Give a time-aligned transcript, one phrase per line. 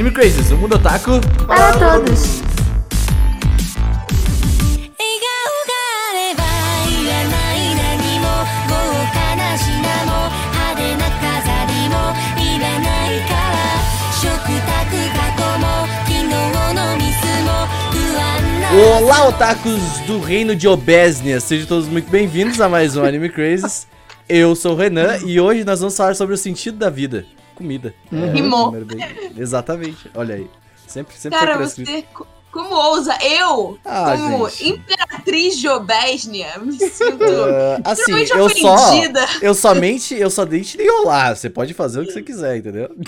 [0.00, 2.40] Anime Crazes, o mundo otaku para, todos.
[18.72, 21.40] Olá, otakus do reino de Obesnia!
[21.40, 23.86] Sejam todos muito bem-vindos a mais um Anime Crazes.
[24.26, 27.26] Eu sou o Renan e hoje nós vamos falar sobre o sentido da vida.
[27.60, 27.94] Comida.
[28.12, 28.72] É, Rimou.
[28.72, 30.50] primeiro bem- Exatamente, olha aí.
[30.86, 32.02] Sempre, sempre Cara, foi você.
[32.14, 33.16] co- Como ousa?
[33.22, 34.70] Eu, Ah, como gente.
[34.70, 37.22] imperatriz de Obésnia, me sinto.
[37.22, 38.92] Ah, assim, eu só,
[39.40, 41.32] eu somente, eu só dei te olá.
[41.34, 42.90] Você pode fazer o que você quiser, entendeu?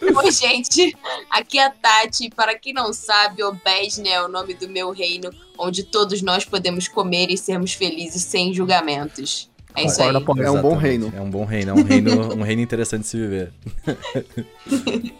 [0.00, 0.94] Oi, gente.
[1.30, 2.30] Aqui é a Tati.
[2.30, 6.86] Para quem não sabe, Obésnia é o nome do meu reino, onde todos nós podemos
[6.86, 9.47] comer e sermos felizes sem julgamentos.
[9.78, 10.14] É isso aí.
[10.44, 11.12] É um bom reino.
[11.16, 13.52] É um bom reino, é um reino, um reino interessante de se viver.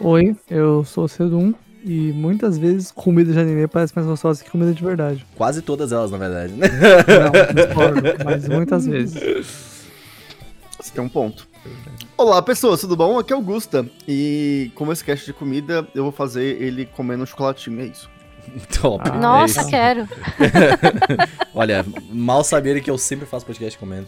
[0.00, 4.50] Oi, eu sou o Cedum e muitas vezes comida de anime parece mais gostosa que
[4.50, 5.24] comida de verdade.
[5.36, 6.68] Quase todas elas, na verdade, né?
[6.68, 9.14] Não, discordo, mas muitas vezes.
[10.78, 11.48] Você tem um ponto.
[12.16, 13.18] Olá, pessoas, tudo bom?
[13.18, 13.86] Aqui é o Gusta.
[14.06, 18.08] E como esse cast de comida, eu vou fazer ele comendo um chocolatinho, é isso.
[18.80, 19.02] Top.
[19.10, 19.70] Ah, é Nossa, isso.
[19.70, 20.08] quero.
[21.54, 24.06] Olha, mal saber que eu sempre faço podcast comendo.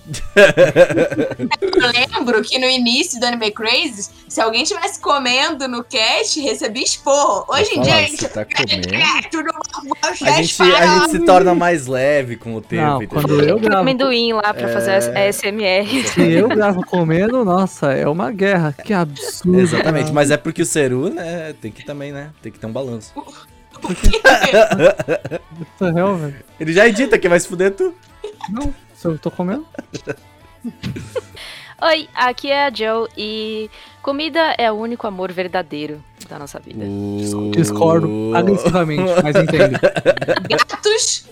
[1.72, 6.82] Eu lembro que no início do Anime Crazy, se alguém estivesse comendo no cast, recebia
[6.82, 7.44] esporro.
[7.48, 8.16] Hoje em dia, a gente.
[8.18, 8.94] você tá comendo.
[8.94, 9.02] É,
[10.28, 13.08] A gente, a gente se torna mais leve com o tempo, Não, entendeu?
[13.22, 15.26] quando eu Tem gravo, amendoim lá pra fazer É.
[15.26, 16.04] a SMR.
[16.08, 18.72] se eu gravo comendo, nossa, é uma guerra.
[18.84, 19.58] Que absurdo.
[19.60, 22.72] Exatamente, mas é porque o Seru, né, tem que também, né, tem que ter um
[22.72, 23.12] balanço.
[23.82, 26.36] What the hell, velho?
[26.58, 27.94] Ele já edita que vai se fuder tu.
[28.48, 29.66] Não, se eu tô comendo.
[31.82, 33.68] Oi, aqui é a Joe e
[34.00, 36.84] comida é o único amor verdadeiro da nossa vida.
[37.56, 39.80] Discordo agressivamente, mas entendo.
[40.48, 41.26] gatos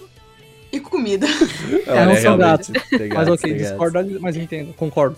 [0.73, 1.27] e comida.
[1.87, 3.43] Olha, não são tem Mas gatos, ok, gatos.
[3.43, 4.73] discordo, mas entendo.
[4.75, 5.17] Concordo.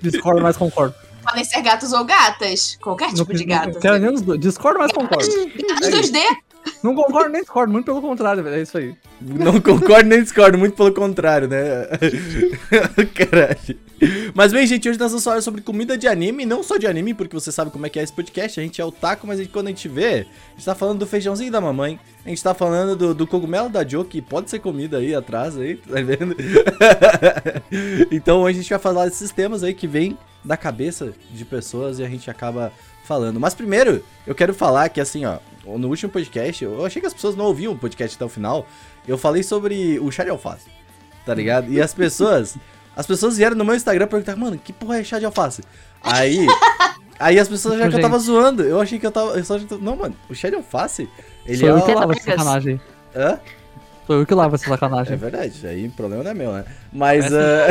[0.00, 0.94] Discordo, mas concordo.
[1.28, 2.78] Podem ser gatos ou gatas.
[2.80, 3.78] Qualquer tipo de gato.
[3.78, 4.40] Quero nem os dois.
[4.40, 5.26] Discordo, mas concordo.
[5.68, 6.18] Gatos 2D.
[6.82, 8.56] Não concordo nem discordo, muito pelo contrário, velho.
[8.56, 8.94] É isso aí.
[9.20, 11.86] Não concordo nem discordo, muito pelo contrário, né?
[13.14, 13.78] Caralho.
[14.34, 17.14] Mas bem, gente, hoje nós vamos falar sobre comida de anime, não só de anime,
[17.14, 19.40] porque você sabe como é que é esse podcast, a gente é o taco, mas
[19.40, 22.28] a gente- quando a gente vê, a gente tá falando do feijãozinho da mamãe, a
[22.28, 25.76] gente tá falando do, do cogumelo da Joe, que pode ser comida aí atrás, aí,
[25.76, 26.36] tá vendo?
[28.12, 31.98] então hoje a gente vai falar desses temas aí que vem da cabeça de pessoas
[31.98, 32.72] e a gente acaba
[33.04, 33.40] falando.
[33.40, 37.14] Mas primeiro, eu quero falar que assim, ó, no último podcast, eu achei que as
[37.14, 38.66] pessoas não ouviam o podcast até o final,
[39.06, 40.66] eu falei sobre o chá de alface,
[41.24, 41.72] tá ligado?
[41.72, 42.56] E as pessoas,
[42.94, 45.62] as pessoas vieram no meu Instagram perguntar, mano, que porra é chá de alface?
[46.02, 46.46] Aí,
[47.18, 49.58] aí as pessoas já que eu tava zoando, eu achei que eu tava, eu só,
[49.80, 51.08] não, mano, o chá de alface,
[51.46, 52.22] ele Sou é, eu que Pegas.
[52.24, 52.80] sacanagem.
[53.16, 53.40] Hã?
[54.08, 55.16] Sou eu que lavo essa É sacanagem.
[55.18, 56.64] verdade, aí o problema não é meu, né?
[56.90, 57.66] Mas, ah,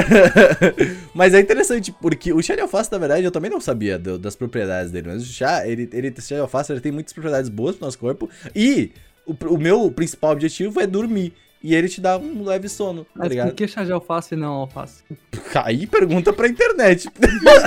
[1.14, 4.20] mas é interessante, porque o chá de alface, na verdade, eu também não sabia do-
[4.20, 5.08] das propriedades dele.
[5.10, 7.98] Mas o chá, ele, ele, chá de alface, ele tem muitas propriedades boas pro nosso
[7.98, 8.30] corpo.
[8.56, 8.92] E
[9.26, 11.34] o, o meu principal objetivo é dormir.
[11.70, 13.48] E ele te dá um leve sono, tá Mas ligado?
[13.50, 15.04] por que chá de alface e não alface?
[15.66, 17.10] Aí pergunta pra internet.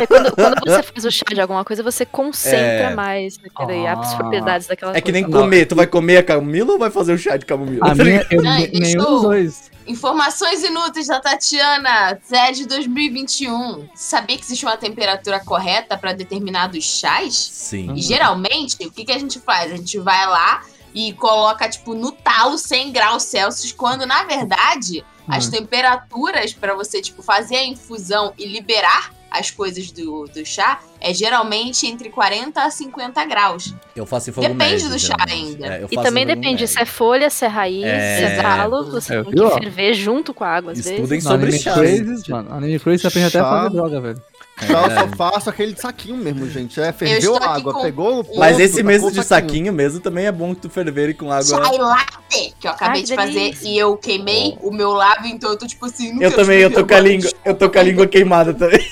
[0.01, 2.59] É quando, quando você faz o chá de alguma coisa, você concentra
[2.93, 2.95] É.
[2.95, 4.01] mais naquele, Ah.
[4.01, 5.39] as propriedades daquela É que nem coisa.
[5.39, 5.67] comer.
[5.67, 7.91] Tu vai comer a camomila ou vai fazer o chá de camomila?
[7.91, 9.71] A minha, eu, Ai, nenhum dos dois.
[9.87, 13.87] Informações inúteis da Tatiana, Zé de 2021.
[13.95, 17.35] Sabia que existe uma temperatura correta para determinados chás?
[17.53, 17.93] Sim.
[17.95, 19.71] E geralmente, o que, que a gente faz?
[19.73, 20.63] A gente vai lá
[20.95, 25.51] e coloca, tipo, no talo 100 graus Celsius, quando na verdade as Hum.
[25.53, 31.15] temperaturas para você, tipo, fazer a infusão e liberar as coisas do, do chá é
[31.15, 33.73] geralmente entre 40 a 50 graus.
[33.95, 35.63] Eu faço em fogo Depende médio, do chá geralmente.
[35.63, 35.67] ainda.
[35.67, 36.67] É, E também depende médio.
[36.69, 38.17] se é folha, se é raiz, É.
[38.17, 38.91] se é galo.
[38.91, 41.23] Você É, tem que ferver junto com a água, às Estudem vezes.
[41.25, 41.75] Sobre Anime chá.
[41.75, 42.53] Crazes, mano.
[42.53, 44.23] Anime você aprende até a fazer droga, velho.
[44.67, 44.95] Já eu É.
[45.01, 46.81] só faço aquele de saquinho mesmo, gente.
[46.81, 49.73] É, ferveu a água, com- pegou no ponto, Mas esse tacou mesmo o de saquinho
[49.73, 51.45] mesmo também é bom que tu ferver com água.
[51.65, 53.69] Chai latte, que eu acabei Ai, de fazer delícia.
[53.69, 56.13] e eu queimei o meu lábio, então eu tô tipo assim.
[56.15, 58.81] não Eu também, eu tô com a língua, eu tô com a língua queimada também.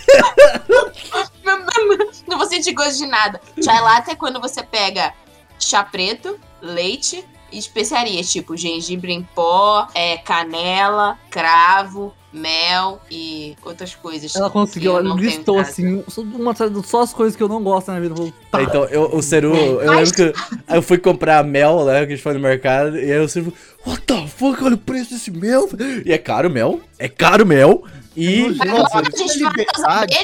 [2.26, 3.40] Não vou sentir gosto de nada.
[3.62, 5.12] Chai latte é quando você pega
[5.58, 13.94] chá preto, leite e especiarias, tipo gengibre em pó, é, canela, cravo, mel e outras
[13.94, 14.34] coisas.
[14.34, 16.54] Ela conseguiu, eu ela listou assim, só, uma,
[16.84, 18.12] só as coisas que eu não gosto na vida.
[18.12, 18.62] Eu vou- Tá.
[18.62, 20.32] Então, eu, o Ceru, eu lembro que
[20.68, 23.52] eu fui comprar mel, né, que a gente foi no mercado, e aí o Ceru,
[23.86, 25.68] what the fuck, olha o preço desse mel.
[26.04, 27.84] E é caro o mel, é caro mel,
[28.16, 28.52] e...
[28.54, 30.16] Gente, Agora a é gente liberdade.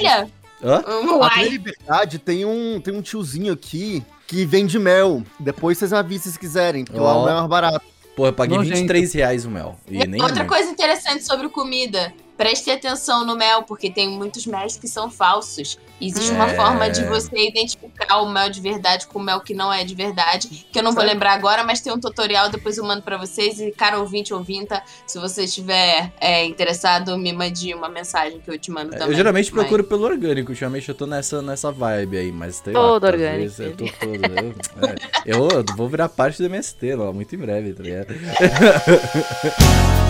[0.63, 0.83] Hã?
[1.19, 1.49] Uai.
[1.51, 5.23] Liberdade tem um, tem um tiozinho aqui que vende mel.
[5.39, 7.23] Depois vocês me avisam se quiserem, porque lá Ó.
[7.23, 7.85] o mel é mais barato.
[8.17, 8.77] Pô, eu paguei Nojento.
[8.77, 9.77] 23 reais o mel.
[9.89, 10.49] E nem é Outra muito.
[10.55, 12.13] coisa interessante sobre comida.
[12.37, 15.79] Preste atenção no mel, porque tem muitos méis que são falsos.
[16.01, 16.57] Existe uma É.
[16.57, 19.95] forma de você identificar o mel de verdade com o mel que não é de
[19.95, 23.17] verdade, que eu não vou lembrar agora, mas tem um tutorial, depois eu mando pra
[23.17, 23.61] vocês.
[23.61, 28.59] E, cara, ouvinte, ouvinta, se você estiver é, interessado, me mande uma mensagem que eu
[28.59, 29.07] te mando também.
[29.07, 32.59] É, Eu geralmente Mas- procuro pelo orgânico, ultimamente eu tô nessa, nessa vibe aí, mas
[32.61, 34.15] tem Todo lá, orgânico, Eu tô todo.
[34.15, 34.95] Eu, é,
[35.25, 38.09] eu, eu vou virar parte do MST lá, muito em breve, tá ligado?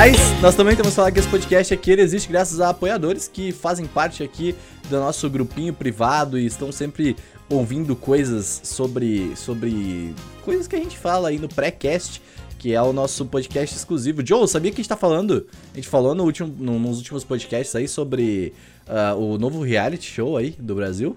[0.00, 3.26] Mas nós também temos que falar que esse podcast aqui ele existe graças a apoiadores
[3.26, 4.54] que fazem parte aqui
[4.88, 7.16] do nosso grupinho privado e estão sempre
[7.50, 10.14] ouvindo coisas sobre, sobre
[10.44, 12.22] coisas que a gente fala aí no pré-cast,
[12.60, 14.24] que é o nosso podcast exclusivo.
[14.24, 15.48] Joe, sabia que a gente tá falando?
[15.72, 18.52] A gente falou no último, no- nos últimos podcasts aí sobre
[18.86, 21.16] ah, o novo reality show aí do Brasil.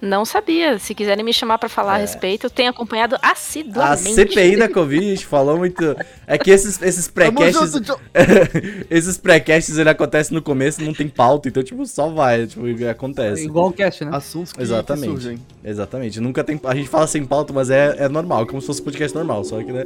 [0.00, 0.78] Não sabia.
[0.78, 2.02] Se quiserem me chamar pra falar a É.
[2.02, 4.14] respeito, eu tenho acompanhado A assiduamente.
[4.14, 5.96] CPI da Covid, a gente falou muito.
[6.26, 7.80] É que esses, esses pré-casts.
[8.90, 13.44] esses pré-casts ele acontece no começo, não tem pauta, então, tipo, só vai, tipo, acontece.
[13.44, 14.10] Igual o cast, né?
[14.14, 15.04] Assuntos que, Exatamente.
[15.06, 15.38] que surgem.
[15.64, 16.20] Exatamente.
[16.20, 16.60] Nunca tem.
[16.64, 19.44] A gente fala sem pauta, mas é, é normal, como se fosse um podcast normal,
[19.44, 19.84] só que, né?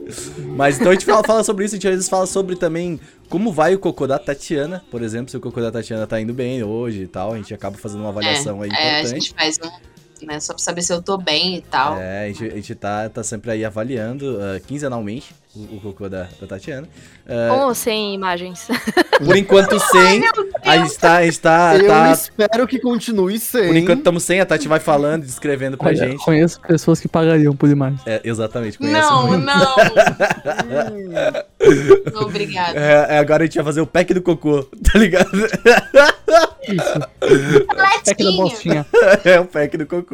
[0.56, 3.00] Mas então a gente fala, fala sobre isso, a gente às vezes fala sobre também
[3.32, 6.34] como vai o cocô da Tatiana, por exemplo, se o cocô da Tatiana tá indo
[6.34, 9.20] bem hoje e tal, a gente acaba fazendo uma avaliação aí É, a importante.
[9.24, 9.91] gente faz um.
[10.26, 11.98] Né, só pra saber se eu tô bem e tal.
[11.98, 16.08] É, a gente, a gente tá, tá sempre aí avaliando ah, quinzenalmente o, o cocô
[16.08, 16.88] da, da Tatiana.
[17.28, 18.68] Ah, Com ou sem imagens?
[19.24, 20.22] por enquanto, sem.
[20.64, 21.16] A gente tá.
[21.16, 23.66] A gente tá, Eu tá- espero que continue sem.
[23.66, 26.24] por enquanto estamos sem, a Tati vai falando, descrevendo pra Olha, gente.
[26.24, 27.98] Conheço pessoas que pagariam por imagem.
[28.06, 29.44] É, exatamente, conheço Não, muito.
[29.44, 29.76] não.
[32.12, 32.78] Não, Obrigada.
[32.78, 35.28] É, é, agora a gente vai fazer o pack do cocô, tá ligado?
[38.06, 38.36] É que da Latinho.
[38.36, 38.86] bostinha.
[39.24, 40.11] É o pack do cocô.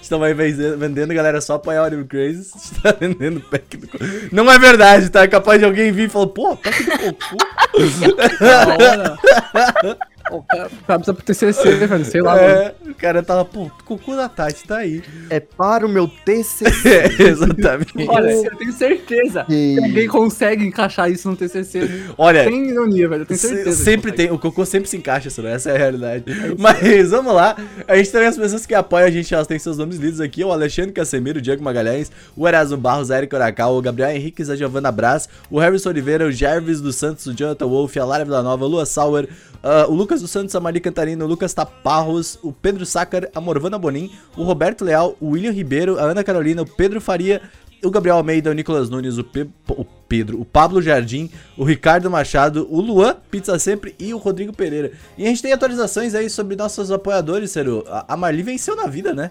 [0.00, 2.50] Estamos aí vendendo, galera, só apoiar o Olive Crazy.
[2.56, 4.04] Está vendendo pack do cocô.
[4.32, 5.22] Não é verdade, tá?
[5.22, 7.36] É capaz de alguém vir e falar, pô, pack do cocô.
[10.30, 12.04] O cara, cara precisa pro TCC, velho.
[12.04, 12.46] Sei lá, mano.
[12.48, 15.02] É, o cara tava, pô, cocô da Tati tá aí.
[15.28, 16.64] É para o meu TCC.
[16.94, 17.92] É, exatamente.
[18.08, 21.88] Olha, eu tenho certeza que alguém consegue encaixar isso no TCC.
[22.16, 23.22] Olha, Sem ironia, velho.
[23.22, 23.84] Eu tenho Se- certeza.
[23.84, 25.52] Sempre tem, o cocô sempre se encaixa, isso, né?
[25.54, 26.24] Essa é a realidade.
[26.58, 27.56] Mas vamos lá.
[27.86, 30.42] A gente tem as pessoas que apoiam a gente, elas têm seus nomes lidos aqui:
[30.44, 34.48] o Alexandre Casemiro, o Diego Magalhães, o Erasmo Barros, a Erika Oracal, o Gabriel Henriques,
[34.48, 38.24] a Giovanna Braz, o Harrison Oliveira, o Jervis dos Santos, o Jonathan Wolf, a Lara
[38.24, 39.28] Villanova, a Lua Sauer,
[39.64, 43.40] ah, o Lucas dos Santos, a Mari Cantarino, o Lucas Taparros, o Pedro Sácar, a
[43.40, 47.40] Morvana Bonin, o Roberto Leal, o William Ribeiro, a Ana Carolina, o Pedro Faria,
[47.82, 52.10] o Gabriel Almeida, o Nicolas Nunes, o, Pe- o Pedro, o Pablo Jardim, o Ricardo
[52.10, 54.92] Machado, o Luan, Pizza Sempre e o Rodrigo Pereira.
[55.18, 57.54] E a gente tem atualizações aí sobre nossos apoiadores.
[57.56, 59.30] A a Marli venceu na vida, né?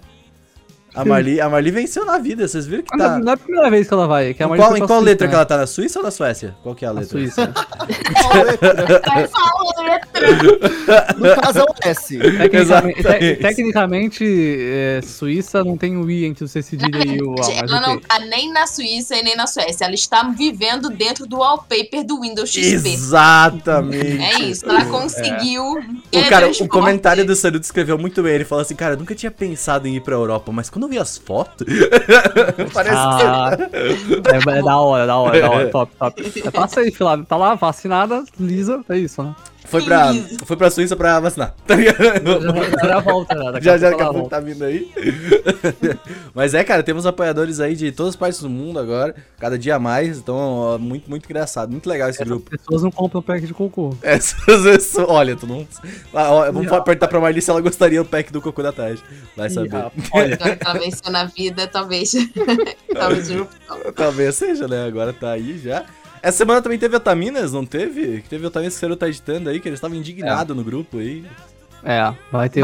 [0.95, 3.17] A Marli, a Marli venceu na vida, vocês viram que tá...
[3.17, 4.33] Não, não é a primeira vez que ela vai.
[4.33, 5.29] Que a Em Maria qual, em qual Suíça, letra né?
[5.31, 5.57] que ela tá?
[5.57, 6.55] Na Suíça ou na Suécia?
[6.61, 7.17] Qual que é a Na letra?
[7.17, 7.53] Suíça.
[9.05, 10.01] Vai falar,
[11.17, 12.17] No caso é o S.
[12.17, 13.03] Tecnicamente, Exatamente.
[13.03, 17.51] te- tecnicamente é, Suíça não tem o I entre o C cedilha e o A,
[17.53, 19.85] Ela não tá nem na Suíça e nem na Suécia.
[19.85, 22.89] Ela está vivendo dentro do wallpaper do Windows XP.
[22.89, 24.21] Exatamente.
[24.23, 25.63] É isso, ela conseguiu.
[25.63, 28.33] O cara, o comentário do Saruto escreveu muito bem.
[28.33, 30.89] Ele falou assim, cara, eu nunca tinha pensado em ir pra Europa, mas quando eu
[30.89, 31.65] vi as fotos,
[32.73, 36.41] parece Ah, é, é da hora, da hora, da hora, top, top.
[36.45, 39.35] É pra safe lá, tá lá, vacinada, lisa, é isso, né?
[39.63, 40.13] Que foi pra,
[40.45, 41.55] foi pra Suíça pra vacinar.
[41.65, 41.97] Tá ligado?
[42.81, 44.35] Já, já volta, já, daqui Já, a já, pouco daqui a ela pouco volta.
[44.35, 44.91] tá vindo aí.
[46.35, 49.79] Mas é, cara, temos apoiadores aí de todas as partes do mundo agora, cada dia
[49.79, 50.17] mais.
[50.17, 51.71] Então, ó, muito, muito engraçado.
[51.71, 52.49] Muito legal esse grupo.
[52.53, 53.95] As pessoas não compram pack de cocô.
[54.01, 55.07] Essas pessoas.
[55.09, 55.65] Olha, tu não.
[56.13, 59.01] Ah, ó, vamos perguntar pra Marli se ela gostaria do pack do Cocô da Tarde.
[59.35, 59.85] Vai saber.
[60.11, 62.13] Olha, que ela venceu na vida, talvez.
[62.93, 63.29] talvez
[63.95, 64.85] Talvez seja, né?
[64.85, 65.85] Agora tá aí já.
[66.23, 68.21] Essa semana também teve Otaminas, não teve?
[68.21, 70.99] Que teve Otaminas que o Cero tá editando aí, que eles estavam indignados no grupo
[70.99, 71.25] aí.
[71.83, 72.61] é, vai ter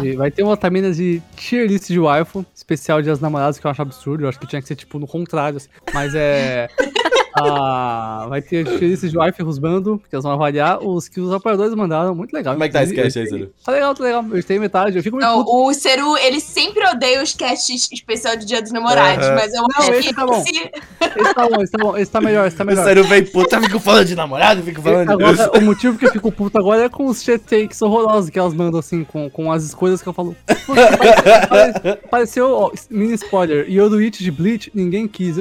[0.00, 3.66] de, vai ter outra mina de tier list de waifu, especial de as namoradas, que
[3.66, 5.68] eu acho absurdo, eu acho que tinha que ser tipo no contrário, assim.
[5.92, 6.68] mas é...
[7.40, 11.32] ah, vai ter list de waifu e rusbando, que eles vão avaliar os que os
[11.32, 12.54] apoiadores mandaram, muito legal.
[12.54, 13.50] Como é que tá esse cast aí, Cero?
[13.64, 15.68] Tá legal, tá legal, eu tenho metade, eu fico muito Não, puto.
[15.70, 19.34] o Seru, ele sempre odeia os casts especial de Dia dos Namorados, Aham.
[19.34, 20.40] mas eu Não, acho esse que tá bom.
[20.42, 20.70] esse-
[21.16, 22.84] Esse tá bom, esse tá bom, esse tá melhor, esse tá O melhor.
[22.84, 25.12] Seru vem puta, fico falando de namorado, fico falando de...
[25.24, 28.38] Agora, o motivo que eu fico puto agora é com os shit takes horrorosos que
[28.38, 30.36] elas mandam, assim, com, com as escolhas que eu falo.
[30.66, 35.36] Pô, pare- pare- Pareceu, ó, mini spoiler, Yoruichi de Bleach, ninguém quis.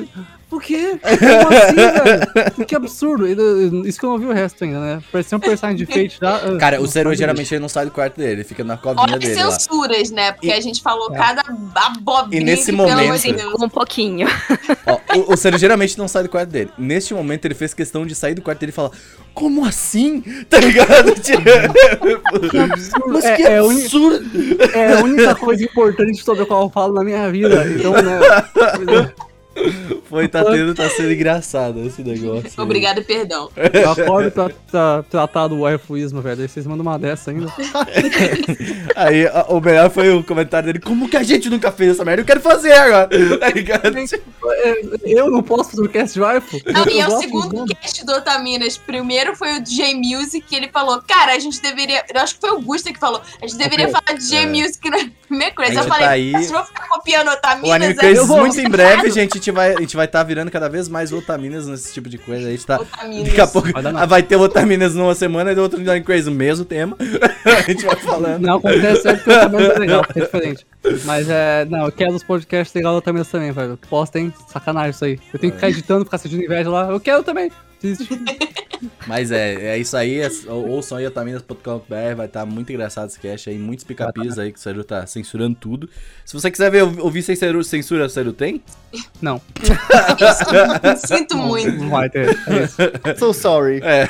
[0.53, 0.99] Por quê?
[1.01, 2.65] Como assim, velho?
[2.67, 3.25] Que absurdo.
[3.25, 5.01] Ele- Isso que eu não vi o resto ainda, né?
[5.11, 6.35] Parecia um personagem de Fate já.
[6.35, 9.01] ah, Cara, o Seru geralmente ele não sai do quarto dele, ele fica na covinha
[9.03, 9.51] Olha as dele lá.
[9.51, 10.31] censuras, né?
[10.31, 11.17] Porque E- a gente falou É.
[11.17, 11.43] cada
[11.73, 13.53] abobrinha E nesse que, pelo momento- Deus.
[13.61, 14.27] Um pouquinho.
[14.85, 16.69] Ó, o, o Seru geralmente não sai do quarto dele.
[16.77, 18.91] Neste momento ele fez questão de sair do quarto dele e falar
[19.33, 20.21] Como assim?
[20.47, 21.15] Tá ligado?
[21.15, 21.41] Tipo,
[22.51, 23.13] Que absurdo.
[23.13, 24.25] Mas é, que é a uni- absurdo!
[24.75, 27.65] é a única coisa importante sobre a qual eu falo na minha vida.
[27.67, 29.13] Então, né?
[30.09, 32.45] Foi, tá tendo, tá sendo engraçado esse negócio.
[32.45, 32.51] aí.
[32.63, 33.49] Obrigado e perdão.
[33.73, 36.41] Eu acordo pra, pra tratar do waifuísmo, velho.
[36.41, 37.51] Aí vocês mandam uma dessa ainda.
[38.95, 42.05] Aí a- o melhor foi o comentário dele: Como que a gente nunca fez essa
[42.05, 42.21] merda?
[42.21, 43.09] Eu quero fazer agora!
[43.43, 43.47] Tá?
[44.55, 46.59] É, Eu não posso fazer o cast de waifu?
[46.65, 48.77] Não, Eu e é o segundo cast do Otaminas.
[48.77, 52.03] Primeiro foi o do J-Music, que ele falou, cara, a gente deveria.
[52.13, 53.99] Eu acho que foi o Gusta que falou, a gente deveria Ok.
[54.05, 55.79] falar de J-Music na primeira coisa.
[55.79, 57.95] Eu falei, tá aí- vocês vão ficar copiando O Otaminas Anime aí?
[57.95, 60.69] Crazes, eu vou- muito em breve, gente, a gente vai estar vai tá virando cada
[60.69, 62.47] vez mais otaminas nesse tipo de coisa.
[62.47, 62.79] A gente tá.
[62.79, 63.27] Otaminas.
[63.27, 66.65] Daqui a pouco Vai vai ter otaminas numa semana e outro Anime Crazy, o mesmo
[66.65, 66.95] tema.
[67.45, 68.41] a gente vai falando.
[68.41, 70.65] Não, acontece é porque também é legal, é diferente.
[71.05, 71.65] Mas é.
[71.65, 73.79] Não, eu quero os podcasts legais também também, velho.
[73.89, 75.19] Postem, sacanagem isso aí.
[75.33, 76.89] Eu tenho que ficar editando, ficar sentindo inveja lá.
[76.89, 77.51] Eu quero também.
[79.07, 80.19] Mas é, é isso aí.
[80.19, 84.51] É, ou- ouçam aí otaminas.com.br, vai estar muito engraçado esse cast aí, muitos picapis aí
[84.51, 85.89] que o Seru tá censurando tudo.
[86.25, 88.61] Se você quiser ver, ouvir sem Seru, censura, o Seru tem?
[89.21, 89.41] Não,
[91.05, 91.71] Sinto muito.
[91.77, 92.37] não vai ter.
[93.17, 93.79] So sorry.
[93.83, 94.07] É.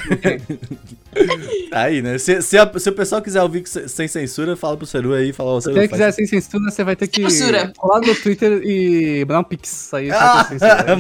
[1.70, 2.18] Tá aí, né?
[2.18, 5.34] Se, se, a- se o pessoal quiser ouvir se- sem censura, fala pro Seru aí,
[5.34, 7.72] fala, Se Seru, você quiser sem censura, você vai ter que Censura.
[7.78, 9.94] colar no Twitter e mandar um pix.
[9.94, 10.48] Aí Ah,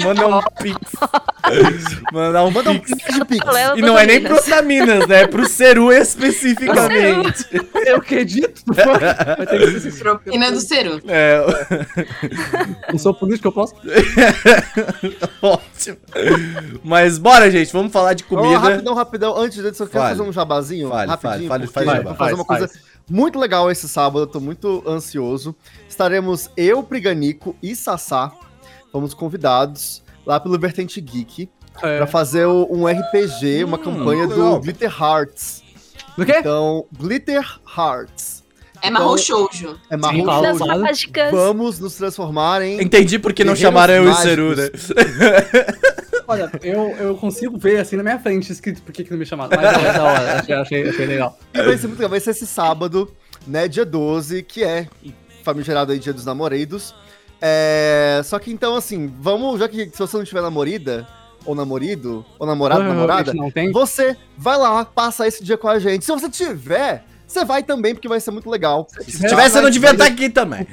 [0.04, 0.80] manda um pix.
[2.14, 3.04] Mandar um Manda um pix.
[3.04, 3.40] pix de pix.
[3.46, 4.36] Paralelo E não é nem pro.
[4.36, 5.24] Otaminas, né?
[5.24, 7.46] É pro Seru especificamente.
[7.86, 8.62] Eu que edito?
[8.74, 10.16] Vai ter que ser censura.
[10.16, 11.02] Propina do Ceru.
[11.08, 11.42] É,
[12.92, 13.76] Não sou político, eu posso?
[15.42, 15.98] ótimo.
[16.84, 18.58] Mas bora, gente, vamos falar de comida.
[18.58, 19.38] rapidão, rapidão.
[19.38, 20.18] Antes disso, eu quero Fale.
[20.18, 20.90] fazer um jabazinho.
[20.90, 21.48] Fale, rapidinho.
[21.50, 22.16] fale, fale, fale, jabá.
[22.16, 22.74] fazer uma Faz, coisa
[23.10, 24.20] muito legal esse sábado.
[24.24, 25.56] Eu tô muito ansioso.
[25.90, 28.32] Estaremos eu, Priganico e Sassá.
[28.92, 31.50] Fomos convidados lá pelo Vertente Geek
[31.82, 31.98] É.
[31.98, 34.54] pra fazer um RPG, uma Hum, campanha legal.
[34.56, 35.64] do Glitter Hearts.
[36.18, 36.36] Do quê?
[36.38, 37.44] Então, Glitter
[37.78, 38.44] Hearts.
[38.82, 39.80] É marrom Então- shoujo.
[39.90, 41.32] É marrom shoujo.
[41.32, 44.16] Vamos nos transformar em Entendi porque não chamaram eu e.
[44.16, 44.70] Seru, né?
[46.28, 49.26] Olha, eu, eu consigo ver assim na minha frente escrito por que, que não me
[49.26, 49.52] chamaram.
[49.56, 51.38] Mas é da hora, achei, achei, achei legal.
[51.54, 52.10] E vai ser muito legal.
[52.10, 53.12] Vai ser esse sábado,
[53.46, 53.68] né?
[53.68, 54.88] Dia 12, que é
[55.44, 56.96] famigerado aí Dia dos Namorados.
[57.42, 58.22] É...
[58.24, 61.08] Só que então, assim, vamos, já que se você não tiver namorida,
[61.46, 63.72] ou namorido, ou namorado, namorada, Não tem.
[63.72, 66.06] você vai lá, passa esse dia com a gente.
[66.06, 67.04] Se você tiver,
[67.34, 68.88] você vai também, porque vai ser muito legal.
[69.02, 70.66] Se tivesse, eu não devia estar aqui também.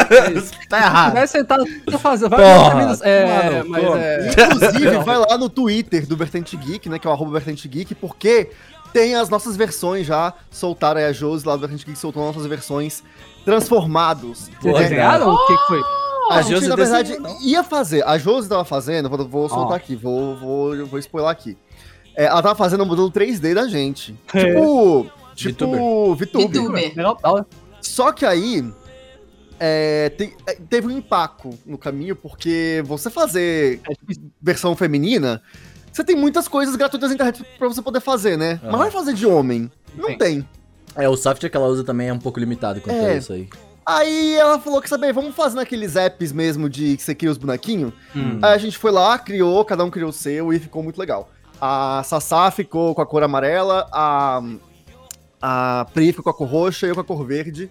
[0.68, 1.12] tá errado.
[1.14, 1.58] Vai sentar
[2.00, 2.28] fazer.
[2.28, 3.98] Vai Porra, menos, é, mano, mas porra.
[4.00, 4.30] é.
[4.30, 6.98] Inclusive, vai lá no Twitter do Vertente Geek, né?
[6.98, 8.50] Que é o arroba Vertente Geek, porque
[8.92, 10.32] tem as nossas versões já.
[10.50, 13.02] Soltaram aí a Josi lá do Vertente Geek, soltou nossas versões
[13.44, 14.38] transformados.
[14.44, 15.32] Vocês Porra, desenharam?
[15.32, 15.80] O que, que foi?
[16.30, 17.40] A, A gente, Josi na verdade, não?
[17.42, 18.04] ia fazer.
[18.06, 19.74] A Josi tava fazendo, vou, vou soltar Ó.
[19.74, 21.56] aqui, vou, vou, vou spoiler aqui.
[22.16, 24.14] É, ela tava fazendo o modelo 3D da gente.
[24.34, 24.44] É.
[24.44, 25.10] Tipo.
[25.38, 26.14] Tipo.
[26.16, 26.48] VTuber.
[26.62, 26.94] VTuber.
[26.94, 27.46] Da hora.
[27.80, 28.64] Só que aí.
[29.60, 33.94] é, te- é, teve um impacto no caminho, porque você fazer É
[34.40, 35.42] versão feminina,
[35.92, 38.60] você tem muitas coisas gratuitas na internet pra você poder fazer, né?
[38.62, 38.70] Aham.
[38.72, 39.70] Mas vai fazer de homem.
[39.96, 40.18] Não Sim.
[40.18, 40.48] tem.
[40.94, 43.16] É, o software que ela usa também é um pouco limitado quanto a É.
[43.18, 43.48] isso aí.
[43.84, 47.38] Aí ela falou que saber, vamos fazer naqueles apps mesmo de que você cria os
[47.38, 47.92] bonequinhos.
[48.14, 48.38] Hum.
[48.42, 51.30] Aí a gente foi lá, criou, cada um criou o seu e ficou muito legal.
[51.60, 54.40] A Sassá ficou com a cor amarela, a,
[55.40, 57.70] a Pri ficou com a cor roxa e eu com a cor verde.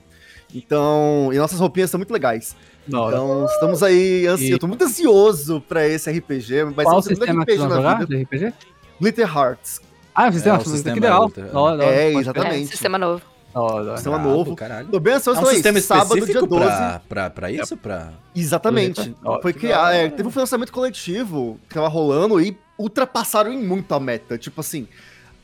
[0.54, 2.56] Então, e nossas roupinhas são muito legais.
[2.92, 3.16] Hora.
[3.18, 4.46] Então, estamos aí ansiosos.
[4.48, 6.64] E- Eu tô muito ansioso pra esse RPG.
[6.74, 8.54] Vai Qual o ser o sistema que RPG vocês vão na jogar de RPG?
[9.02, 9.82] Glitter Hearts.
[10.16, 11.22] Ah, o sistema, É, o que sistema legal.
[11.24, 11.96] outra, Da hora, da hora.
[11.96, 12.20] É, crer.
[12.22, 12.64] exatamente.
[12.64, 13.22] É, sistema novo.
[13.54, 13.96] Hora.
[13.98, 14.56] Sistema novo.
[14.56, 14.88] Caralho.
[14.88, 15.88] Tô bem É ansioso um pra sistema isso.
[15.88, 16.66] Sábado, dia específico 12.
[16.66, 17.76] pra, pra, pra isso?
[17.78, 18.14] Pra...
[18.36, 19.16] Exatamente.
[19.24, 19.94] Ó, Foi que criar.
[19.94, 24.38] é, teve um financiamento coletivo que tava rolando e ultrapassaram em muito a meta.
[24.38, 24.88] Tipo assim,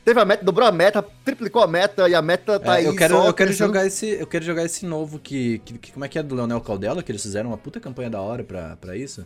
[0.04, 2.84] teve a meta, dobrou a meta, triplicou a meta e a meta tá É, aí.
[2.86, 5.92] eu quero, só eu quero jogar esse, eu quero jogar esse novo que, que, que-
[5.92, 8.44] como é que é do Leonel Caldela que eles fizeram uma puta campanha da hora
[8.44, 9.24] pra, pra isso.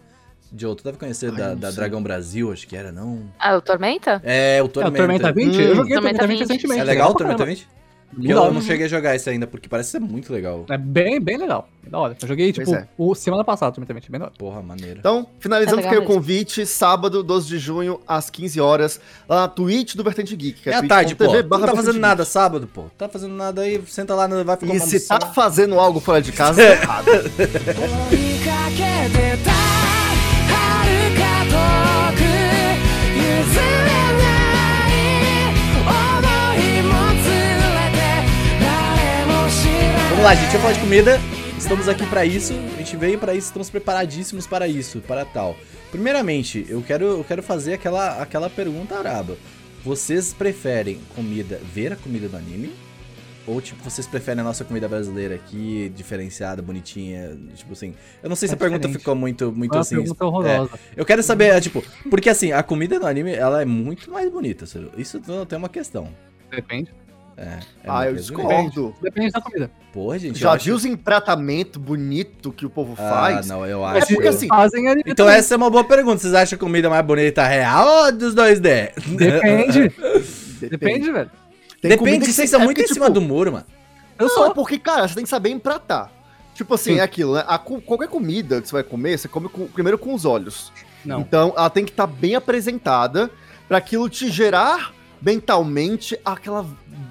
[0.57, 1.71] Joe, tu deve conhecer Ai, da, da.
[1.71, 3.31] Dragão Brasil, acho que era, não?
[3.39, 4.21] Ah, o Tormenta?
[4.25, 4.97] É, o É, o Tormenta.
[4.97, 5.55] Tormenta 20?
[5.57, 5.61] Hum.
[5.61, 6.49] eu joguei o Tormenta Tormenta 20 20.
[6.49, 6.81] recentemente.
[6.81, 7.55] É legal o Tormenta caramba.
[7.57, 7.69] 20?
[8.16, 10.68] Porque eu não cheguei a jogar esse ainda, porque parece ser muito legal.
[10.70, 11.68] É bem, bem legal.
[11.84, 12.16] É da hora.
[12.22, 12.88] Eu joguei, tipo, Pois é.
[12.96, 14.34] o, semana passada também, também, bem da hora.
[14.38, 15.00] Porra, maneiro.
[15.00, 16.22] Então, finalizando É legal fica aí o mesmo.
[16.22, 20.62] convite, sábado, 12 de junho, às 15 horas, lá na Twitch do Vertente Geek.
[20.62, 21.24] Que É à tarde, pô.
[21.24, 22.02] twitch.tv Tu barra não tá Vertente fazendo Geek.
[22.02, 22.84] nada sábado, pô.
[22.96, 26.32] Tá fazendo nada aí, senta lá, vai ficar E se tá fazendo algo fora de
[26.32, 27.08] casa, tá errado.
[27.08, 29.52] 追いかけてた
[30.54, 32.22] 遥か遠く
[33.18, 33.56] 譲
[33.87, 33.87] れ
[40.19, 41.21] Vamos lá, gente, vamos falar de comida.
[41.57, 42.53] Estamos aqui pra isso.
[42.53, 45.57] A gente veio pra isso, estamos preparadíssimos para isso, para tal.
[45.93, 49.37] Primeiramente, eu quero, eu quero fazer aquela, aquela pergunta araba.
[49.85, 52.73] Vocês preferem comida, ver a comida do anime?
[53.47, 57.39] Ou, tipo, vocês preferem a nossa comida brasileira aqui, diferenciada, bonitinha?
[57.55, 57.95] Tipo assim.
[58.21, 58.99] Eu não sei se É a pergunta diferente.
[58.99, 59.97] ficou muito, muito Foi uma assim.
[59.99, 60.71] pergunta horrorosa.
[60.97, 64.29] Eu quero saber, é, tipo, porque assim, a comida do anime, ela é muito mais
[64.29, 64.65] bonita.
[64.97, 66.13] Isso não tem uma questão.
[66.51, 66.93] Depende.
[67.41, 67.43] É.
[67.43, 68.93] é Ah, eu discordo.
[69.01, 69.71] Depende da comida.
[69.93, 70.39] Porra, gente.
[70.39, 73.47] Já acho- viu os empratamento bonito que o povo Ah, faz?
[73.47, 74.13] não, eu É acho.
[74.13, 75.35] porque assim, Fazem Então também.
[75.37, 76.19] essa é uma boa pergunta.
[76.19, 78.93] Vocês acham a comida mais bonita real ou dos 2D?
[79.17, 79.93] Depende.
[80.69, 81.31] Depende, velho.
[81.81, 83.53] Tem comida Depende, que vocês você- são é muito porque, em cima tipo, do muro,
[83.53, 83.67] mano.
[84.19, 84.47] Eu Não, sou.
[84.51, 86.11] é porque, cara, você tem que saber empratar.
[86.55, 86.99] Tipo assim, Sim.
[86.99, 87.45] é aquilo, né?
[87.47, 90.73] A qualquer comida que você vai comer, você come com- primeiro com os olhos.
[91.05, 91.21] Não.
[91.21, 93.31] Então, ela tem que estar bem apresentada
[93.69, 94.93] pra aquilo te gerar
[95.23, 96.67] mentalmente aquela.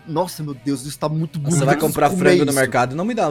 [0.07, 1.57] Nossa, meu Deus, isso tá muito bonito.
[1.57, 3.29] Você vai eu comprar frango no mercado, não me dá.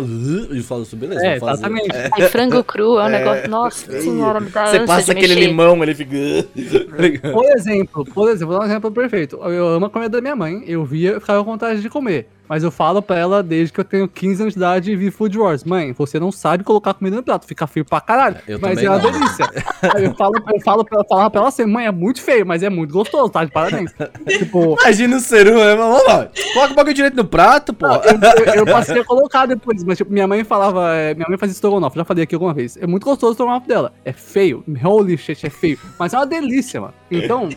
[0.51, 1.25] E fala isso, beleza.
[1.25, 1.67] É, vou fazer.
[1.67, 1.97] exatamente.
[2.13, 3.49] Aí frango cru é um negócio.
[3.49, 4.03] Nossa feio.
[4.03, 5.49] senhora, me dá Você passa aquele mexer.
[5.49, 6.17] limão, ele fica.
[7.33, 9.37] Por exemplo, por exemplo, vou dar um exemplo perfeito.
[9.37, 12.29] Eu amo a comida da minha mãe, eu via e ficava com vontade de comer.
[12.49, 15.11] Mas eu falo pra ela desde que eu tenho 15 anos de idade e vi
[15.11, 15.65] Food Wars.
[15.65, 18.37] Mãe, você não sabe colocar comida no prato, fica feio pra caralho.
[18.47, 19.11] Eu mas é uma não.
[19.11, 19.47] delícia.
[19.95, 22.47] Aí eu falo, eu falo pra ela, falava pra ela assim, mãe, é muito feio,
[22.47, 23.45] mas é muito gostoso, tá?
[23.45, 23.93] De parabéns.
[24.39, 25.75] tipo, Imagina o Ceru, né?
[25.77, 26.29] Vamos lá.
[26.55, 27.87] Coloca o bagulho direito no prato, pô.
[27.87, 31.39] eu, eu- eu passei a colocar depois, mas tipo, minha mãe falava, é, minha mãe
[31.39, 32.77] fazia estrogonofe, já falei aqui alguma vez.
[32.77, 33.93] É muito gostoso o estrogonofe dela.
[34.05, 35.79] É feio, holy shit, é feio.
[35.99, 36.95] Mas é uma delícia, mano.
[37.11, 37.49] Então,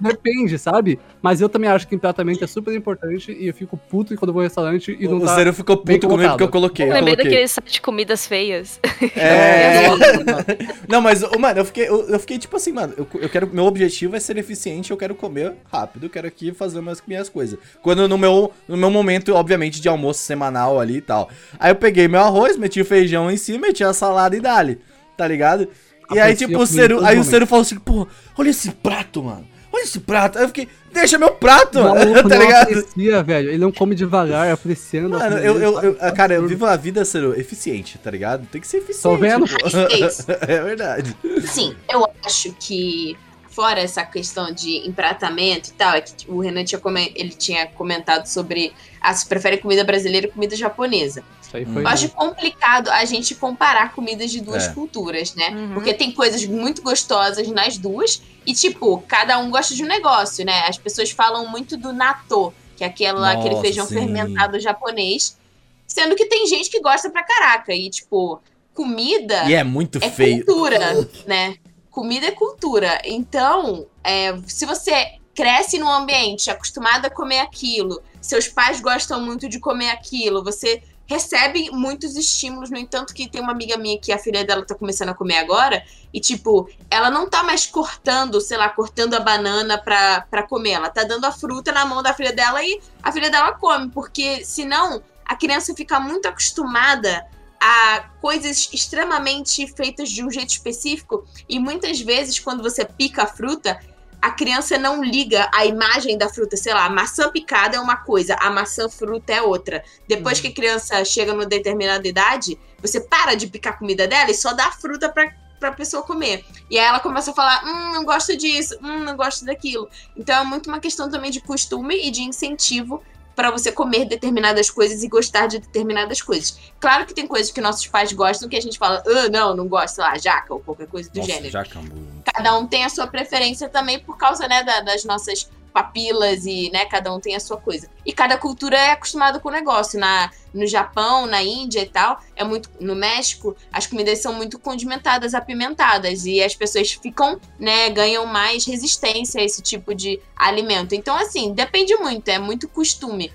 [0.00, 0.98] depende, sabe?
[1.20, 4.32] Mas eu também acho que empratamento é super importante e eu fico puto quando eu
[4.34, 5.34] vou ao restaurante e não O tá...
[5.34, 6.86] Ceru ficou bem puto comigo porque eu coloquei.
[6.86, 7.30] Eu Eu lembrei coloquei.
[7.32, 8.80] daquele site de comidas feias.
[9.16, 9.82] É.
[10.88, 13.46] Não, mas, mano, eu fiquei, eu, eu fiquei tipo assim, mano, eu, eu quero.
[13.46, 17.28] Meu objetivo é ser eficiente, eu quero comer rápido, eu quero aqui fazer umas minhas
[17.28, 17.58] coisas.
[17.82, 21.28] Quando no meu, no meu momento, obviamente, de almoço semanal ali e tal.
[21.58, 24.78] Aí eu peguei meu arroz, meti o feijão em cima, meti a salada e dali,
[25.16, 25.68] tá ligado?
[26.10, 27.24] E aí, tipo, o todo aí o.
[27.24, 28.06] Cero falou assim, pô,
[28.36, 29.46] olha esse prato, mano.
[29.78, 30.38] Olha esse prato.
[30.38, 32.62] Aí eu fiquei, deixa meu prato, maluco tá não ligado?
[32.64, 33.48] aprecia, velho.
[33.50, 35.16] Ele não come devagar, apreciando.
[35.16, 38.46] a Mano, comida eu, eu, eu- cara, eu vivo a vida, Cero, eficiente, tá ligado?
[38.46, 39.02] Tem que ser eficiente.
[39.02, 39.44] Tô vendo.
[40.48, 41.16] é verdade.
[41.46, 43.16] Sim, eu acho que
[43.58, 46.80] fora essa questão de empratamento e tal, é que o Renan tinha,
[47.16, 51.24] ele tinha comentado sobre ah, se prefere comida brasileira ou comida japonesa.
[51.42, 51.82] Isso aí foi...
[51.82, 54.72] Eu acho complicado a gente comparar comidas de duas É.
[54.72, 55.48] culturas, né?
[55.50, 55.74] Uhum.
[55.74, 60.44] Porque tem coisas muito gostosas nas duas e, tipo, cada um gosta de um negócio,
[60.44, 60.60] né?
[60.68, 63.94] As pessoas falam muito do natto, que é aquela, aquele Nossa, feijão sim.
[63.94, 65.36] fermentado japonês,
[65.84, 67.74] sendo que tem gente que gosta pra caraca.
[67.74, 68.40] E, tipo,
[68.72, 70.44] comida E é muito é feio.
[70.44, 70.78] cultura,
[71.26, 71.56] né?
[71.98, 73.02] Comida é cultura.
[73.04, 79.48] Então, é, se você cresce num ambiente acostumado a comer aquilo, seus pais gostam muito
[79.48, 82.70] de comer aquilo, você recebe muitos estímulos.
[82.70, 85.38] No entanto, que tem uma amiga minha que a filha dela tá começando a comer
[85.38, 85.84] agora,
[86.14, 90.74] e tipo, ela não tá mais cortando, sei lá, cortando a banana pra, pra comer.
[90.74, 93.90] Ela tá dando a fruta na mão da filha dela e a filha dela come,
[93.90, 97.26] porque senão a criança fica muito acostumada
[97.60, 103.26] a coisas extremamente feitas de um jeito específico e muitas vezes quando você pica a
[103.26, 103.78] fruta
[104.20, 107.96] a criança não liga a imagem da fruta, sei lá, a maçã picada é uma
[107.96, 109.84] coisa, a maçã fruta é outra.
[110.08, 114.30] Depois que a criança chega numa determinada idade, você para de picar a comida dela
[114.30, 116.44] e só dá a fruta pra, pra pessoa comer.
[116.68, 119.88] E aí ela começa a falar, hum, não gosto disso, hum, não gosto daquilo.
[120.16, 123.02] Então é muito uma questão também de costume e de incentivo
[123.38, 126.58] para você comer determinadas coisas e gostar de determinadas coisas.
[126.80, 129.68] Claro que tem coisas que nossos pais gostam que a gente fala, ah, não, não
[129.68, 131.52] gosto, sei lá, jaca ou qualquer coisa do Nossa, gênero.
[131.52, 131.94] jacambu.
[132.34, 136.70] Cada um tem a sua preferência também por causa, né, da- das nossas papilas e,
[136.70, 137.88] né, cada um tem a sua coisa.
[138.04, 139.98] E cada cultura é acostumada com o negócio.
[139.98, 144.58] Na, no Japão, na Índia e tal, é muito no México, as comidas são muito
[144.58, 150.94] condimentadas, apimentadas e as pessoas ficam, né, ganham mais resistência a esse tipo de alimento.
[150.94, 153.32] Então, assim, depende muito, é muito costume.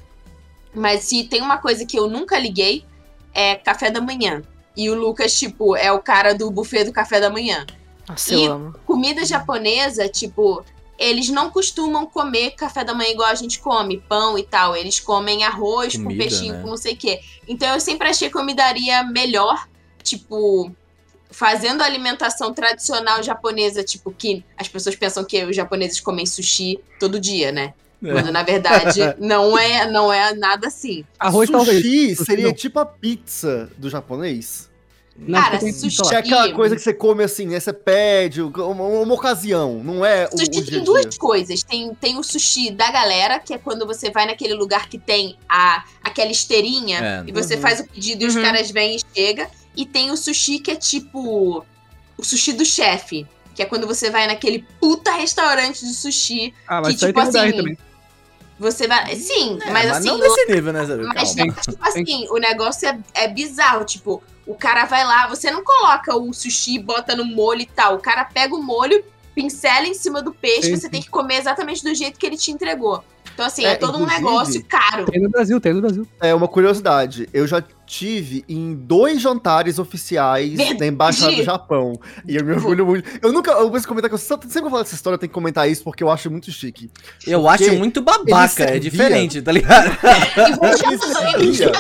[0.74, 2.84] Mas se tem uma coisa que eu nunca liguei,
[3.34, 4.42] é café da manhã.
[4.76, 7.66] E o Lucas, tipo, é o cara do buffet do café da manhã
[8.08, 8.48] Nossa, E-
[8.86, 10.64] comida japonesa, tipo,
[11.04, 14.76] eles não costumam comer café da manhã igual a gente come, pão e tal.
[14.76, 16.62] Eles comem arroz com Comida, peixinho, né?
[16.62, 17.20] com não sei o quê.
[17.48, 19.68] Então eu sempre achei que eu me daria melhor,
[20.02, 20.72] tipo,
[21.30, 26.80] fazendo a alimentação tradicional japonesa, tipo, que as pessoas pensam que os japoneses comem sushi
[27.00, 27.74] todo dia, né?
[28.04, 28.12] É.
[28.12, 31.04] Quando na verdade não é, não é nada assim.
[31.20, 32.18] Arroz sushi talvez.
[32.20, 32.54] seria Não.
[32.54, 34.70] tipo a pizza do japonês.
[35.16, 37.60] Não, Cara, tem- sushi- é aquela coisa que você come assim, né?
[37.60, 40.82] Você pede, uma, uma ocasião, não é o, o Sushi a tem dia.
[40.82, 41.62] duas coisas.
[41.62, 45.38] Tem, tem o sushi da galera, que é quando você vai naquele lugar que tem
[45.48, 47.24] a, aquela esteirinha É.
[47.28, 47.62] e você Uhum.
[47.62, 48.42] faz o pedido e os Uhum.
[48.42, 49.48] caras vêm e chega.
[49.78, 51.64] E tem o sushi que é tipo
[52.18, 56.54] o sushi do chefe, que é quando você vai naquele puta restaurante de sushi.
[56.68, 57.78] Ah, mas que, isso aí tipo tem assim, também.
[58.60, 59.16] Você vai.
[59.16, 60.96] Sim, É, mas, assim, não desse nível, né, Zé?
[60.98, 63.84] mas, tipo assim, o negócio é, é bizarro.
[63.84, 67.96] Tipo, o cara vai lá, você não coloca o sushi, bota no molho e tal.
[67.96, 69.04] O cara pega o molho,
[69.34, 70.90] pincela em cima do peixe, Sim, você sim.
[70.90, 73.04] tem que comer exatamente do jeito que ele te entregou.
[73.34, 75.06] Então, assim, é, É, todo um negócio caro.
[75.06, 76.06] Tem no Brasil, tem no Brasil.
[76.22, 77.28] É uma curiosidade.
[77.34, 80.78] Eu já tive em dois jantares oficiais Verdade.
[80.78, 82.00] da Embaixada do Japão.
[82.28, 83.10] E eu me orgulho muito.
[83.24, 83.50] Eu nunca.
[83.54, 85.68] Eu vou comentar que eu sempre que eu falo dessa história, eu tenho que comentar
[85.68, 86.92] isso porque eu acho muito chique.
[87.26, 89.90] Eu acho Porque muito babaca, é servia- diferente, tá ligado?
[90.38, 90.54] E
[91.66, 91.74] vou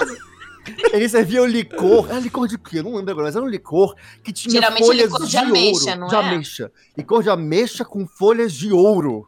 [0.93, 2.07] Ele servia, o licor.
[2.09, 2.79] Era licor de quê?
[2.79, 5.37] Eu não lembro agora, mas era um licor que tinha Geralmente folhas licor de de,
[5.37, 5.99] ameixa, ouro.
[6.01, 6.17] não de é?
[6.19, 6.71] ameixa.
[6.97, 9.27] Licor de ameixa com folhas de ouro.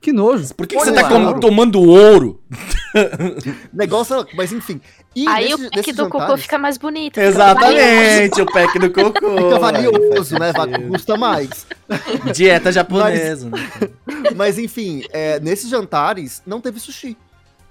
[0.00, 0.54] Que nojo.
[0.54, 2.42] Por que, que você tá com- tomando ouro?
[3.72, 4.80] Negócio, mas enfim.
[5.14, 7.18] E Aí nesse- o pack do cocô jantares, fica mais bonito.
[7.18, 9.36] Exatamente, o pack do cocô.
[9.36, 10.52] Fica valioso, né?
[10.88, 11.66] Custa mais.
[12.34, 13.48] Dieta japonesa.
[13.48, 13.58] né?
[14.36, 17.16] Mas enfim, é, nesses jantares não teve sushi.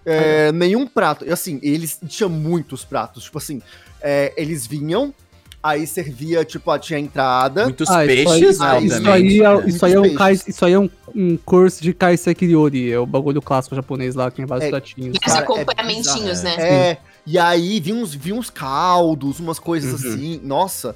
[0.06, 1.26] É, nenhum prato.
[1.26, 3.24] E assim, eles tinham muitos pratos.
[3.24, 3.62] Tipo assim,
[4.02, 5.14] é, eles vinham,
[5.62, 7.64] aí servia, tipo, a tinha a entrada.
[7.64, 9.64] Muitos Ah, isso aí- peixes, ah, Isso aí, é, né?
[9.68, 10.48] isso aí é um, kai, peixes.
[10.50, 14.30] isso aí é um, um curso de Kaiseki Ryori, é o bagulho clássico japonês lá,
[14.30, 15.18] que tem vários É, pratinhos.
[15.26, 16.90] Os é acompanhamentinhos, bizarro, né?
[16.92, 20.10] É, e aí vinha uns, vinha uns caldos, umas coisas Uhum.
[20.14, 20.42] assim.
[20.44, 20.96] Nossa.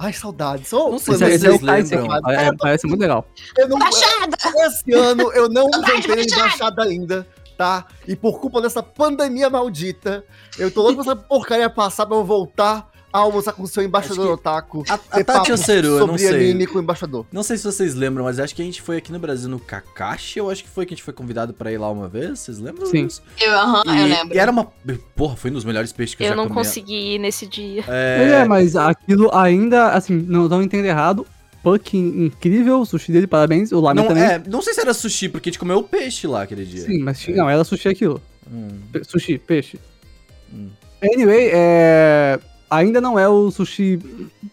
[0.00, 0.72] Ai, saudades.
[0.72, 2.30] Oh, Não sei é- se esse é o vocês Kaiseki, lembram.
[2.30, 3.28] é, parece muito legal.
[3.56, 4.36] eu não, Baixada!
[4.66, 6.22] esse ano eu não inventei baixada!
[6.36, 7.26] embaixada ainda,
[7.58, 7.86] tá?
[8.06, 10.24] E por culpa dessa pandemia maldita,
[10.56, 13.82] eu tô louco pra essa porcaria passar pra eu voltar a almoçar com o seu
[13.82, 14.84] embaixador Acho otaku.
[14.88, 16.50] A, a Tati Oceru, eu não sobre sei.
[16.50, 17.26] anime com o embaixador.
[17.32, 19.58] Não sei se vocês lembram, mas acho que a gente foi aqui no Brasil no
[19.58, 20.38] Kakashi.
[20.38, 22.38] Eu acho que foi que a gente foi convidado pra ir lá uma vez.
[22.38, 23.06] Vocês lembram Sim.
[23.06, 23.22] disso?
[23.40, 24.36] Eu, aham, E, eu lembro.
[24.36, 24.64] e era uma.
[25.16, 26.56] Porra, foi um dos melhores peixes que eu, Eu já não comi.
[26.56, 27.82] consegui ir nesse dia.
[27.88, 28.40] É...
[28.42, 31.26] É, mas aquilo ainda, assim, não, não entendo errado.
[31.72, 33.72] Puck incrível, o sushi dele, parabéns.
[33.72, 34.24] O lamen não, também.
[34.24, 36.82] é, não sei se era sushi, porque a gente comeu peixe lá aquele dia.
[36.82, 38.20] Sim, mas tinha- não, era sushi aquilo.
[38.50, 38.68] Hum.
[38.92, 39.78] Pe- Sushi, peixe.
[40.52, 40.68] Hum.
[41.02, 42.38] Anyway, é...
[42.70, 43.98] ainda não é o sushi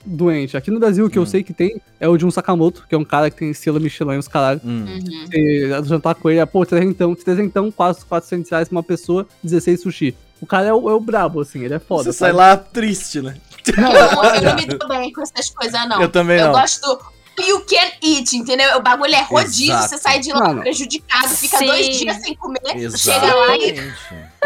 [0.05, 0.57] doente.
[0.57, 1.21] Aqui no Brasil, o que Hum.
[1.21, 3.53] eu sei que tem é o de um Sakamoto, que é um cara que tem
[3.53, 4.59] selo Michelin, os caralho.
[4.65, 4.85] Hum.
[4.85, 5.25] Uhum.
[5.31, 9.81] Você jantar com ele, é, pô, trezentão, trezentão, quase 400 reais pra uma pessoa, 16
[9.81, 10.15] sushi.
[10.41, 12.03] O cara é o, é o brabo, assim, ele é foda.
[12.03, 12.37] Você sai sabe?
[12.37, 13.35] lá triste, né?
[13.75, 16.01] Eu, eu não me dou bem com essas coisas, não.
[16.01, 16.51] Eu também Eu não.
[16.53, 16.99] gosto.
[17.37, 18.77] You can eat, entendeu?
[18.77, 19.89] O bagulho é rodízio, Exato.
[19.89, 20.61] você sai de lá Mano.
[20.61, 21.65] prejudicado, fica Sim.
[21.65, 22.59] dois dias sem comer,
[22.97, 23.93] chega lá e.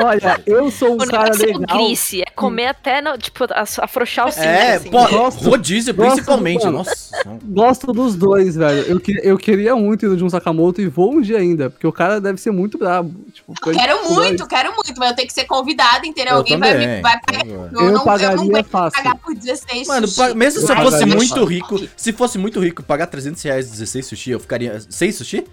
[0.04, 1.62] Olha, eu sou um O cara é legal.
[1.62, 3.46] o grice, é comer até, no, tipo,
[3.82, 4.90] afrouxar o cinto, É, assim.
[4.90, 7.10] pô, Gosto- rodízio gosto principalmente, do- nossa.
[7.44, 8.82] Gosto dos dois, velho.
[8.88, 11.86] Eu, que- eu queria muito ir no Jun Sakamoto e vou um dia ainda, porque
[11.88, 13.14] o cara deve ser muito brabo.
[13.34, 16.34] Tipo, foi- Quero muito, quero muito, mas eu tenho que ser convidada, entendeu?
[16.34, 16.88] Eu Alguém vai, também.
[16.88, 17.46] me, vai pagar.
[17.48, 19.04] Eu- Eu, não, pagaria eu não fácil.
[19.04, 20.34] pagar por 16 Mano, sushi.
[20.36, 21.46] mesmo se eu fosse muito fácil.
[21.46, 24.80] rico, se fosse muito rico, pagar 300 reais 16 sushi, eu ficaria...
[24.90, 25.46] 6 sushi?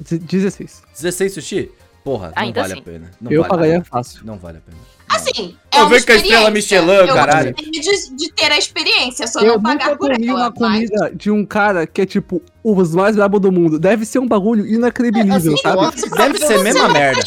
[0.00, 0.82] 16.
[0.92, 1.70] 16 sushi?
[2.04, 2.82] Porra, não Ainda vale assim.
[2.82, 3.10] a pena.
[3.20, 3.84] Não eu vale pagaria pena.
[3.84, 4.20] fácil.
[4.24, 4.76] Não vale a pena.
[5.08, 6.80] Assim, Eu é uma vejo que a estrela experiência.
[6.82, 7.52] Michelin, eu caralho.
[7.54, 10.38] gostaria de, de ter a experiência, só Eu não pagar por comi ela.
[10.40, 13.78] uma mas- comida de um cara que é tipo os mais brabos do mundo.
[13.78, 15.82] Deve ser um bagulho inacreditável, assim, sabe?
[15.82, 17.22] eu Deve ser a mesma merda.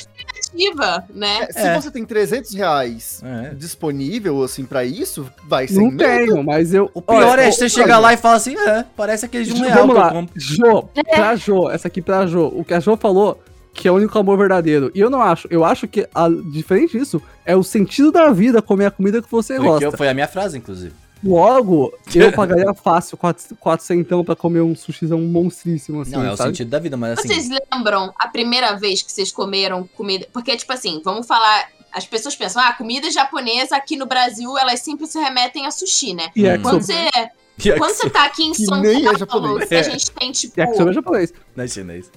[0.54, 1.48] Ativa, né?
[1.52, 1.80] Se É.
[1.80, 3.54] você tem 300 reais É.
[3.54, 5.98] disponível, assim, pra isso, vai ser Não medo.
[6.00, 6.90] tenho, mas eu.
[6.94, 9.62] O pior Olha, é você chegar lá e falar assim, é, parece aquele de um
[9.62, 10.26] real Vamos eu lá.
[10.36, 12.52] Jo, pra Jo, essa aqui pra Jo.
[12.56, 13.42] O que a Jo falou
[13.78, 14.92] que é o único amor verdadeiro.
[14.96, 15.48] E eu não acho.
[15.52, 19.30] Eu acho que, a, diferente disso, é o sentido da vida comer a comida que
[19.32, 19.86] você Foi, que gosta.
[19.86, 20.94] eu- foi a minha frase, inclusive.
[21.24, 23.18] Logo, eu pagaria fácil
[23.60, 26.50] 400 pra comer um sushizão monstríssimo, assim, Não, é o sabe?
[26.50, 27.28] sentido da vida, mas assim...
[27.28, 30.28] Vocês lembram a primeira vez que vocês comeram comida?
[30.34, 31.70] Porque, tipo assim, vamos falar.
[31.92, 36.14] As pessoas pensam, ah, comida japonesa aqui no Brasil, elas sempre se remetem a sushi,
[36.14, 36.30] né?
[36.36, 36.62] E é Hum.
[36.62, 37.10] Quando você,
[37.78, 40.90] quando você tá aqui em Que São é Paulo, se a gente tem, tipo, Yakisoba
[40.92, 41.34] é japonês.
[41.56, 42.12] Não é chinês.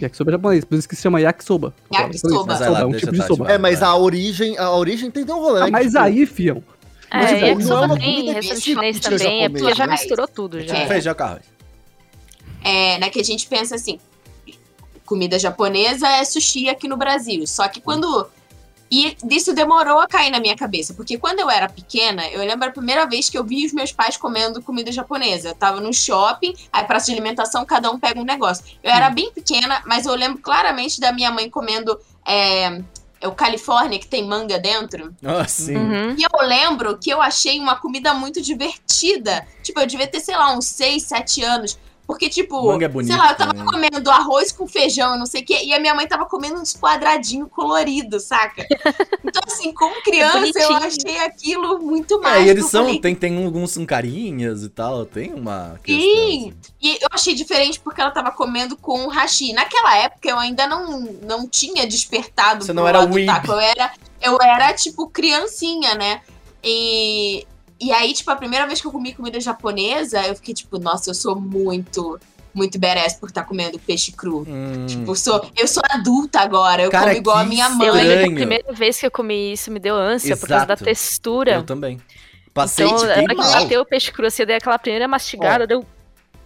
[0.00, 1.74] Yakisoba é japonês, por isso que se chama yakisoba.
[1.92, 2.58] Yakisoba.
[2.58, 3.50] Lá, é um tipo de soba.
[3.52, 5.62] É, mas a origem, a origem tem um rolê.
[5.62, 6.62] Ah, que, mas tipo, aí, fião,
[7.10, 9.86] É, tipo, e não é yakisoba uma tem, comida restaurante chinês também, é porque já
[9.86, 10.76] misturou tudo já.
[10.76, 10.86] É.
[10.86, 11.42] Feijão com arroz.
[12.64, 13.98] é, né, que a gente pensa assim.
[15.04, 17.46] comida japonesa é sushi aqui no Brasil.
[17.46, 18.28] Só que quando.
[18.92, 22.68] E isso demorou a cair na minha cabeça, porque quando eu era pequena, eu lembro
[22.68, 25.48] a primeira vez que eu vi os meus pais comendo comida japonesa.
[25.48, 28.62] Eu tava no shopping, aí praça de alimentação, cada um pega um negócio.
[28.82, 32.82] Eu era bem pequena, mas eu lembro claramente da minha mãe comendo é,
[33.18, 35.14] é o Califórnia, que tem manga dentro.
[35.24, 35.74] Ah, sim.
[35.74, 36.14] Uhum.
[36.18, 39.48] E eu lembro que eu achei uma comida muito divertida.
[39.62, 41.78] Tipo, eu devia ter, sei lá, uns 6, 7 anos.
[42.12, 43.64] Porque, tipo, Manga é bonito sei lá, eu tava também.
[43.64, 46.74] comendo arroz com feijão, não sei o quê, e a minha mãe tava comendo uns
[46.76, 48.66] quadradinhos coloridos, saca?
[49.24, 50.76] Então, assim, como criança, eu bonitinho.
[50.78, 52.46] achei aquilo muito É, mágico.
[52.46, 56.48] e eles Eu são, falei, tem, tem alguns carinhas e tal, tem uma questão, Sim!
[56.50, 56.54] assim.
[56.82, 59.52] E eu achei diferente porque ela tava comendo com hashi.
[59.54, 63.26] Naquela época eu ainda não, não tinha despertado Você não era lado weeb.
[63.26, 63.52] taco.
[63.52, 66.20] Eu era, eu era, tipo, criancinha, né?
[66.62, 67.46] E,
[67.82, 71.10] e aí, tipo, a primeira vez que eu comi comida japonesa, eu fiquei tipo, nossa,
[71.10, 72.18] eu sou muito,
[72.54, 74.46] muito badass por estar comendo peixe cru.
[74.48, 74.86] Hum.
[74.86, 77.90] Tipo, eu sou, eu sou adulta agora, eu Cara, como igual a minha Eu mãe.
[77.90, 80.74] lembro que a primeira vez que eu comi isso me deu ânsia por causa da
[80.74, 80.84] Exato.
[80.84, 81.54] textura.
[81.54, 82.00] Eu também.
[82.54, 85.66] Passei então, de hora que bateu o peixe cru, assim, eu dei aquela primeira mastigada,
[85.66, 85.84] deu.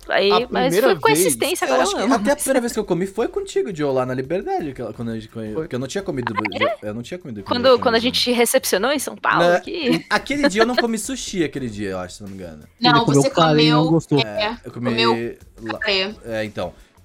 [0.08, 2.14] Aí, a mas primeira foi vez- consistência, agora eu que amo.
[2.14, 5.10] até a primeira vez que eu comi foi contigo, Joe, lá na Liberdade, aquela- quando
[5.10, 6.32] a gente porque eu não tinha comido.
[6.82, 7.42] Eu não tinha comido.
[7.42, 8.00] comida Quando, quando a japonesa.
[8.00, 9.56] gente recepcionou em São Paulo, Né?
[9.56, 10.06] aqui.
[10.10, 12.62] Aquele dia eu não comi sushi, aquele dia, eu acho, se não me engano.
[12.80, 13.84] Não, Ele comeu você comeu.
[13.90, 14.20] gostou.
[14.20, 14.90] É, Eu comi.
[14.90, 16.44] Comeu lá- é, É,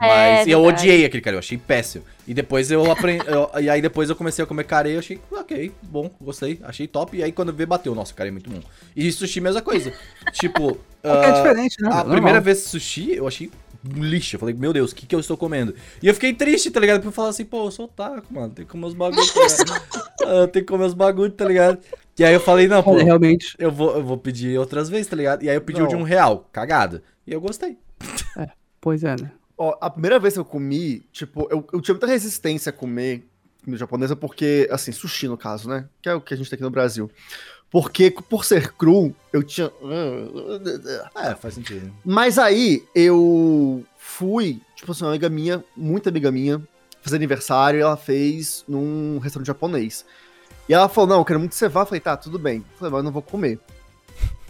[0.01, 0.09] então.
[0.09, 0.81] É, Mas eu verdade.
[0.81, 2.03] odiei aquele cara, eu achei péssimo.
[2.27, 3.23] E depois eu aprendi.
[3.61, 7.17] e aí depois eu comecei a comer carê, eu achei, ok, bom, gostei, achei top.
[7.17, 8.61] E aí quando veio, bateu, nossa, carê é muito bom.
[8.95, 9.93] E sushi, mesma coisa.
[10.33, 10.77] tipo.
[11.03, 11.89] É que é ah, diferente, né?
[11.89, 12.13] A Normal.
[12.13, 13.51] primeira vez sushi, eu achei
[13.95, 14.35] um lixo.
[14.35, 15.75] Eu falei, meu Deus, o que, que eu estou comendo?
[16.01, 16.97] E eu fiquei triste, tá ligado?
[16.97, 18.53] Porque eu falar assim, pô, eu sou otaku, mano.
[18.53, 20.01] Tem que comer os bagulhos, tá?
[20.23, 21.79] Ah, tenho que comer os bagulhos, tá ligado?
[22.17, 23.55] E aí eu falei, não, pô, realmente.
[23.57, 25.41] eu vou, eu vou pedir outras vezes, tá ligado?
[25.41, 27.01] E aí eu pedi o de um real, cagado.
[27.25, 27.77] E eu gostei.
[28.79, 29.31] Pois é, né?
[29.63, 33.23] Ó, a primeira vez que eu comi, tipo, eu, eu tinha muita resistência a comer
[33.63, 35.87] comida japonesa, porque, assim, sushi no caso, né?
[36.01, 37.11] Que é o que a gente tem aqui no Brasil.
[37.69, 39.71] Porque, por ser cru, eu tinha.
[41.15, 41.93] É, faz sentido.
[42.03, 46.59] Mas aí, eu fui, tipo assim, uma amiga minha, muita amiga minha,
[47.03, 50.03] fazer aniversário e ela fez num restaurante japonês.
[50.67, 51.81] E ela falou: Não, eu quero muito que você vá.
[51.81, 52.57] Eu falei: Tá, tudo bem.
[52.57, 53.59] Eu falei: Mas eu não vou comer.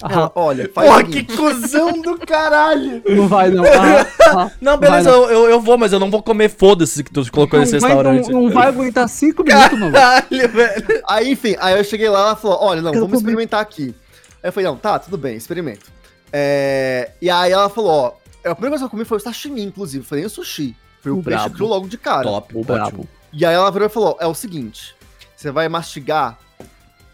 [0.03, 3.03] Ela, olha, faz Porra, que cuzão do caralho!
[3.07, 3.63] Não vai, não.
[3.63, 4.51] Ah, ah.
[4.60, 7.29] Não, beleza, Vai, eu, eu, eu vou, mas eu não vou comer foda-se que tu
[7.31, 8.31] colocou nesse não, vai, restaurante.
[8.31, 9.91] não, não vai aguentar cinco minutos, mano.
[9.91, 11.01] Caralho, velho.
[11.07, 13.93] Aí, enfim, aí eu cheguei lá ela falou: Olha, não, Quero vamos experimentar aqui.
[14.41, 15.91] Aí eu falei: Não, tá, tudo bem, experimento.
[16.34, 19.62] É, E aí ela falou: Ó, a primeira coisa que eu comi foi o sashimi,
[19.62, 20.03] inclusive.
[20.03, 20.75] Foi nem o sushi.
[21.01, 22.23] Foi o, O peixe cru logo de cara.
[22.23, 23.07] Top, O brabo.
[23.31, 24.95] E aí ela virou e falou: É o seguinte,
[25.36, 26.39] você vai mastigar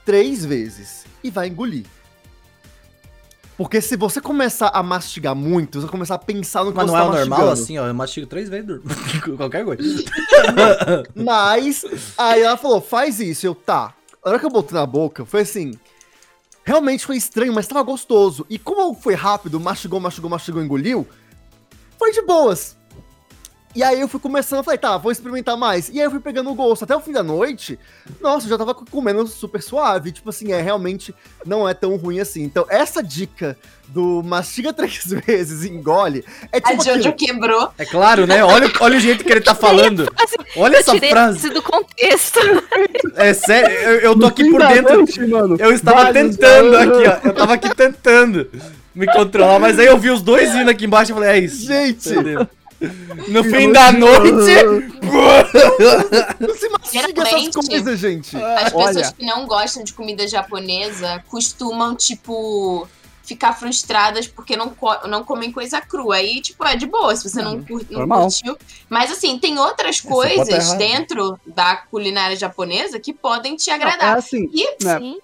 [0.06, 1.86] três vezes e vai engolir.
[3.58, 6.96] Porque se você começar a mastigar muito, você começar a pensar no que Mas você
[6.96, 7.52] não é tá normal mastigando.
[7.64, 7.88] assim, ó?
[7.88, 8.84] Eu mastigo três vezes, durmo.
[9.36, 9.84] qualquer coisa.
[11.16, 11.84] Mas,
[12.16, 13.48] aí ela falou, faz isso.
[13.48, 13.96] Eu, tá.
[14.24, 15.72] A hora que eu botei na boca, foi assim.
[16.64, 18.46] Realmente foi estranho, mas tava gostoso.
[18.48, 21.08] E como foi rápido, mastigou, mastigou, mastigou, engoliu,
[21.98, 22.77] foi de boas.
[23.78, 25.88] E aí eu fui começando, falei, tá, vou experimentar mais.
[25.90, 26.82] E aí eu fui pegando o gosto.
[26.84, 27.78] Até o fim da noite,
[28.20, 30.12] nossa, eu já tava comendo super suave.
[30.12, 31.14] Tipo assim, é realmente
[31.46, 32.42] não é tão ruim assim.
[32.42, 33.56] Então, essa dica
[33.90, 37.14] do mastiga três vezes e engole é A tipo Jojo aquilo.
[37.34, 37.72] quebrou.
[37.78, 38.44] É claro, né?
[38.44, 40.12] Olha, olha o jeito que ele tá falando.
[40.56, 41.38] Olha essa frase.
[41.38, 42.40] isso do contexto.
[43.16, 44.96] É sério, eu, eu tô aqui por dentro.
[44.98, 47.28] noite, mano, Eu estava vários- tentando aqui, ó.
[47.28, 48.50] Eu tava aqui tentando
[48.96, 51.64] me controlar, mas aí eu vi os dois indo aqui embaixo e falei, é isso.
[51.68, 52.48] Gente, Entendeu?
[53.28, 54.32] No fim da noite.
[56.40, 58.36] não se mastiga essas coisas, gente.
[58.38, 58.88] As Olha.
[58.88, 62.88] pessoas que não gostam de comida japonesa costumam, tipo,
[63.24, 66.16] ficar frustradas porque não, co- não comem coisa crua.
[66.18, 68.22] Aí, tipo, é de boa, se você não, cur- não normal.
[68.24, 68.58] curtiu.
[68.90, 74.18] Mas, assim, tem outras coisas dentro da culinária japonesa que podem te É agradar.
[74.18, 75.18] assim, E né, Sim.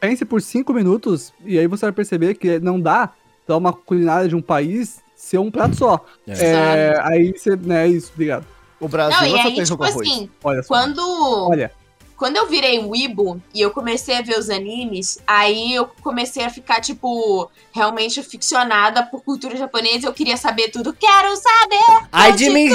[0.00, 3.10] pense por cinco minutos e aí você vai perceber que não dá
[3.46, 6.04] pra uma culinária de um país ser um prato só.
[6.26, 6.32] É.
[6.32, 8.46] É, aí você, né, é isso, obrigado.
[8.80, 10.08] O Brasil Não, e só aí, tem tipo arroz.
[10.08, 10.68] assim, Olha só.
[10.68, 11.70] quando, Olha,
[12.20, 16.50] quando eu virei Weibo e eu comecei a ver os animes, aí eu comecei a
[16.50, 20.06] ficar, tipo, realmente ficcionada por cultura japonesa.
[20.06, 20.92] Eu queria saber tudo.
[20.92, 22.08] Quero saber!
[22.12, 22.68] Ai de mim.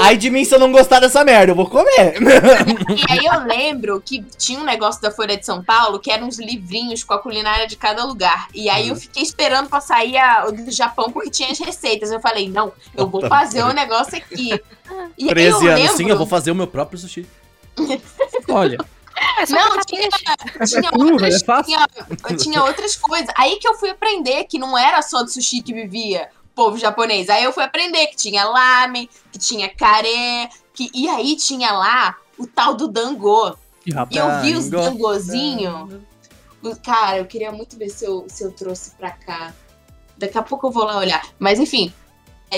[0.00, 2.16] Ai de mim se eu não gostar dessa merda, eu vou comer.
[2.92, 6.26] E aí eu lembro que tinha um negócio da Folha de São Paulo que eram
[6.26, 8.48] uns livrinhos com a culinária de cada lugar.
[8.52, 12.10] E aí eu fiquei esperando pra sair a, o do Japão porque tinha as receitas.
[12.10, 14.50] Eu falei, não, eu vou fazer o negócio aqui.
[15.16, 15.96] E aí eu 13 anos, lembro...
[15.96, 17.26] sim, eu vou fazer o meu próprio sushi.
[18.48, 18.78] Olha.
[19.38, 20.08] É Não, tinha,
[20.66, 21.86] tinha, cru, outras, é tinha,
[22.36, 23.28] tinha outras coisas.
[23.36, 26.78] Aí que eu fui aprender que não era só do sushi que vivia o povo
[26.78, 27.28] japonês.
[27.28, 30.90] Aí eu fui aprender que tinha lamen, que tinha carê, aqui.
[30.94, 33.50] E aí tinha lá o tal do Dangô.
[33.86, 34.16] Ih, E rapaz.
[34.16, 34.84] eu vi os Dango.
[34.90, 36.00] dangozinhos.
[36.84, 39.52] Cara, eu queria muito ver se eu, se eu trouxe pra cá.
[40.16, 41.22] Daqui a pouco eu vou lá olhar.
[41.38, 42.01] Mas enfim, é,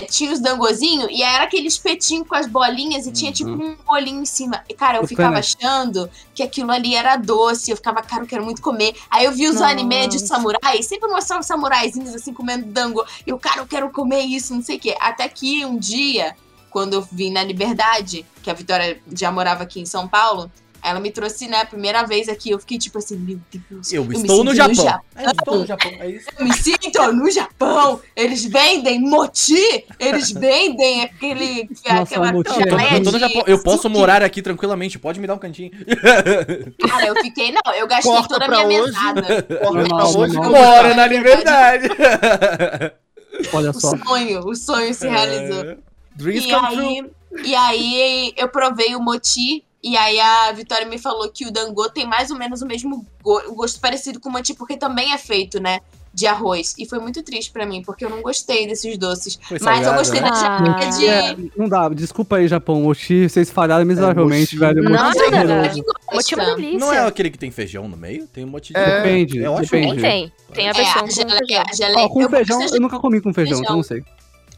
[0.03, 4.23] tinha os dangozinhos e era aquele espetinho com as bolinhas e tinha tipo um bolinho
[4.23, 4.65] em cima.
[4.69, 7.71] E, cara, eu O ficava achando que aquilo ali era doce.
[7.71, 8.95] Eu ficava, cara, eu quero muito comer.
[9.11, 9.69] Aí eu vi os Nossa.
[9.69, 13.05] animes de samurai, sempre mostravam samuraizinhos assim comendo dango.
[13.27, 14.97] E eu, cara, eu quero comer isso, não sei o quê.
[15.01, 16.37] Até que um dia,
[16.71, 20.51] quando eu vim na Liberdade, que a Vitória já morava aqui em São Paulo,
[20.85, 22.51] ela me trouxe, né, a primeira vez aqui.
[22.51, 23.93] Eu fiquei tipo assim, meu Deus.
[23.93, 25.01] Eu me estou no sinto Japão.
[25.17, 26.29] É, eu estou no Japão, é isso.
[26.39, 28.01] Eu me sinto no Japão.
[28.15, 31.69] Eles vendem moti, eles vendem aquele.
[31.89, 33.45] Nossa, aquela moti é Eu tô, eu no Japão.
[33.47, 35.71] Eu posso morar aqui tranquilamente, pode me dar um cantinho.
[36.87, 37.51] Cara, eu fiquei.
[37.51, 38.93] Não, eu gastei Corta toda a minha hoje.
[38.93, 39.43] mesada.
[39.43, 40.95] Corta pra hoje.
[40.95, 41.89] na liberdade.
[43.53, 43.97] Olha O só.
[43.97, 45.77] sonho, o sonho se realizou.
[46.15, 46.87] Dreams E come true.
[46.87, 49.65] aí, e aí eu provei o moti.
[49.87, 53.05] E aí a Vitória me falou que o dango tem mais ou menos o mesmo
[53.23, 55.81] gosto parecido com o moti, porque também é feito, né?
[56.15, 56.75] De arroz.
[56.79, 59.39] E foi muito triste pra mim, porque eu não gostei desses doces.
[59.47, 60.31] Foi Mas eu salgado, gostei né?
[60.31, 60.65] da Ah.
[60.65, 61.07] jaqueta de.
[61.07, 62.81] É, não dá, desculpa aí, Japão.
[62.81, 64.89] Mochi, vocês falharam miseravelmente, velho.
[64.89, 64.91] É
[65.31, 65.53] cara.
[65.55, 65.85] horroroso.
[66.11, 66.79] O motivo é uma delícia.
[66.79, 68.27] Não é aquele que tem feijão no meio?
[68.29, 68.79] Tem um monte de.
[68.79, 69.03] É.
[69.03, 70.01] Depende, Eu acho depende.
[70.01, 70.33] Tem, tem.
[70.55, 71.65] Tem a É, versão a com geleia, feijão.
[71.69, 71.99] a geleia.
[72.07, 73.77] Ó, com eu feijão, eu nunca comi com feijão, então feijão.
[73.77, 74.03] não sei.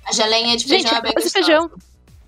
[0.06, 1.32] A geleinha de feijão Gente, é bem gostosa.
[1.32, 1.70] feijão.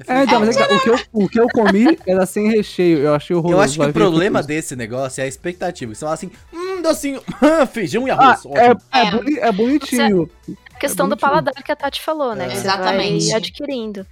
[0.07, 2.99] É, então, mas é que o que, eu, o que eu comi era sem recheio.
[2.99, 3.57] Eu achei horroroso.
[3.59, 4.49] Eu acho que o problema tudo.
[4.49, 5.93] desse negócio é a expectativa.
[5.95, 7.21] Você fala assim, hum, docinho,
[7.73, 8.45] feijão e Ah, arroz.
[8.45, 8.83] é, ótimo.
[8.93, 9.11] é, É.
[9.11, 10.31] boni- é bonitinho.
[10.75, 11.31] A questão É do bonitinho.
[11.31, 12.45] paladar que a Tati falou, né?
[12.45, 12.49] É.
[12.49, 13.27] Que você Exatamente.
[13.29, 14.07] vai adquirindo.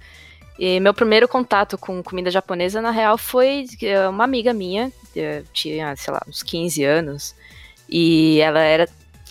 [0.59, 5.43] E meu primeiro contato com comida japonesa, na real, foi eh, uma amiga minha, eu
[5.53, 7.35] tinha, sei lá, uns 15 anos,
[7.87, 8.89] e ela era,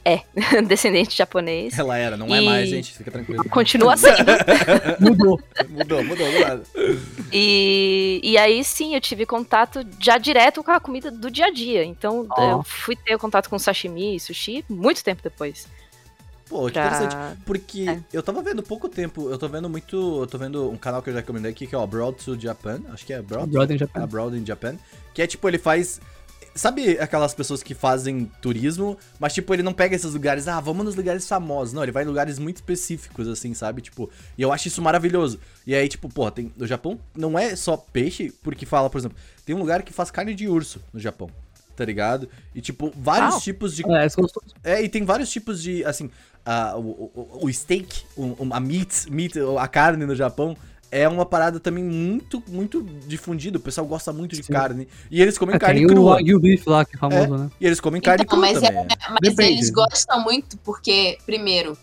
[0.09, 0.23] é,
[0.63, 1.77] descendente de japonês.
[1.79, 3.43] Ela era, não é E- mais, gente, fica tranquilo.
[3.51, 4.17] Continua sendo.
[5.01, 5.41] Mudou.
[5.69, 6.63] Mudou, mudou, mudou.
[7.33, 11.51] E, e aí sim, eu tive contato já direto com a comida do dia a
[11.51, 11.85] dia.
[11.85, 12.51] Então Ó.
[12.51, 15.67] eu fui ter contato com sashimi e sushi muito tempo depois.
[16.49, 17.17] Pô, que Pra- interessante.
[17.45, 17.99] Porque É.
[18.13, 20.21] eu tava vendo pouco tempo, eu tô vendo muito.
[20.23, 22.39] Eu tô vendo um canal que eu já recomendei aqui, que é o Broad to
[22.39, 22.81] Japan.
[22.93, 23.51] Acho que é Broad.
[23.51, 24.07] Brother em A Japão.
[24.07, 24.77] Broad in Japan.
[25.13, 26.01] Que é tipo, ele faz.
[26.57, 30.85] Sabe aquelas pessoas que fazem turismo, mas tipo, ele não pega esses lugares, ah, vamos
[30.85, 31.73] nos lugares famosos.
[31.75, 33.83] Não, ele vai em lugares muito específicos, assim, sabe?
[33.83, 35.39] Tipo, e eu acho isso maravilhoso.
[35.67, 36.53] E aí, tipo, porra, tem.
[36.57, 40.11] No Japão não é só peixe, porque fala, por exemplo, tem um lugar que faz
[40.11, 41.31] carne de urso no Japão.
[41.77, 42.27] Tá ligado?
[42.55, 44.47] E, tipo, vários tipos de É, gostoso.
[44.65, 46.11] é, e tem vários tipos de, assim,
[46.43, 46.81] a- o,
[47.15, 50.57] o, o steak, o, o- a meat, meat, a carne no Japão
[50.91, 53.59] é uma parada também muito, muito difundida.
[53.59, 54.53] O pessoal gosta muito de Sim.
[54.53, 54.89] carne.
[55.11, 56.15] E eles comem É, carne tem o crua.
[56.15, 57.51] Wagyu Beef lá, que é famoso, né?
[57.61, 58.87] E eles comem carne Então, crua mas é- também.
[59.11, 59.53] Mas Depende.
[59.59, 61.77] eles gostam muito porque, primeiro,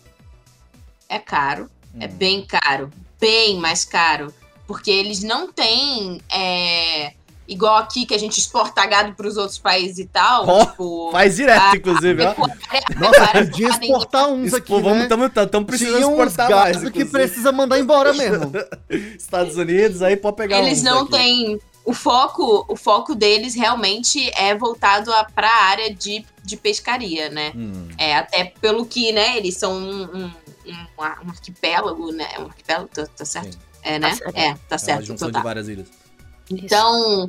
[1.08, 1.68] é caro,
[2.00, 2.10] é Hum.
[2.16, 2.90] bem caro,
[3.20, 4.32] bem mais caro,
[4.66, 7.12] porque eles não têm é,
[7.46, 11.10] igual aqui que a gente exporta gado para os outros países e tal, Ó, tipo,
[11.12, 12.30] Faz direto, a- inclusive, ó.
[12.30, 12.56] pecuária-
[12.98, 15.08] Nossa, podia exportar uns aqui, Pô, vamos, né?
[15.08, 18.50] tamo, tamo, precisando Tinha uns exportar mais, gatos que precisa mandar embora mesmo.
[19.18, 21.58] Estados Unidos, aí pode pegar Eles uns não têm.
[21.86, 27.52] O foco, o foco deles realmente é voltado para a área de, de pescaria, né?
[27.54, 30.24] Hum, É, até pelo que, né, eles são um, um,
[30.66, 30.86] um-
[31.26, 32.26] um arquipélago, né?
[32.34, 33.52] É um arquipélago, tá, tá certo?
[33.52, 33.58] Sim.
[33.82, 34.08] É, né?
[34.08, 34.34] Tá certo.
[34.38, 35.04] É, tá é uma certo.
[35.04, 35.86] junção então de várias ilhas.
[36.50, 37.28] Então,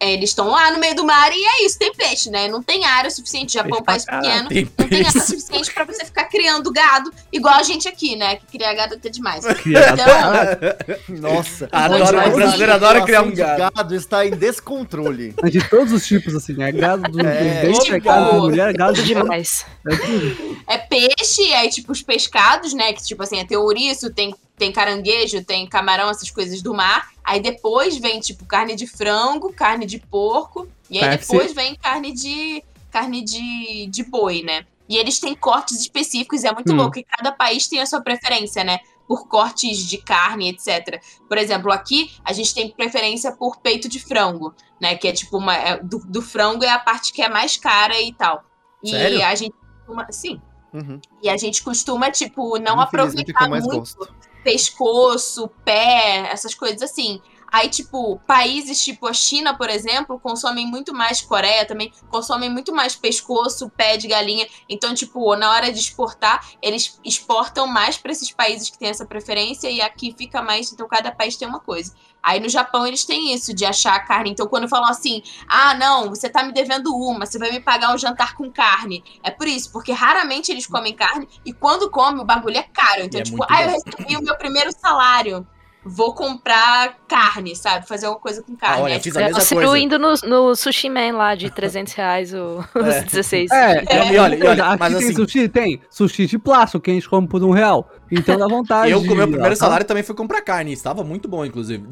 [0.00, 2.48] é, eles estão lá no meio do mar e é isso, tem peixe, né?
[2.48, 3.54] Não tem área suficiente.
[3.54, 4.48] Japão é um país Peixe pequeno.
[4.48, 5.26] Tem Não tem área peixe.
[5.26, 8.36] suficiente pra você ficar criando gado, igual a gente aqui, né?
[8.36, 9.44] Que cria gado até demais.
[9.46, 10.00] Criado.
[10.00, 11.68] Então, Nossa.
[11.70, 13.58] Adora- Então, o brasileiro a adora criar um gado.
[13.74, 15.34] gado está em descontrole.
[15.50, 18.36] De todos os tipos, assim, é gado do, É, do dente, é tipo, gado de
[18.38, 19.64] mulher, é gado demais.
[19.88, 20.58] é tudo.
[20.68, 22.92] é peixe, aí tipo os pescados, né?
[22.92, 27.10] Que tipo assim, tem ouriço, tem, tem caranguejo, tem camarão, essas coisas do mar.
[27.22, 30.68] Aí depois vem tipo carne de frango, carne de porco.
[30.90, 34.64] E aí depois vem carne de carne de, de boi, né?
[34.88, 36.76] E eles têm cortes específicos, é muito Hum.
[36.76, 36.98] louco.
[36.98, 38.78] E cada país tem a sua preferência, né?
[39.08, 41.02] Por cortes de carne, etc.
[41.28, 44.94] Por exemplo, aqui a gente tem preferência por peito de frango, né?
[44.96, 45.56] Que é tipo uma.
[45.56, 48.44] é- do, do frango é a parte que é mais cara e tal.
[48.82, 49.24] E Sério?
[49.24, 50.06] a gente costuma.
[50.12, 50.40] Sim.
[50.72, 51.00] Uhum.
[51.22, 54.14] E a gente costuma, tipo, não Infelizmente, aproveitar muito gosto.
[54.44, 57.20] Pescoço, pé, essas coisas assim.
[57.54, 62.74] Aí, tipo, países tipo a China, por exemplo, consomem muito mais, Coreia também, consomem muito
[62.74, 64.44] mais pescoço, pé de galinha.
[64.68, 69.06] Então, tipo, na hora de exportar, eles exportam mais para esses países que têm essa
[69.06, 71.94] preferência e aqui fica mais, então cada país tem uma coisa.
[72.20, 74.30] Aí no Japão eles têm isso de achar a carne.
[74.30, 77.94] Então, quando falam assim, ah, não, você tá me devendo uma, você vai me pagar
[77.94, 79.04] um jantar com carne.
[79.22, 83.02] É por isso, porque raramente eles comem carne e quando comem o bagulho é caro.
[83.02, 85.46] Então, é tipo, ah, eu recebi o meu primeiro salário.
[85.84, 87.86] Vou comprar carne, sabe?
[87.86, 88.80] Fazer alguma coisa com carne.
[88.80, 89.78] Ah, olha, eu fiz a É, mesma o Ciro coisa.
[89.78, 93.50] indo no, no Sushi Man lá de 300 reais o, os 16.
[93.50, 93.74] É,
[94.06, 95.48] Não, e olha, e olha, aqui mas tem assim- sushi?
[95.48, 95.80] Tem.
[95.90, 97.90] Sushi de plástico que a gente come por um real.
[98.10, 98.90] Então dá vontade.
[98.90, 99.64] Eu, com o meu primeiro tá?
[99.64, 100.72] salário, também fui comprar carne.
[100.72, 101.84] Estava muito bom, inclusive.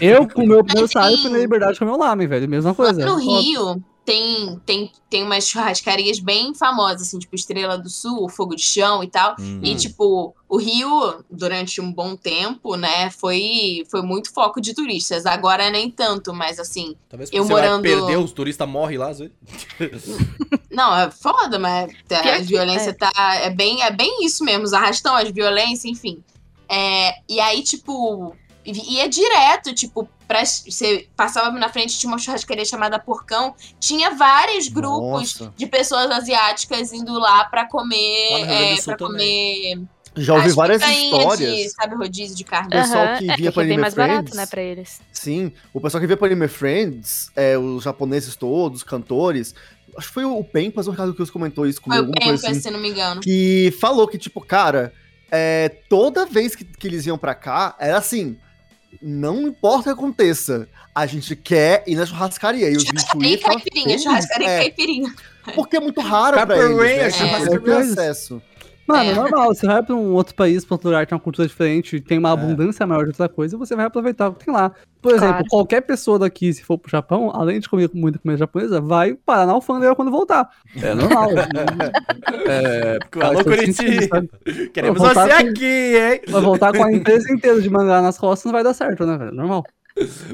[0.00, 2.48] Eu, com o meu primeiro salário, fui na liberdade de comer um lamen, velho.
[2.48, 3.04] Mesma Lá coisa.
[3.04, 8.54] no Rio tem, tem, tem umas churrascarias bem famosas, assim, tipo Estrela do Sul, Fogo
[8.56, 9.36] de Chão e tal.
[9.38, 9.60] Hum.
[9.62, 15.24] E, tipo, o Rio, durante um bom tempo, né, foi, foi muito foco de turistas.
[15.24, 16.96] Agora nem tanto, mas assim.
[17.08, 19.32] Talvez eu você vai morando- perder, os turistas morrem lá, às vezes.
[20.70, 22.92] Não, é foda, mas a Pior que- violência é.
[22.92, 23.10] tá.
[23.36, 26.22] É bem, é bem isso mesmo, os arrastão, as violências, enfim.
[26.68, 28.34] É, e aí, tipo.
[28.64, 34.10] E é direto, tipo, pra, você passava na frente de uma churrascaria chamada Porcão, tinha
[34.14, 35.52] vários grupos Nossa.
[35.56, 38.30] de pessoas asiáticas indo lá pra comer.
[38.30, 39.74] Lá É, pra também.
[39.76, 39.88] comer.
[40.14, 41.38] Já ouvi as várias histórias.
[41.56, 42.68] De, sabe, rodízio de carne.
[42.70, 44.36] pessoal Aham, que é, via que pra é bem Anime mais barato, Friends.
[44.36, 45.00] né, pra eles.
[45.10, 49.54] Sim, o pessoal que via para Anime Friends, é, os japoneses todos, os cantores.
[49.96, 52.44] Acho que foi o Pempas, o Ricardo que comentou isso Foi comigo, o alguma Pempas,
[52.44, 52.60] assim.
[52.60, 53.20] se não me engano.
[53.22, 54.92] Que falou que, tipo, cara,
[55.30, 58.38] é, toda vez que, que eles iam pra cá, era assim.
[59.00, 62.70] Não importa o que aconteça, a gente quer ir na churrascaria.
[62.70, 65.14] E os Churrascaria e caipirinha, churrascaria e é, caipirinha.
[65.54, 67.28] Porque é muito raro pra Capoeira, eles, né?
[67.66, 68.42] É, acesso.
[68.86, 69.14] Mano, é É.
[69.14, 69.54] normal.
[69.54, 72.30] Você vai pra um outro país, pra outro lugar, tem uma cultura diferente, tem uma
[72.30, 72.32] É.
[72.32, 74.70] abundância maior de outra coisa, você vai aproveitar o que tem lá.
[75.00, 75.24] Por Claro.
[75.24, 79.14] exemplo, qualquer pessoa daqui, se for pro Japão, além de comer muita comida japonesa, vai
[79.14, 80.48] parar na alfândega quando voltar.
[80.80, 81.28] É normal.
[82.46, 84.70] é, Alô, faz todo sentido, Curitiba.
[84.72, 86.20] Queremos você com- aqui, hein?
[86.28, 89.16] Vai voltar com a empresa inteira de mangá nas costas, não vai dar certo, né,
[89.16, 89.32] velho?
[89.32, 89.64] Normal.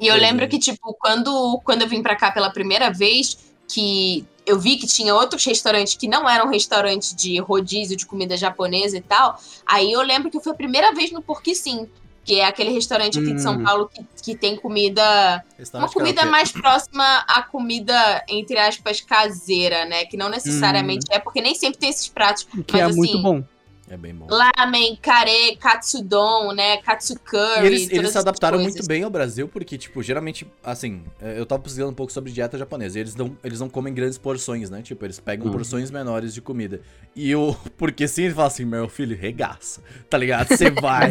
[0.01, 0.49] E eu lembro é.
[0.49, 3.37] que, tipo, quando, quando eu vim pra cá pela primeira vez,
[3.67, 8.37] que eu vi que tinha outros restaurantes que não eram restaurantes de rodízio de comida
[8.37, 11.89] japonesa e tal, aí eu lembro que foi a primeira vez no Porqui Sim,
[12.25, 13.65] que é aquele restaurante aqui de São Hum.
[13.65, 15.43] Paulo que, que tem comida,
[15.73, 20.05] uma comida mais próxima à comida, entre aspas, caseira, né?
[20.05, 22.45] Que não necessariamente é, porque nem sempre tem esses pratos.
[22.45, 23.43] Que Mas, é assim, muito bom.
[23.91, 24.27] É bem bom.
[24.29, 26.77] Lamen, kare, katsudon, né?
[26.79, 27.63] Katsu curry.
[27.63, 28.75] E eles, todas eles se adaptaram coisas.
[28.75, 32.31] muito bem ao Brasil, porque, tipo, geralmente, assim, é, eu tava pesquisando um pouco sobre
[32.31, 34.83] dieta japonesa, e eles não, eles não comem grandes porções, né?
[34.83, 35.53] Tipo, eles pegam Uhum.
[35.53, 36.81] porções menores de comida.
[37.17, 37.57] E o.
[37.79, 40.49] Porque sim, ele fala assim, meu filho, regaça, tá ligado?
[40.49, 41.11] Você vai,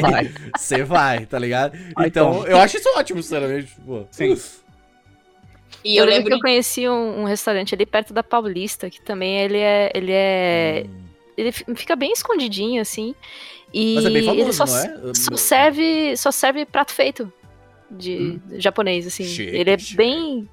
[0.56, 1.78] você vai, tá ligado?
[1.96, 2.48] Vai, então, toma.
[2.48, 3.76] eu acho isso ótimo, sinceramente.
[3.86, 4.06] Pô.
[4.12, 4.38] Sim.
[5.84, 9.02] E eu eu lembro que eu conheci um, um restaurante ali perto da Paulista, que
[9.02, 9.92] também ele é.
[9.94, 10.86] Ele é.
[10.86, 10.97] Hum.
[11.38, 13.14] Ele fi- fica bem escondidinho, assim.
[13.74, 15.14] E Mas é bem ele famoso, só, não é?
[15.14, 16.18] só serve.
[16.18, 17.32] Só serve prato feito
[17.92, 19.24] de japonês, assim.
[19.24, 20.50] Chique, ele é bem.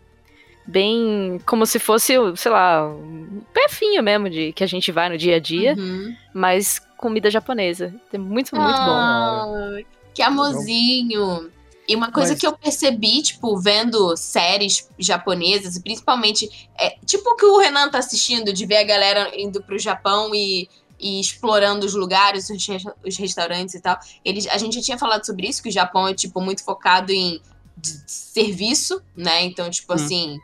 [0.66, 1.41] Bem.
[1.47, 5.37] Como se fosse, sei lá, um perfinho mesmo de que a gente vai no dia
[5.37, 6.14] a dia, Uhum.
[6.32, 7.95] mas comida japonesa.
[8.12, 8.91] É muito, muito bom.
[9.76, 11.51] Ai, Que amorzinho.
[11.87, 17.37] E uma coisa Mas- que eu percebi, tipo, vendo séries japonesas, principalmente, é, tipo o
[17.37, 20.66] que o Renan tá assistindo, de ver a galera indo pro Japão e,
[20.99, 22.66] e explorando os lugares, os,
[23.07, 23.99] os restaurantes e tal.
[24.24, 27.12] Eles, a gente já tinha falado sobre isso, que o Japão é, tipo, muito focado
[27.12, 27.39] em
[28.07, 29.43] serviço, né?
[29.45, 29.97] Então, tipo Hum.
[29.97, 30.41] assim,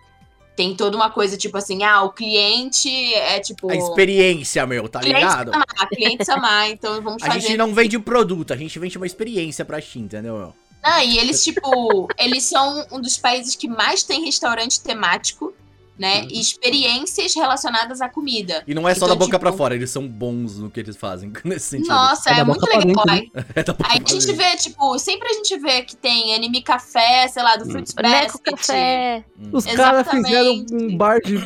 [0.57, 3.71] tem toda uma coisa, tipo assim, ah, o cliente é, tipo...
[3.71, 5.55] A experiência, meu, tá cliente ligado?
[5.55, 9.07] amar, cliente amar, então vamos A fazer gente não vende produto, a gente vende uma
[9.07, 10.35] experiência pra ti, entendeu?
[10.37, 10.55] meu?
[10.83, 15.53] Ah, e eles, tipo, eles são um dos países que mais tem restaurante temático,
[15.99, 16.27] né?
[16.31, 18.65] E experiências relacionadas à comida.
[18.67, 20.81] E não é só Então, da boca tipo- pra fora, eles são bons no que
[20.81, 21.89] eles fazem, nesse sentido.
[21.89, 22.81] Nossa, É é, muito legal.
[23.05, 24.37] dentro, Aí, É da boca aí a gente dentro.
[24.37, 27.71] vê, tipo, sempre a gente vê que tem anime café, sei lá, do Hum.
[27.73, 28.43] Fruits Neco Basket.
[28.57, 29.25] Café.
[29.53, 31.37] Os caras fizeram um bar de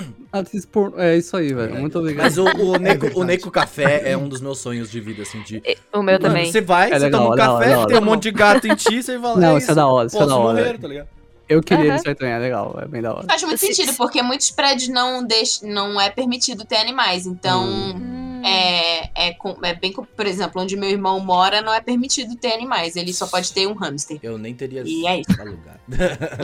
[0.40, 0.94] atriz por...
[0.98, 1.74] É isso aí, velho.
[1.76, 2.24] Muito obrigado.
[2.24, 3.24] Mas o, o, Neko, o verdade.
[3.26, 5.62] Neko Café é um dos meus sonhos de vida, assim, de...
[5.92, 6.50] O meu Mano, também.
[6.50, 8.66] Você vai, É você legal, toma um é café, é tem um monte de gato
[8.66, 10.58] em ti, você fala, Não, é isso é da hora, isso é da hora.
[10.62, 11.08] morrer, tá ligado?
[11.46, 13.26] Eu queria isso aí também, é legal, é bem da hora.
[13.28, 17.26] Faz muito Se- sentido, porque muitos prédios não, deixam, não é permitido ter animais.
[17.26, 18.40] Então, Hum.
[18.42, 19.92] é, é, com- é bem...
[19.92, 22.96] Por exemplo, onde meu irmão mora, não é permitido ter animais.
[22.96, 24.18] Ele só pode ter um hamster.
[24.22, 25.38] Eu nem teria E é isso.
[25.38, 25.80] alugado.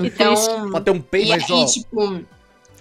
[0.05, 0.71] Então...
[0.71, 1.55] Pra ter um peito, E mas ó...
[1.61, 2.21] aí, tipo,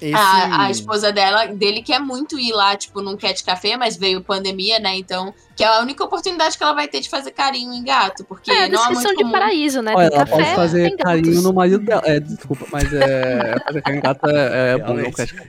[0.01, 0.13] Esse...
[0.15, 4.21] a, a esposa dela, dele quer muito ir lá, tipo, num cat café, mas veio
[4.21, 4.95] pandemia, né?
[4.95, 8.23] Então, que é a única oportunidade que ela vai ter de fazer carinho em gato,
[8.23, 9.31] porque É não é descrição muito de comum.
[9.31, 9.93] paraíso, né?
[9.95, 11.03] Olha, tem ela café, pode fazer tem gatos.
[11.03, 12.01] carinho no marido dela.
[12.05, 13.55] É, desculpa, mas é.
[13.65, 14.95] Fazer carinho em gato é, é bom.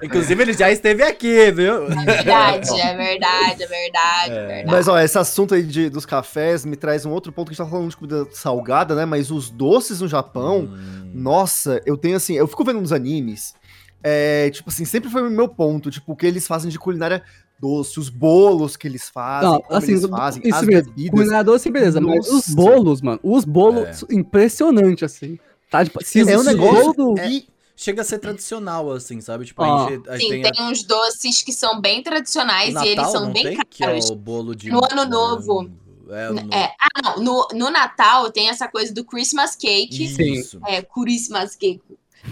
[0.03, 1.85] Inclusive, ele já esteve aqui, viu?
[1.87, 4.47] É verdade, é verdade, é verdade, é É.
[4.47, 4.67] verdade.
[4.67, 7.55] Mas ó, esse assunto aí de, dos cafés me traz um outro ponto que a
[7.57, 9.05] gente tá falando de comida salgada, né?
[9.05, 11.11] Mas os doces no Japão, Hum.
[11.15, 13.55] nossa, eu tenho assim, eu fico vendo uns animes.
[14.03, 17.23] É, tipo assim, sempre foi o meu ponto, tipo, o que eles fazem de culinária
[17.59, 20.91] doce, os bolos que eles fazem, Não, como assim, eles fazem, isso as mesmo.
[20.93, 21.11] bebidas.
[21.11, 22.01] Culinária doce, beleza.
[22.01, 22.55] Mas os Nossa.
[22.55, 23.21] bolos, mano.
[23.23, 25.39] Os bolos, impressionante, assim.
[25.71, 25.85] Tá?
[25.85, 27.47] Tipo, se É um o negócio do- que
[27.77, 29.47] Chega a ser tradicional, assim, sabe?
[29.47, 29.87] Tipo, Ó.
[29.87, 32.89] a gente, a gente Sim, tem, tem uns doces que são bem tradicionais a- e
[32.89, 33.57] eles Natal, são não bem tem?
[33.57, 33.69] caros.
[33.71, 34.69] Que é o bolo de...
[34.71, 35.71] No Ano Novo.
[36.11, 36.41] É, no...
[36.55, 37.25] É, ah, não.
[37.25, 40.09] No, no Natal tem essa coisa do Christmas cake.
[40.09, 40.33] Sim.
[40.35, 40.61] Isso.
[40.67, 41.81] É, Christmas cake.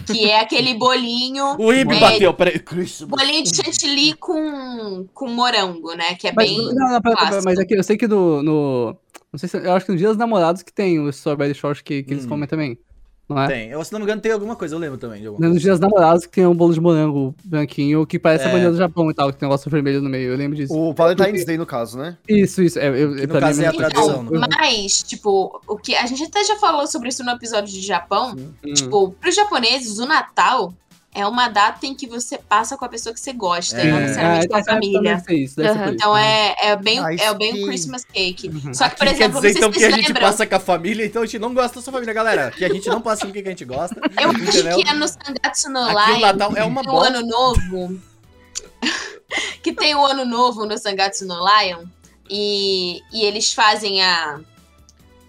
[0.07, 1.57] Que é aquele bolinho.
[1.59, 2.63] O Ibe É, bateu, peraí.
[3.07, 6.15] Bolinho de chantilly com, com morango, né?
[6.15, 6.59] Que é Mas, bem.
[6.59, 7.45] não, não, pera, pera, clássico.
[7.45, 8.97] mas aqui, eu sei que no, no-
[9.33, 9.57] Não sei se.
[9.57, 12.25] Eu acho que no Dia dos Namorados que tem o Strawberry Short que, que eles
[12.25, 12.29] Hum.
[12.29, 12.79] comem também.
[13.29, 13.47] Não é?
[13.47, 13.69] Tem.
[13.69, 14.75] Eu, se não me engano, tem alguma coisa.
[14.75, 15.61] Eu lembro também de alguma Nos.
[15.61, 18.51] Dias dos Namorados que tem um bolo de morango branquinho que parece a É.
[18.53, 20.31] bandeira do Japão e tal, que tem um negócio vermelho no meio.
[20.33, 20.73] Eu lembro disso.
[20.75, 22.17] o Valentine's Day, no caso, né?
[22.27, 22.79] Isso, isso.
[22.79, 24.49] É, eu, Que no caso mim, é a mesmo- tradição, Então, né?
[24.59, 28.35] mas, tipo, o que a gente até já falou sobre isso no episódio de Japão.
[28.65, 28.73] Hum.
[28.73, 30.73] Tipo, pros japoneses, o Natal
[31.15, 33.97] é uma data em que você passa com a pessoa que você gosta, e não
[33.97, 34.01] É.
[34.03, 35.25] necessariamente com a família.
[35.31, 35.61] isso, isso.
[35.93, 38.49] Então é, é bem, Ah, é bem o que- Christmas cake.
[38.49, 38.75] Uhum.
[38.75, 40.23] Só que, por Aqui exemplo, quer dizer, então, que a gente lembram.
[40.23, 42.51] passa com a família, então a gente não gosta da sua família, galera.
[42.51, 43.97] Que a gente não passa com quem que a gente gosta.
[44.21, 44.77] Eu acho entendeu?
[44.77, 47.09] que é no Sangatsu no Aqui o Lion, Natal é uma o bosta.
[47.17, 48.01] Ano Novo.
[49.63, 51.85] que tem o Ano Novo no Sangatsu no Lion.
[52.31, 54.41] E, e eles fazem a.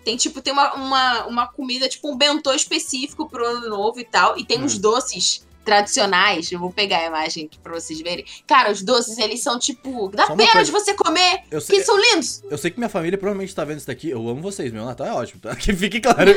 [0.04, 4.04] Tem tipo, tem uma, uma, uma comida, tipo um bentô específico pro ano novo e
[4.06, 4.38] tal.
[4.38, 4.82] E tem uns Hum.
[4.82, 6.52] doces tradicionais.
[6.52, 8.26] Eu vou pegar a imagem aqui pra vocês verem.
[8.48, 10.10] Cara, os doces, eles são tipo.
[10.10, 10.66] Dá pena coisa.
[10.66, 12.42] de você comer, Eu que sei, eles são lindos.
[12.50, 14.10] eu sei que minha família provavelmente tá vendo isso daqui.
[14.10, 15.56] Eu amo vocês, meu Natal é ótimo, tá?
[15.60, 16.32] Que fique claro.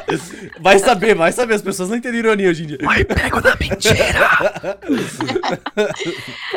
[0.60, 1.54] Vai saber, vai saber.
[1.54, 2.78] As pessoas não entendem ironia hoje em dia.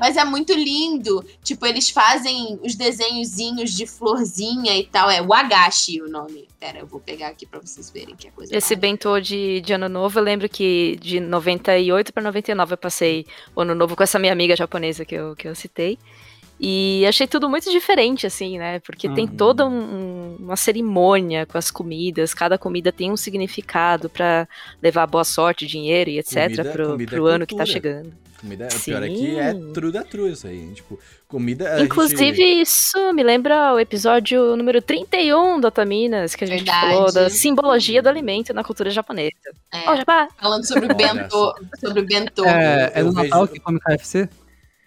[0.02, 1.24] Mas é muito lindo.
[1.44, 5.10] Tipo, eles fazem os desenhozinhos de florzinha e tal.
[5.10, 6.48] É Wagashi o nome.
[6.60, 8.56] Pera, eu vou pegar aqui pra vocês verem que é coisa.
[8.56, 13.28] Esse bentô de, de ano novo, eu lembro que de 98 pra 99 eu passei
[13.56, 16.00] o ano novo com essa minha amiga japonesa que eu, que eu citei.
[16.60, 18.80] E achei tudo muito diferente, assim, né?
[18.80, 19.36] Porque tem Uhum.
[19.38, 24.48] toda um- um- uma cerimônia com as comidas, cada comida tem um significado pra
[24.82, 26.44] levar boa sorte, dinheiro e etc.
[26.46, 27.74] Comida- pro, comida é pro ano que tá cultura.
[27.74, 28.14] chegando.
[28.42, 30.72] Comida, o pior é que é true da true isso aí.
[30.74, 31.80] Tipo, comida.
[31.84, 36.94] Inclusive, gente- isso me lembra o episódio número 31 do Otaminas, que a gente Verdade.
[36.94, 39.32] falou da simbologia do alimento na cultura japonesa.
[39.74, 39.96] É.
[39.98, 40.28] Japá!
[40.40, 41.56] Falando sobre o bentô.
[41.80, 42.46] Sobre o bentô.
[42.46, 44.30] É, é no Natal vejo- que come KFC?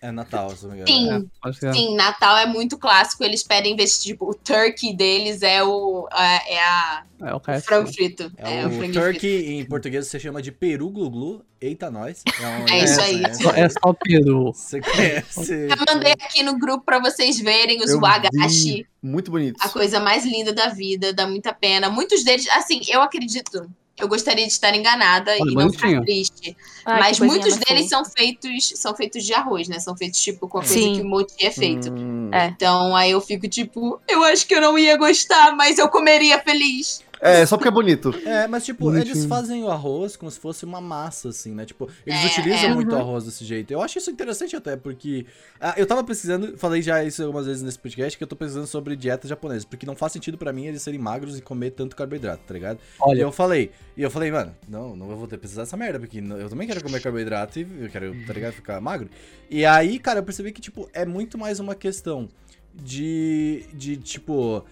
[0.02, 1.30] É Natal, se não me engano.
[1.52, 1.68] Sim.
[1.68, 1.72] É.
[1.74, 3.22] Sim, Natal é muito clássico.
[3.22, 6.08] Eles pedem ver se, tipo, o turkey deles é o.
[6.10, 8.32] É, é a, É o o frango frito.
[8.38, 11.44] É, É, o, frango turkey em português você chama de peru glu glu.
[11.60, 12.22] Eita, nós.
[12.26, 13.16] um- É isso aí.
[13.20, 13.34] né?
[13.34, 14.52] Só- É só peru.
[14.54, 15.52] Você conhece.
[15.68, 18.86] Eu mandei aqui no grupo pra vocês verem os wagashi.
[19.02, 19.58] Muito bonito.
[19.60, 21.90] A coisa mais linda da vida, dá muita pena.
[21.90, 23.70] Muitos deles, assim, eu acredito.
[24.00, 26.56] Eu gostaria de estar enganada Olha, e não ficar triste.
[26.84, 29.78] Ai, mas muitos deles são feitos, são feitos de arroz, né?
[29.78, 30.94] São feitos tipo com a coisa Sim.
[30.94, 31.92] que o moti é feito.
[31.92, 32.30] Hum.
[32.32, 32.46] É.
[32.46, 36.38] Então aí eu fico tipo, eu acho que eu não ia gostar, mas eu comeria
[36.40, 37.02] feliz.
[37.22, 38.14] É, só porque é bonito.
[38.24, 39.12] É, mas tipo, Bonitinho.
[39.12, 41.66] eles fazem o arroz como se fosse uma massa, assim, né?
[41.66, 42.74] Tipo, eles É, utilizam é.
[42.74, 42.98] muito Uhum.
[43.00, 43.70] arroz desse jeito.
[43.70, 45.26] Eu acho isso interessante até, porque.
[45.60, 48.66] ah, eu tava pesquisando, falei já isso algumas vezes nesse podcast, que eu tô pesquisando
[48.66, 51.94] sobre dietas japonesas, porque não faz sentido pra mim eles serem magros e comer tanto
[51.94, 52.78] carboidrato, tá ligado?
[52.78, 55.76] E Olha, eu falei, e eu falei, mano, não, não vou ter que precisar dessa
[55.76, 59.10] merda, porque eu também quero comer carboidrato e eu quero, tá ligado, ficar magro.
[59.50, 62.28] E aí, cara, eu percebi que, tipo, é muito mais uma questão
[62.74, 64.64] de, de tipo,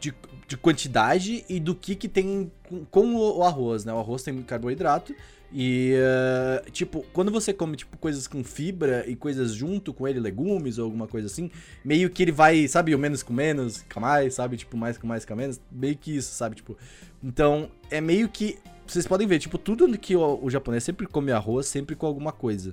[0.00, 0.14] de,
[0.46, 3.92] de quantidade e do que que tem com, com o, o arroz, né?
[3.92, 5.14] O arroz tem carboidrato
[5.56, 10.18] e, eh, tipo, quando você come, tipo, coisas com fibra e coisas junto com ele,
[10.18, 11.48] legumes ou alguma coisa assim,
[11.84, 14.56] meio que ele vai, sabe, o menos com menos, fica mais, sabe?
[14.56, 15.60] Tipo, mais com mais, fica menos.
[15.70, 16.56] Meio que isso, sabe?
[16.56, 16.76] Tipo,
[17.22, 18.58] então, é meio que.
[18.84, 22.32] Vocês podem ver, tipo, tudo que o, o japonês sempre come arroz, sempre com alguma
[22.32, 22.72] coisa.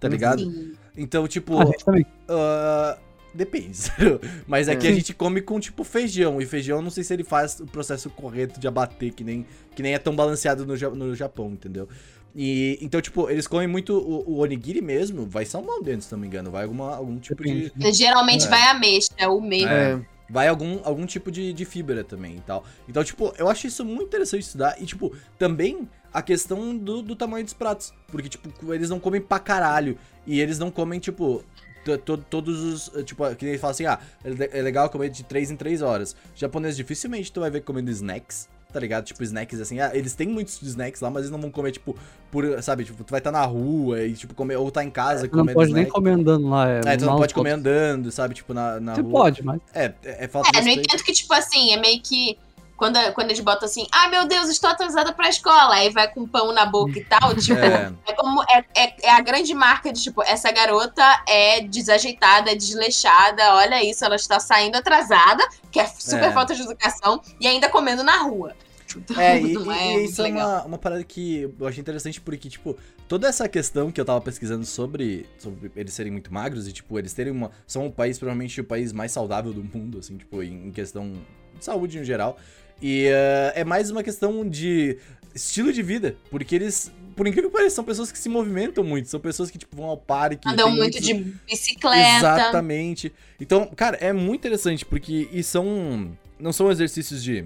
[0.00, 0.12] Tá Uhum.
[0.12, 0.40] ligado?
[0.40, 0.72] Sim.
[0.96, 1.60] Então, tipo.
[1.60, 2.06] a gente também.
[2.28, 2.98] ah,
[3.34, 3.78] depende.
[4.46, 4.90] Mas aqui É.
[4.90, 6.40] a gente come com, tipo, feijão.
[6.40, 9.82] E feijão, não sei se ele faz o processo correto de abater, que nem, que
[9.82, 11.88] nem é tão balanceado no, no Japão, entendeu?
[12.34, 15.26] E, então, tipo, eles comem muito o, o onigiri mesmo.
[15.26, 16.50] Vai salmão dentro, se não me engano.
[16.50, 17.70] Vai alguma, algum tipo de.
[17.92, 18.48] Geralmente É.
[18.48, 19.68] vai ameixa, o meio.
[19.68, 19.92] É.
[19.92, 20.00] É.
[20.30, 22.64] vai algum, algum tipo de, de fibra também e tal.
[22.88, 24.80] Então, tipo, eu acho isso muito interessante estudar.
[24.80, 27.92] E, tipo, também a questão do, do tamanho dos pratos.
[28.08, 29.98] Porque, tipo, eles não comem pra caralho.
[30.26, 31.44] E eles não comem, tipo.
[31.84, 33.04] To- to- Todos os.
[33.04, 36.14] Tipo, que nem fala assim, ah, é é legal comer de 3 em 3 horas.
[36.34, 39.04] Japonês dificilmente tu vai ver comendo snacks, tá ligado?
[39.04, 39.80] Tipo, snacks assim.
[39.80, 41.96] Ah, eles têm muitos snacks lá, mas eles não vão comer, tipo,
[42.30, 42.62] por.
[42.62, 44.56] Sabe, tipo, tu vai estar na rua e, tipo, comer.
[44.56, 45.94] Ou tá em casa não comendo pode nem snack.
[45.94, 46.68] comer andando lá.
[46.70, 48.34] É, É, tu não pode comer andando, sabe?
[48.34, 49.10] Tipo, na, na Você rua.
[49.10, 49.60] pode, mas.
[49.74, 52.38] É, é, é falta É, no entanto que, tipo assim, é meio que.
[52.82, 56.26] Quando, quando eles botam assim, ah, meu Deus, estou atrasada pra escola, aí vai com
[56.26, 57.92] pão na boca e tal, tipo, É.
[58.08, 62.56] é como é, é, é a grande marca de tipo, essa garota é desajeitada, é
[62.56, 66.32] desleixada, olha isso, ela está saindo atrasada, que é super É.
[66.32, 68.52] falta de educação, e ainda comendo na rua.
[68.96, 70.48] Então, É, e, é e isso é legal.
[70.48, 72.76] uma, uma parada que eu achei interessante porque, tipo,
[73.06, 76.98] toda essa questão que eu tava pesquisando sobre, sobre eles serem muito magros e, tipo,
[76.98, 77.52] eles terem uma.
[77.64, 81.12] São o país, provavelmente, o país mais saudável do mundo, assim, tipo, em, em questão
[81.58, 82.36] de saúde no geral.
[82.82, 84.98] E eh, é mais uma questão de
[85.32, 86.92] estilo de vida, porque eles.
[87.14, 89.86] Por incrível que pareça, são pessoas que se movimentam muito, são pessoas que, tipo, vão
[89.86, 90.48] ao parque.
[90.48, 91.14] Andam muito de
[91.46, 92.18] bicicleta.
[92.18, 93.12] Exatamente.
[93.38, 96.10] Então, cara, é muito interessante, porque e são.
[96.40, 97.44] Não são exercícios de.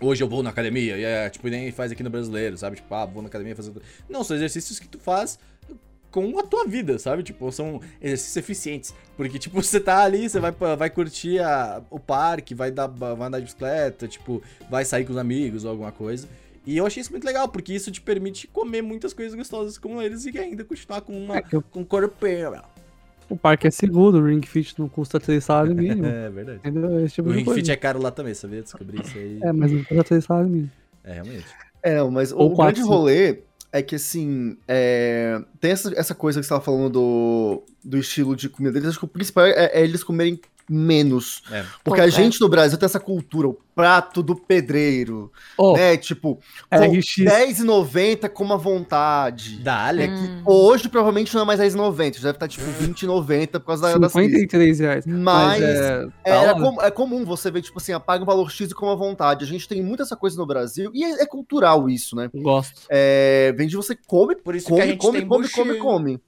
[0.00, 2.76] Hoje eu vou na academia, e é, tipo, nem faz aqui no brasileiro, sabe?
[2.76, 3.72] Tipo, ah, vou na academia fazer.
[4.10, 5.38] Não, são exercícios que tu faz
[6.14, 7.22] com a tua vida, sabe?
[7.24, 8.94] Tipo, são exercícios eficientes.
[9.16, 13.10] Porque, tipo, você tá ali, você vai, vai curtir a- o parque, vai, dar, vai
[13.26, 14.40] andar de bicicleta, tipo,
[14.70, 16.28] vai sair com os amigos ou alguma coisa.
[16.66, 20.00] E eu achei isso muito legal, porque isso te permite comer muitas coisas gostosas como
[20.00, 22.52] eles e ainda continuar com, uma, É o, com corpinho.
[23.28, 26.06] o parque é seguro, o Ring Fit não custa 3 salários mínimos.
[26.06, 26.58] É verdade.
[26.60, 27.04] Entendeu?
[27.04, 27.60] Esse tipo O de Ring coisa.
[27.60, 28.62] Fit é caro lá também, sabia?
[28.62, 29.40] Descobri isso aí.
[29.42, 30.72] É, mas não custa 3 salários mínimos.
[31.02, 31.46] É, realmente.
[31.82, 32.88] É, mas Ou o quatro, grande sim.
[32.88, 33.38] rolê
[33.74, 38.36] é que, assim, é, tem essa, essa coisa que você tava falando do, do estilo
[38.36, 38.90] de comida deles.
[38.90, 41.42] Acho que o principal é, é eles comerem menos.
[41.50, 41.64] É.
[41.82, 42.10] Porque Pô, a é.
[42.10, 45.96] gente no Brasil tem essa cultura, o prato do pedreiro, Oh, né?
[45.96, 46.38] Tipo,
[46.70, 47.16] é com RX.
[47.18, 49.58] R$10,90 com uma vontade.
[49.58, 50.08] Dá-lhe.
[50.08, 50.42] Hum.
[50.46, 54.12] Hoje provavelmente não é mais R$10,90, já deve estar tipo R$20,90 por causa da, das
[54.12, 54.32] crises.
[54.40, 55.04] 53 reais.
[55.06, 56.60] Mas é, É, tá lá.
[56.60, 59.44] com- é comum você ver, tipo assim, apaga o valor X e coma à vontade.
[59.44, 62.30] A gente tem muito essa coisa no Brasil, e é, é cultural isso, né?
[62.34, 62.82] Gosto.
[62.88, 65.78] É, vem de você come, Por isso come, que a gente come, tem come, buchinho.
[65.78, 66.20] come, come.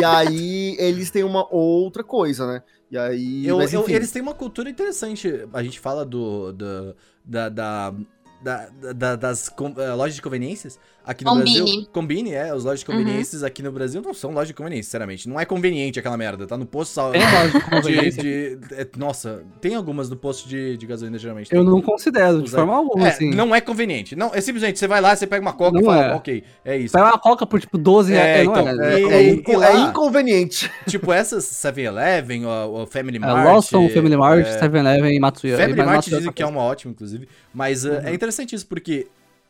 [0.00, 2.62] e aí eles têm uma outra coisa, né?
[2.94, 3.44] E aí.
[3.46, 5.28] Eu- eu- eles têm uma cultura interessante.
[5.52, 6.52] A gente fala do.
[6.52, 7.94] do- da, da,
[8.40, 11.58] da- da- das com- eh, lojas de conveniências aqui no Combine.
[11.58, 11.86] Brasil.
[11.92, 12.50] Combine, é.
[12.50, 12.96] As lojas de Uhum.
[12.98, 15.28] conveniências aqui no Brasil não são lojas de conveniência, sinceramente.
[15.28, 16.46] Não é conveniente aquela merda.
[16.46, 18.22] Tá no posto loja de de, conveniência.
[18.22, 21.54] de- é, Nossa, tem algumas no posto de, de gasolina, geralmente.
[21.54, 23.30] Eu não considero, de Usar- forma alguma, É, assim.
[23.30, 24.16] não é conveniente.
[24.16, 26.14] Não, é simplesmente, você vai lá, você pega uma coca e Não fala, é.
[26.14, 26.92] ok, é isso.
[26.92, 28.46] Pega uma coca por tipo 12 É, reais.
[28.46, 30.70] não então, é, e- é, e- e é inconveniente.
[30.88, 33.44] tipo, essas 7-Eleven, ou, ou Family É, Mart...
[33.44, 35.56] Lawson, Family Mart, é, 7-Eleven e Matsuya.
[35.58, 37.28] Family e Mart dizem que é uma ótima, inclusive.
[37.52, 38.00] Mas uh, Uhum.
[38.06, 39.06] é interessante isso, porque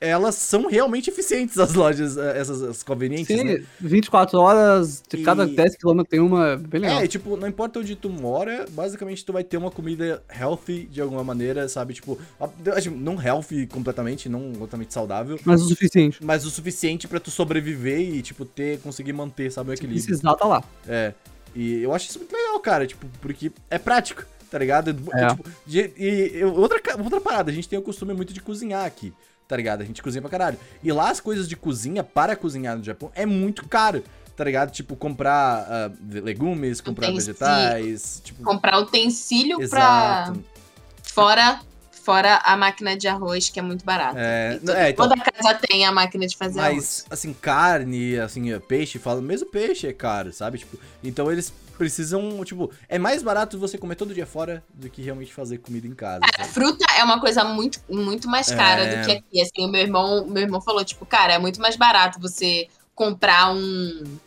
[0.09, 3.45] elas são realmente eficientes, as lojas, uh, essas as convenientes, coisa.
[3.45, 3.57] né?
[3.59, 7.01] Sim, 24 horas, de E- cada 10 km tem uma, bem legal.
[7.01, 10.87] É, e, tipo, não importa onde tu mora, basicamente tu vai ter uma comida healthy
[10.87, 11.95] de alguma maneira, sabe?
[11.95, 16.19] Tipo, a- tipo, não healthy completamente, não completamente saudável, Mas o suficiente.
[16.25, 20.05] mas o suficiente pra tu sobreviver e, tipo, ter, conseguir manter, sabe, o Se equilíbrio.
[20.07, 20.63] precisar, tá lá.
[20.87, 21.13] É.
[21.55, 24.91] E eu acho isso muito legal, cara, tipo, porque é prático, tá ligado?
[25.13, 25.29] É.
[25.29, 29.13] Tipo, e eu- outra, outra parada, a gente tem o costume muito de cozinhar aqui,
[29.47, 29.83] tá ligado?
[29.83, 30.59] A gente cozinha pra caralho.
[30.83, 34.03] E lá as coisas de cozinha para cozinhar no Japão é muito caro,
[34.37, 34.71] tá ligado?
[34.71, 37.35] Tipo, comprar ah, legumes, comprar Utensílio.
[37.35, 38.43] vegetais, tipo...
[38.43, 40.33] Comprar utensílio Exato.
[40.33, 40.55] pra.
[41.03, 41.61] Fora,
[41.93, 44.19] fora a máquina de arroz, que é muito barata.
[44.19, 47.05] É, é, então, Toda casa tem a máquina de fazer arroz.
[47.09, 50.59] Mas, assim, carne, assim, peixe, fala, mesmo peixe é caro, sabe?
[50.59, 55.03] Tipo, então eles precisam, tipo, é mais barato você comer todo dia fora do que
[55.03, 56.21] realmente fazer comida em casa.
[56.21, 58.97] Cara, fruta é uma coisa muito, muito mais cara É.
[58.97, 59.41] do que aqui.
[59.41, 63.53] Assim, o meu irmão, meu irmão falou, tipo, cara, é muito mais barato você comprar
[63.53, 64.19] um,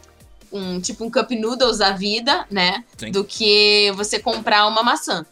[0.52, 2.84] um tipo um cup noodles da vida, né?
[2.98, 3.12] Sim.
[3.12, 5.26] Do que você comprar uma maçã.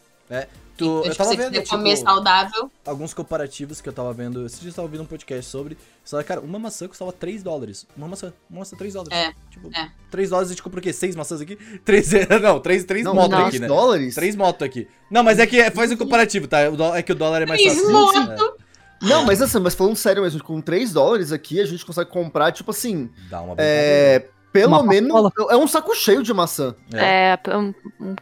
[0.77, 4.11] Tu, Então, eu tipo, tava vendo, você tipo, comer saudável, alguns comparativos que eu tava
[4.11, 4.45] vendo.
[4.45, 5.77] Esses dias eu tava ouvindo um podcast sobre.
[6.03, 7.87] Só, cara, uma maçã custava 3 dólares.
[7.95, 9.17] Uma maçã, uma maçã 3 dólares.
[9.17, 9.89] É, Tipo, é.
[10.11, 10.91] 3 dólares a gente compra o quê?
[10.91, 11.55] 6 maçãs aqui?
[11.85, 12.09] 3,
[12.41, 13.45] não, 3, 3 Não, motos não.
[13.45, 13.67] aqui, né?
[13.67, 14.15] dólares?
[14.15, 14.87] 3 motos aqui.
[15.09, 16.59] Não, mas é que é- faz o comparativo, tá?
[16.95, 17.89] É que o dólar é mais fácil.
[17.91, 18.53] motos?
[19.01, 22.51] Não, mas assim, mas falando sério mesmo, com 3 dólares aqui, a gente consegue comprar,
[22.51, 25.53] tipo assim, É, dá uma é, pelo Uma menos Coca-Cola.
[25.53, 26.73] é um saco cheio de maçã.
[26.93, 27.37] É.
[27.45, 28.15] É, um, um,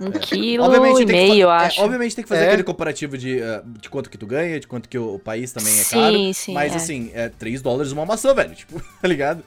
[0.00, 1.80] um quilo Obviamente e tem que meio, eu é, acho.
[1.82, 2.46] obviamente tem que fazer É.
[2.48, 5.52] aquele comparativo de, ah, de quanto que tu ganha, de quanto que o, o país
[5.52, 6.34] também é sim, caro.
[6.34, 6.52] sim.
[6.52, 6.76] mas é.
[6.76, 8.54] assim, é 3 dólares uma maçã, velho.
[8.54, 9.42] Tipo, tá ligado?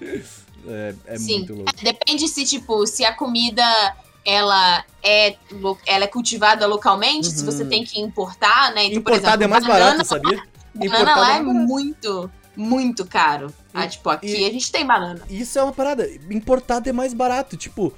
[0.67, 1.37] É, é Sim.
[1.39, 1.71] muito louco.
[1.81, 3.63] depende se, tipo, se a comida
[4.25, 5.35] ela é,
[5.87, 7.45] ela é cultivada localmente, se Uhum.
[7.45, 8.85] você tem que importar, né?
[8.85, 10.43] Então, exemplo, é mais banana, barato, sabia?
[10.75, 11.53] banana lá é barato.
[11.53, 13.53] muito, muito caro.
[13.73, 15.21] Ah, E- tipo, aqui e- a gente tem banana.
[15.29, 16.07] Isso é uma parada.
[16.29, 17.55] Importado é mais barato.
[17.55, 17.93] Tipo,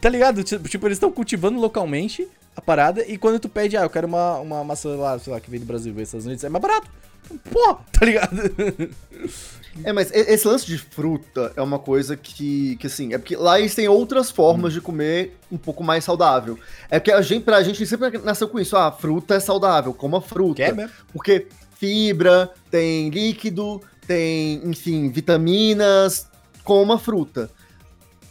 [0.00, 0.42] tá ligado?
[0.42, 4.38] Tipo, eles estão cultivando localmente a parada, e quando tu pede, ah, eu quero uma,
[4.38, 6.62] uma maçã lá, sei lá, que vem do Brasil, vem dos Estados Unidos, é mais
[6.62, 6.88] barato.
[7.50, 8.36] Pô, tá ligado?
[9.84, 13.58] É, mas esse lance de fruta é uma coisa que, que assim, é porque lá
[13.58, 16.58] eles têm outras formas de comer um pouco mais saudável.
[16.90, 20.20] É que a gente, pra gente sempre nasceu com isso, ah, fruta é saudável, coma
[20.20, 20.56] fruta.
[20.62, 20.92] Quer mesmo?
[21.12, 26.26] Porque fibra, tem líquido, tem, enfim, vitaminas,
[26.64, 27.50] coma fruta.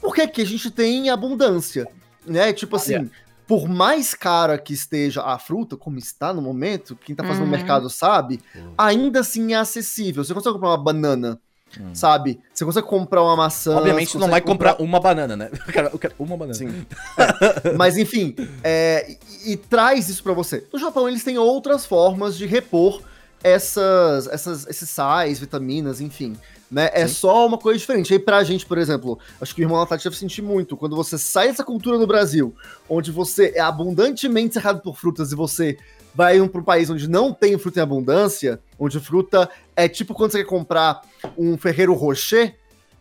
[0.06, 1.88] Por que que a gente tem abundância?
[2.26, 2.54] Né?
[2.54, 3.10] Tipo assim,
[3.48, 7.48] por mais cara que esteja a fruta, como está no momento, quem tá fazendo Uhum.
[7.50, 8.74] o mercado sabe, Uhum.
[8.78, 10.24] ainda assim é acessível.
[10.24, 11.40] Você consegue comprar uma banana,
[11.80, 11.90] Hum.
[11.94, 12.40] sabe?
[12.54, 13.76] Você consegue comprar uma maçã.
[13.78, 15.50] Obviamente você não vai comprar uma banana, né?
[15.52, 16.54] Eu quero, eu quero uma banana.
[16.54, 16.86] Sim.
[17.66, 20.66] É, Mas enfim, é, e, e traz isso pra você.
[20.72, 23.02] No Japão eles têm outras formas de repor
[23.44, 26.36] essas, essas, esses sais, vitaminas, enfim.
[26.76, 26.90] Né?
[26.92, 28.12] É só uma coisa diferente.
[28.12, 30.76] Aí pra gente, por exemplo, acho que o irmão Natália deve sentir muito.
[30.76, 32.54] Quando você sai dessa cultura no Brasil,
[32.90, 35.78] onde você é abundantemente cercado por frutas e você
[36.14, 40.34] vai para um país onde não tem fruta em abundância, onde fruta é tipo quando
[40.34, 41.00] você quer comprar
[41.38, 42.58] um Ferreiro Rocher,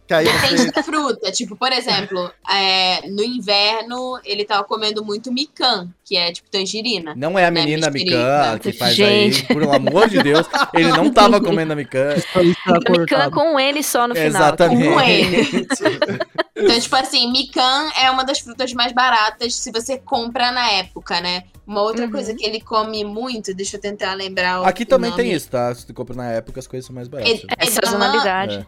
[0.07, 0.71] que aí Depende você...
[0.71, 1.33] da fruta.
[1.33, 7.15] Tipo, por exemplo, é, no inverno ele tava comendo muito mikan, que é tipo tangerina.
[7.17, 8.17] Não é a Né, menina mexerica.
[8.19, 9.47] Mikan que faz Gente.
[9.49, 10.47] aí, por amor de Deus.
[10.75, 11.77] Ele não tava comendo a
[12.33, 13.31] tá Mikan cortado.
[13.31, 14.29] com ele só no final.
[14.29, 14.93] Exatamente.
[14.93, 15.67] Com ele.
[16.57, 21.21] Então, tipo assim, mikan é uma das frutas mais baratas se você compra na época,
[21.21, 21.43] né?
[21.67, 22.13] Uma outra Uhum.
[22.13, 25.21] coisa que ele come muito, deixa eu tentar lembrar o Aqui também nome.
[25.23, 25.75] tem isso, tá?
[25.75, 27.33] Se tu compra na época, as coisas são mais baratas.
[27.41, 28.55] Ed- É sazonalidade.
[28.57, 28.67] É.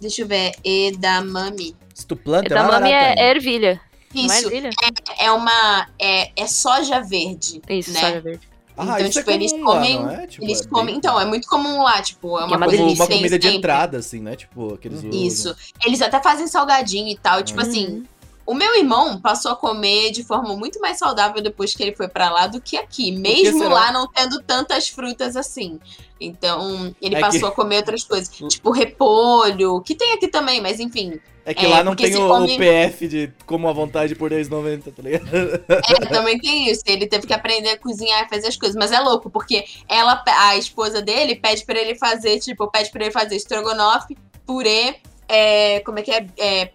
[0.00, 1.74] Deixa eu ver, edamame.
[1.94, 3.20] Se tu planta, é Da mais mami barato é, ainda.
[3.22, 3.80] é ervilha.
[4.14, 4.70] É Isso, ervilha?
[5.18, 5.86] é uma.
[5.98, 7.60] É, é soja verde.
[7.68, 8.00] Isso, né?
[8.00, 8.50] soja verde.
[8.76, 10.26] Ah, então, tipo, é eles lá, comem- não é?
[10.26, 10.96] Tipo, Eles é bem- comem.
[10.96, 13.44] Então, é muito comum lá, tipo, é uma, é uma coisa Como uma comida de
[13.44, 13.58] sempre.
[13.58, 14.36] entrada, assim, né?
[14.36, 15.10] Tipo, aqueles usam.
[15.10, 15.56] Isso.
[15.84, 17.42] Eles até fazem salgadinho e tal.
[17.42, 17.68] Tipo Uhum.
[17.68, 18.04] assim,
[18.46, 22.08] o meu irmão passou a comer de forma muito mais saudável depois que ele foi
[22.08, 23.12] pra lá do que aqui.
[23.12, 23.74] Mesmo será?
[23.74, 25.78] lá não tendo tantas frutas assim.
[26.20, 28.28] Então, ele É passou que- a comer outras coisas.
[28.28, 31.18] Tipo repolho, que tem aqui também, mas enfim.
[31.44, 34.30] É que É, lá não tem o, come- o PF de como à vontade por
[34.30, 35.24] 10,90, tá ligado?
[35.68, 36.82] É, também tem isso.
[36.86, 38.76] Ele teve que aprender a cozinhar e fazer as coisas.
[38.76, 43.04] Mas é louco, porque ela, a esposa dele pede pra ele fazer, tipo, pede pra
[43.04, 44.16] ele fazer estrogonofe,
[44.46, 46.26] purê, é, como é que é?
[46.38, 46.70] É,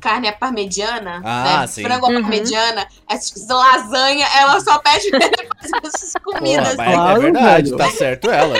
[0.00, 1.66] carne à parmegiana, Ah, né?
[1.66, 1.82] sim.
[1.82, 2.20] frango à Uhum.
[2.22, 6.74] parmegiana, essas lasanha, ela só pede pra ele fazer essas comidas.
[6.76, 7.76] Porra, é- é Claro, verdade, velho.
[7.76, 8.54] tá certo ela.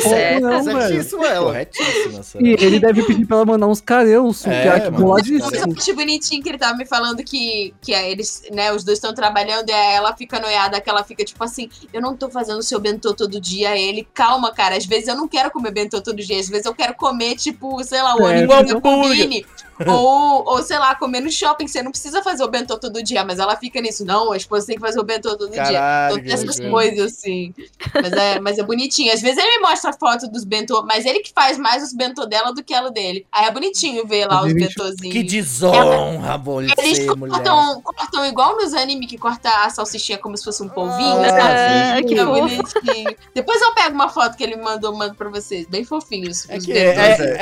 [0.00, 0.42] Certo.
[0.42, 0.80] Não, velho.
[0.88, 1.46] Certíssimo ela.
[1.46, 2.38] Corretíssima essa.
[2.42, 5.54] E ele deve pedir pra ela mandar uns careus, É, que é lado Mas disso.
[5.54, 8.98] eu acho bonitinho que ele tava me falando que, que aí eles, né, os dois
[8.98, 12.28] estão trabalhando e aí ela fica noiada, que ela fica tipo assim, eu não tô
[12.30, 13.76] fazendo o seu bentô todo dia.
[13.78, 16.74] Ele, calma, cara, às vezes eu não quero comer bentô todo dia, às vezes eu
[16.74, 19.46] quero comer, tipo, sei lá, o É, ônibus da combine.
[19.86, 23.24] ou, ou, sei lá, comer no shopping, você não precisa fazer o bentô todo dia,
[23.24, 25.62] mas ela fica nisso, não, a esposa tem que fazer o bentô todo dia.
[25.62, 27.54] Caralho, Então tem essas coisas, assim.
[27.94, 29.12] Mas é, mas é bonitinho.
[29.12, 32.26] Às vezes ele me mostra foto dos bentô, mas ele que faz mais os bentô
[32.26, 33.26] dela do que ela dele.
[33.32, 35.12] Aí é bonitinho ver lá os Gente, bentozinhos.
[35.12, 36.40] Que desonra,
[36.78, 37.32] Eles você, mulher.
[37.34, 41.28] cortam, cortam igual nos animes que corta a salsichinha como se fosse um polvinho, Ah,
[41.28, 41.98] sabe?
[41.98, 43.16] Ah, que É bonitinho.
[43.34, 45.66] Depois eu pego uma foto que ele me mandou, mando pra vocês.
[45.66, 46.48] Bem fofinhos.
[46.48, 46.90] É que, é, é,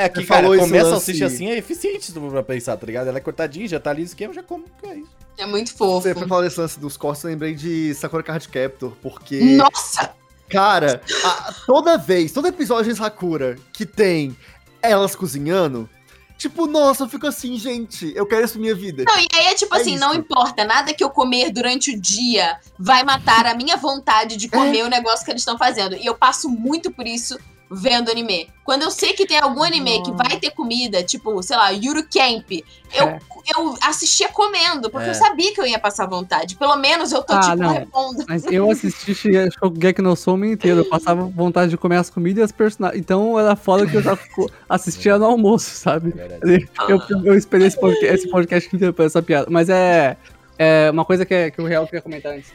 [0.00, 2.76] é, é que cara, falou esse comer lance- salsicha assim é eficiente, for pra pensar,
[2.76, 3.08] tá ligado?
[3.08, 4.64] Ela é cortadinha, já tá ali no esquema, já como.
[4.82, 5.10] É isso.
[5.38, 6.02] É muito fofo.
[6.02, 10.10] Você, pra falar desse lance dos cortes, eu lembrei de Sakura Card Captor, porque, Nossa!
[10.48, 14.36] cara, a- toda vez, todo episódio de Sakura que tem
[14.82, 15.88] elas cozinhando,
[16.36, 19.04] tipo, nossa, eu fico assim, gente, eu quero isso minha vida.
[19.06, 20.00] Não, e aí é tipo É assim, isso.
[20.00, 24.48] não importa, nada que eu comer durante o dia vai matar a minha vontade de
[24.48, 25.94] comer o negócio que eles estão fazendo.
[25.96, 27.38] E eu passo muito por isso
[27.70, 28.48] vendo anime.
[28.64, 32.02] Quando eu sei que tem algum anime que vai ter comida, tipo, sei lá, Yuru
[32.02, 32.50] Camp,
[32.92, 33.18] eu, É.
[33.56, 35.10] eu assistia comendo, porque É.
[35.10, 36.56] eu sabia que eu ia passar vontade.
[36.56, 37.72] Pelo menos eu tô, Ah, tipo, não.
[37.72, 38.24] repondo.
[38.28, 42.44] Mas eu assisti Shokugeki no Soma inteiro, eu passava vontade de comer as comidas e
[42.44, 43.00] as personagens.
[43.00, 44.18] Então era foda que eu já
[44.68, 46.12] assistia no almoço, sabe?
[46.18, 46.58] É.
[46.92, 49.46] Eu, eu esperei esse podcast, esse podcast inteiro pra essa piada.
[49.48, 50.16] Mas é,
[50.58, 52.52] é uma coisa que, é, que o Real queria comentar antes.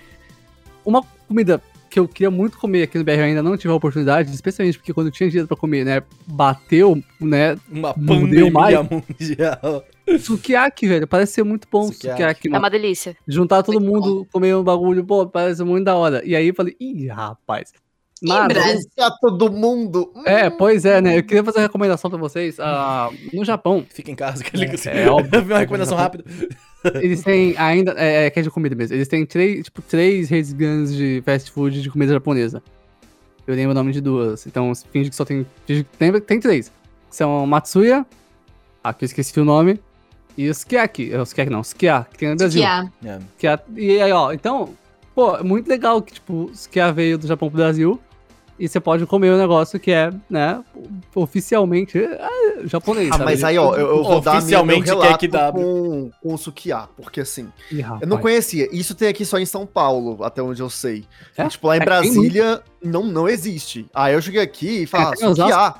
[0.86, 1.62] Uma comida
[1.96, 4.78] que eu queria muito comer aqui no BR, eu ainda não tive a oportunidade, especialmente
[4.78, 7.94] porque quando eu tinha dinheiro pra comer, né, bateu, né, Uma
[8.28, 8.76] deu mais?
[8.76, 9.86] pandemia mundial.
[10.20, 12.22] sukiyaki, velho, parece ser muito bom Sukiyaki.
[12.22, 13.16] sukiyaki, É uma delícia.
[13.26, 16.22] Juntar todo Muito mundo, comer um bagulho, pô, parece muito da hora.
[16.26, 17.72] E aí eu falei, ih, rapaz.
[18.96, 20.12] Pra todo mundo.
[20.16, 21.18] Hum, é, pois é, né?
[21.18, 22.60] Eu queria fazer uma recomendação pra vocês.
[22.60, 25.42] Ah, no Japão, Fica em casa que ele É, é óbvio.
[25.46, 26.24] uma recomendação rápida.
[27.02, 27.94] Eles têm ainda.
[27.98, 28.96] É, é que é de comida mesmo.
[28.96, 32.62] Eles têm três, tipo, três redes grandes de fast food de comida japonesa.
[33.48, 34.46] Eu lembro o nome de duas.
[34.48, 35.46] Então, finge que só tem.
[35.66, 36.72] Finge que tem, tem três.
[37.10, 38.06] São Matsuya.
[38.84, 39.80] Aqui eu esqueci o nome.
[40.38, 41.14] E o Sukiyaki.
[41.14, 42.62] É o Sukiyaki não, Sukiya, que tem no Brasil.
[43.40, 43.50] Que é.
[43.50, 43.54] É.
[43.54, 44.74] É- e aí, ó, então,
[45.14, 48.00] pô, é muito legal que, tipo, que veio do Japão pro Brasil.
[48.58, 50.64] E você pode comer o negócio que é, né,
[51.14, 53.10] oficialmente é, japonês.
[53.10, 53.26] Ah, sabe?
[53.26, 56.88] mas aí, ó, eu, eu vou dar meu Oficialmente relato que com, com o sukiá,
[56.96, 58.70] porque assim, Ih, eu não conhecia.
[58.72, 61.06] Isso tem aqui só em São Paulo, até onde eu sei.
[61.38, 61.44] É?
[61.44, 63.86] E, tipo, lá em É, Brasília não, não existe.
[63.94, 65.76] Aí eu cheguei aqui e falei, É, ah, sukiá.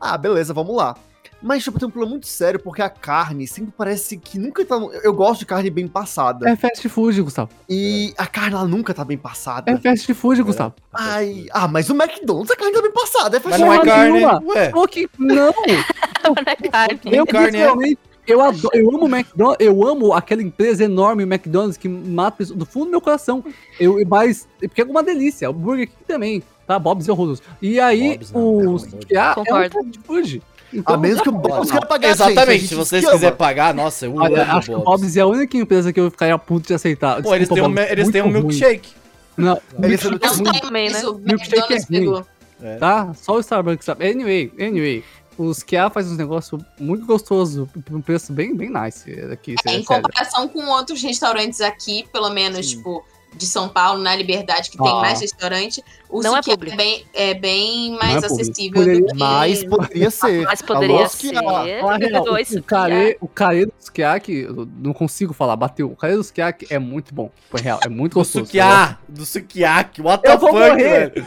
[0.00, 0.94] Ah, beleza, vamos lá.
[1.42, 4.76] Mas, tipo, tem um problema muito sério, porque a carne sempre parece que nunca tá...
[5.04, 6.48] Eu eu gosto de carne bem passada.
[6.48, 7.50] É fast food, Gustavo.
[7.68, 9.70] E a carne, ela nunca tá bem passada.
[9.70, 10.74] É fast food, Gustavo.
[10.92, 13.36] Ai, ah, mas o McDonald's a carne tá bem passada.
[13.36, 14.24] É Mas fast não é carne.
[14.46, 15.08] Ué, Pô, que...
[15.18, 15.52] Não!
[16.22, 17.00] Na carne.
[17.06, 17.60] Eu, carne, é.
[17.62, 21.88] pessoalmente, eu, adoro, eu amo o McDonald's, eu amo aquela empresa enorme, o McDonald's, que
[21.88, 23.42] mata pessoas do fundo do meu coração.
[23.78, 25.50] Eu, mas, porque é uma delícia.
[25.50, 26.78] O Burger King também, tá?
[26.78, 27.42] Bob's e horroroso.
[27.60, 30.42] E aí, Bob's não, o pelo amor de Sukiá é um fast food.
[30.72, 34.06] Então, A menos que o Bob's queira pagar Exatamente, gente se vocês quiserem pagar, nossa,
[34.06, 35.16] eu olha, amo acho que o Bob's.
[35.16, 37.20] É a única empresa que eu ficaria puto de aceitar.
[37.22, 38.90] Pô, eles têm, um, eles têm um milkshake.
[39.36, 41.02] Não, Eles milkshake têm- é tem também, né?
[41.24, 41.86] Milkshake é ruim.
[41.88, 42.26] pegou.
[42.78, 43.12] tá?
[43.14, 44.08] Só o Starbucks sabe.
[44.10, 45.04] Anyway, anyway.
[45.38, 49.54] Os Kia faz uns negócios muito gostosos, por um preço bem, bem nice aqui.
[49.66, 49.84] É, em sério.
[49.86, 52.76] comparação com outros restaurantes aqui, pelo menos, Sim.
[52.76, 53.02] tipo,
[53.34, 54.96] de São Paulo, na Liberdade, que tem Ah.
[55.00, 56.76] mais restaurante, o Não é é, público.
[56.76, 59.14] bem, é bem Não mais é acessível Poderia- do que...
[59.18, 60.42] Mas poderia ser.
[60.44, 61.34] Mas poderia Alô, ser.
[61.36, 65.90] O, o, carê, o carê do Sukiaki, eu não consigo falar, bateu.
[65.90, 67.30] O carê do Sukiaki é muito bom.
[67.50, 68.44] Foi real, é muito Do gostoso.
[68.46, 71.12] Sukiá, do Sukiaki, what the fuck, morrer.
[71.14, 71.26] velho.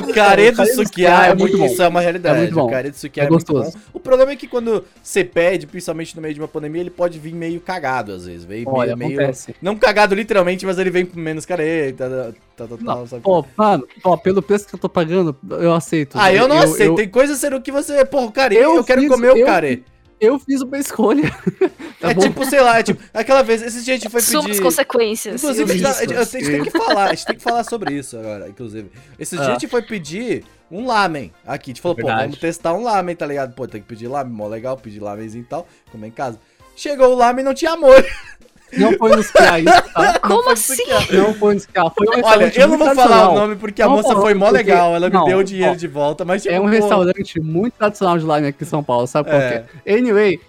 [0.00, 1.66] O carê do do Sukiá é é muito bom.
[1.66, 2.36] Isso é uma realidade.
[2.36, 2.66] É muito bom.
[2.66, 3.76] O carê do Sukiá É é, muito gostoso.
[3.76, 3.84] bom.
[3.92, 7.18] O problema é que quando você pede, principalmente no meio de uma pandemia, ele pode
[7.18, 8.44] vir meio cagado às vezes.
[8.44, 9.54] Vem Olha, meio, acontece.
[9.60, 13.22] Não cagado literalmente, mas ele vem com menos careta, tá, tá, tá, Não, sabe?
[13.22, 16.16] Pô, mano, ó, pelo preço que eu tô pagando, eu aceito.
[16.18, 16.82] Ah, eu não aceito.
[16.92, 18.04] Eu, Tem coisa sendo que você.
[18.04, 19.82] Porra, o carê, eu, Eu quero fiz- comer o eu- carê.
[20.20, 21.22] eu fiz uma escolha.
[22.00, 22.20] Tá é bom?
[22.20, 24.60] tipo, sei lá, é tipo, aquela vez, esse dia a gente foi as pedir.
[24.60, 25.42] consequências.
[25.42, 27.94] Inclusive, a gente, tá- a gente tem que falar, a gente tem que falar sobre
[27.94, 28.90] isso agora, inclusive.
[29.18, 29.48] Esse dia Ah.
[29.48, 31.70] a gente foi pedir um lamen aqui.
[31.70, 32.24] A gente falou, pô, Verdade.
[32.24, 33.54] vamos testar um lamen, tá ligado?
[33.54, 36.38] Pô, tem que pedir lamen, mó legal, pedir lamenzinho e tal, comer em casa.
[36.76, 38.04] Chegou o lamen e não tinha molho.
[38.72, 40.18] Não foi no Sukiá isso, tá?
[40.26, 40.82] Como assim?
[41.12, 41.90] Não foi no Sukiá.
[41.90, 44.50] Foi um Olha, eu não vou falar o nome porque a Não, moça foi mó
[44.50, 46.70] legal, ela me não, deu o dinheiro ó, de volta, mas tipo, É um pô,
[46.70, 49.64] restaurante muito tradicional de lamen aqui em São Paulo, sabe qual É.
[49.84, 49.96] que é?
[49.98, 50.40] Anyway,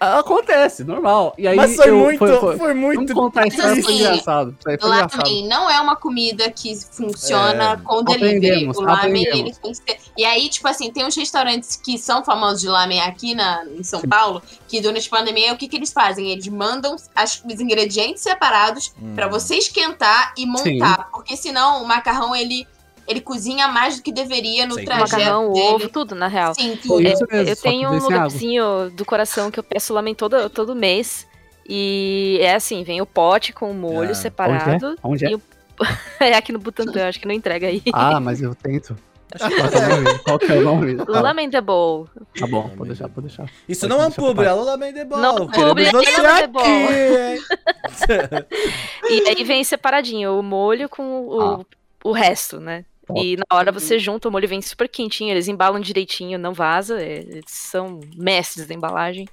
[0.00, 1.34] acontece, normal.
[1.38, 3.14] E aí Mas foi eu, muito, foi- foi, foi- muito.
[3.14, 4.56] Contar a história, foi assim, engraçado.
[4.58, 5.22] Isso aí foi Lá engraçado.
[5.22, 7.76] também não é uma comida que funciona É.
[7.76, 8.68] com delivery.
[8.68, 9.96] O lamen, ele tem que ser...
[10.16, 13.82] E aí, tipo assim, tem uns restaurantes que são famosos de lamen aqui na, em
[13.82, 14.08] São Sim.
[14.08, 16.30] Paulo, que durante a pandemia, o que, que eles fazem?
[16.30, 19.12] Eles mandam as- os ingredientes separados Hum.
[19.14, 21.08] pra você esquentar e montar.
[21.12, 22.66] Porque senão o macarrão, ele,
[23.08, 24.84] ele cozinha mais do que deveria no Sim.
[24.84, 25.66] trajeto Macarrão, dele.
[25.74, 26.54] ovo, tudo, na real.
[26.54, 27.02] Sim, Foi tudo.
[27.08, 28.02] isso mesmo, eu tenho um água.
[28.08, 31.26] lugarzinho do coração que eu peço lamen todo, todo mês.
[31.68, 34.96] E é assim, vem o pote com o molho Ah, separado.
[35.02, 35.30] Onde é?
[35.30, 35.42] E o-
[36.20, 37.82] é aqui no Butantã, acho que não entrega aí.
[37.92, 38.96] Ah, mas eu tento.
[39.36, 40.18] Qual que é o nome?
[40.20, 40.96] Qual que é o nome?
[41.04, 42.06] Tá, Lamentable.
[42.38, 43.50] tá bom, pode deixar, pode deixar.
[43.68, 45.18] Isso Pode não é um publi, pra alô Lamen de Ball.
[45.20, 47.42] Não, publi, você Lamen de aqui.
[49.10, 51.66] E aí vem separadinho o molho com o,
[52.04, 52.84] o resto, né?
[53.06, 53.20] Top.
[53.24, 57.00] E na hora você junta, o molho vem super quentinho, eles embalam direitinho, não vaza.
[57.00, 59.26] é, Eles são mestres da embalagem.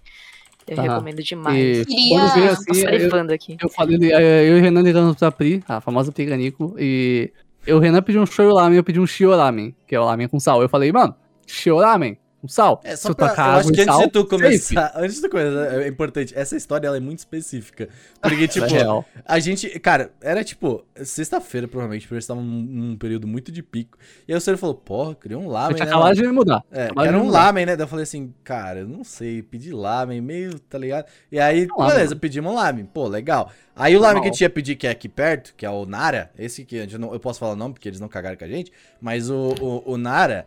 [0.68, 0.82] Eu Tá.
[0.84, 1.84] recomendo demais.
[1.90, 3.58] E quando veio Tô assim, eu, aqui.
[3.62, 7.32] eu falei, eh, eu e o Renan ligamos pra Pri, a famosa Piganico, e
[7.68, 10.06] eu, o Renan pediu um shoyu ramen, eu pedi um shio ramen, que é o
[10.06, 10.62] ramen com sal.
[10.62, 11.14] Eu falei, mano,
[11.46, 12.82] shio ramen com sal?
[12.84, 14.30] É, Se só eu pra, tacar eu acho que e antes sal, de tu safe.
[14.30, 17.88] começar, antes de tu começar, é importante, essa história ela é muito específica.
[18.22, 19.06] Porque, tipo, É real.
[19.26, 23.64] a gente, cara, era tipo, sexta-feira provavelmente, porque eles estavam num, num período muito de
[23.64, 23.98] pico.
[24.28, 26.14] E aí o senhor falou, porra, queria um Eu lamen, né?
[26.14, 26.64] de me mudar.
[26.70, 27.76] É, era um lamen, né?
[27.78, 31.06] Daí eu falei assim, cara, eu não sei, pedi lamen, meio, tá ligado?
[31.32, 33.50] E aí, lamen, beleza, pedimos um lamen, pô, legal.
[33.76, 35.86] Aí o lamen que a gente ia pedir, que é aqui perto, que é o
[35.86, 38.46] Nara, esse que gente não, eu posso falar o nome, porque eles não cagaram com
[38.46, 38.72] a gente,
[39.02, 40.46] mas o, o, o Nara,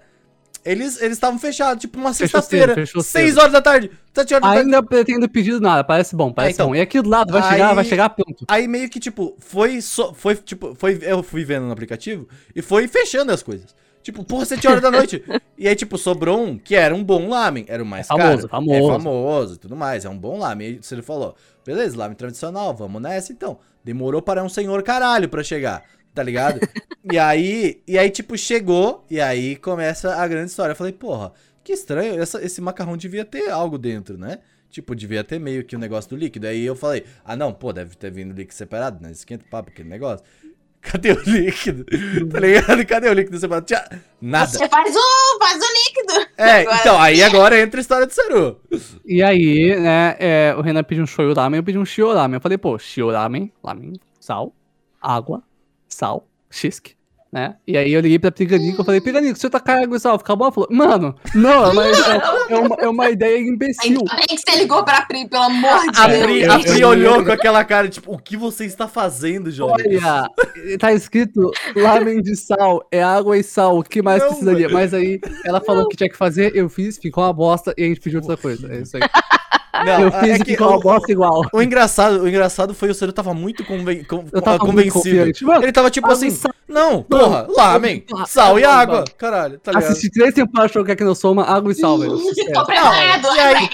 [0.66, 3.38] eles eles estavam fechados, tipo uma sexta-feira, cedo, fechou 6 cedo.
[3.40, 4.60] horas da tarde, 7 horas da tarde.
[4.64, 6.66] Ainda pretendo pedir nada, parece bom, parece É, então.
[6.68, 6.74] bom.
[6.74, 8.44] E aqui do lado vai Aí- chegar, vai chegar pronto.
[8.48, 10.12] Aí meio que, tipo, foi só.
[10.12, 10.98] Foi, tipo, foi.
[11.02, 13.74] Eu fui vendo no aplicativo e foi fechando as coisas.
[14.02, 15.24] Tipo, porra, 7 horas da noite.
[15.58, 17.64] e aí, tipo, sobrou um que era um bom lamen.
[17.68, 18.48] Era o mais É famoso, caro.
[18.48, 18.78] famoso.
[18.78, 20.04] É famoso e tudo mais.
[20.04, 20.66] É um bom lamen.
[20.68, 23.58] E aí você falou, beleza, lamen tradicional, vamos nessa então.
[23.82, 25.82] Demorou para um senhor caralho pra chegar.
[26.16, 26.58] Tá ligado?
[27.12, 30.72] e aí, e aí, tipo, chegou, e aí começa a grande história.
[30.72, 31.30] Eu falei, porra,
[31.62, 34.38] que estranho, essa- esse macarrão devia ter algo dentro, né?
[34.70, 36.46] Tipo, devia ter meio que o negócio do líquido.
[36.46, 39.12] Aí eu falei, ah não, pô, deve ter vindo líquido separado, né?
[39.12, 40.24] Esquenta papo, aquele negócio.
[40.80, 41.84] Cadê o líquido?
[42.32, 42.86] tá ligado?
[42.86, 43.66] Cadê o líquido separado?
[43.66, 43.88] Tchá,
[44.20, 44.46] nada.
[44.50, 46.30] Você faz o, faz o líquido.
[46.38, 48.60] É, Agora- então, aí agora entra a história do Seru.
[49.04, 52.36] E aí, né, é, o Renan pediu um shoyu ramen, eu pedi um shio ramen.
[52.36, 54.54] Eu falei, pô, shio ramen, ramen, sal,
[55.00, 55.42] água,
[55.96, 56.94] sal, xisque,
[57.32, 57.56] né?
[57.66, 60.18] E aí eu liguei pra Piganico e falei, Piganico, você tá com água e sal,
[60.18, 60.44] fica bom?
[60.44, 61.92] Ela falou, mano, não, é uma, é,
[62.50, 63.98] é uma, é uma ideia imbecil.
[64.00, 66.22] Ainda bem que você ligou pra Pri, pelo amor de A Deus.
[66.22, 69.96] Pri, a Pri olhou com aquela cara, tipo, o que você está fazendo, jovem?
[69.96, 70.28] Olha,
[70.78, 74.68] tá escrito lamen de sal, é água e sal, o que mais Não, precisaria?
[74.68, 77.84] Mas aí ela falou o que tinha que fazer, eu fiz, ficou uma bosta e
[77.84, 78.70] a gente pediu outra coisa.
[78.72, 79.02] É isso aí.
[79.84, 81.42] Não, eu fiz é que ficou uma o, bosta igual.
[81.52, 85.46] o engraçado, o engraçado foi o Ciro tava muito conven, con- Eu tava muito convencido.
[85.46, 86.30] Mano, Ele tava tipo assim,
[86.68, 89.04] não, porra, lamen, Mano, sal e água.
[89.16, 89.90] Caralho, tá ligado?
[89.90, 92.18] Assisti três temporadas de Shokugeki no Soma, água e sal, velho.
[92.18, 93.36] Tô preparado.
[93.36, 93.68] E aí,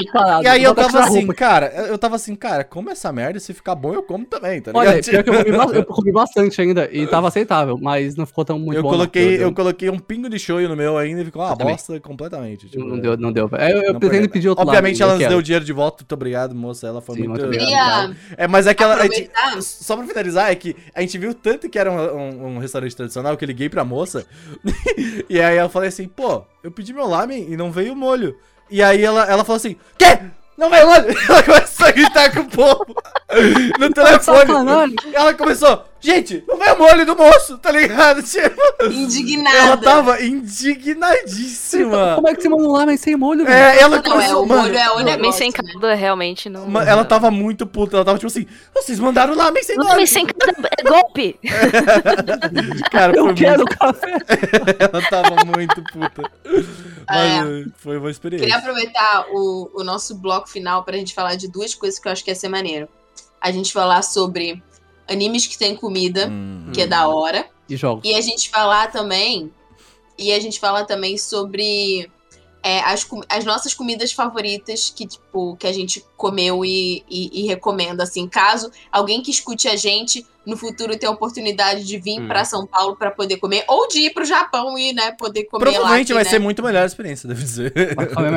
[0.45, 1.35] e aí eu tava assim, roupa.
[1.35, 4.73] cara, eu tava assim, cara, como essa merda, se ficar bom eu como também, tá
[4.73, 4.87] ligado?
[4.89, 5.35] Olha, pior que eu
[5.67, 8.91] comi, eu comi bastante ainda e tava aceitável, mas não ficou tão muito eu bom.
[8.91, 8.99] não.
[8.99, 11.75] coloquei, eu coloquei um pingo de shoyu no meu ainda e ficou uma Eu também.
[11.75, 12.69] bosta completamente.
[12.69, 13.49] tipo, Não deu, não deu.
[13.53, 15.99] Eu, eu não pretendo pedir outro Obviamente lado, ela nos deu o dinheiro de volta,
[16.03, 17.47] muito obrigado, moça, ela foi Sim, muito...
[17.47, 17.59] muito
[18.37, 18.99] É, mas é que ela...
[19.63, 23.37] Só pra finalizar, é que a gente viu tanto que era um, um restaurante tradicional
[23.37, 24.27] que eu liguei pra moça.
[25.29, 28.37] e aí eu falei assim, pô, eu pedi meu lamen e não veio o molho.
[28.71, 30.19] E aí ela, ela falou assim, quê?
[30.57, 31.07] Não veio o molho?
[31.29, 32.95] Ela começou a gritar com o povo
[33.79, 34.97] no telefone.
[35.13, 38.23] Ela começou, gente, não veio o molho do moço, tá ligado?
[38.83, 39.57] Tipo, Indignada.
[39.57, 42.15] ela tava indignadíssima.
[42.17, 43.55] Como é que você manda um lamen sem molho, velho?
[43.57, 46.67] É, ela Não, é, o mano, molho é o Lamen negócio, sem calda realmente não.
[46.67, 49.89] Ma- Ela tava muito puta, ela tava tipo assim, vocês mandaram lamen sem molho.
[49.91, 51.39] Lamen sem calda é golpe!
[52.91, 54.13] Cara, Eu foi quero muito café.
[54.79, 56.23] Ela tava muito puta.
[57.09, 57.39] Mas É.
[57.39, 58.47] eh, foi uma experiência.
[58.47, 62.13] Queria aproveitar o, o nosso bloco final pra gente falar de duas coisas que eu
[62.13, 62.89] acho que ia ser maneiro.
[63.41, 64.63] A gente falar sobre
[65.13, 66.71] animes que tem comida, Hum.
[66.73, 67.47] que é da hora.
[67.69, 68.03] E jogo.
[68.05, 69.53] E a gente falar também.
[70.19, 72.11] E a gente fala também sobre
[72.65, 77.43] é, as, com- as nossas comidas favoritas que, tipo, que a gente comeu e, e,
[77.43, 78.05] e recomenda.
[78.05, 82.29] Assim, caso alguém que escute a gente no futuro tenha a oportunidade de vir Hum.
[82.29, 85.65] pra São Paulo pra poder comer, ou de ir pro Japão e, né, poder comer
[85.67, 85.73] lá.
[85.73, 86.31] Provavelmente que, vai né?
[86.31, 87.73] ser muito melhor a experiência, deve dizer.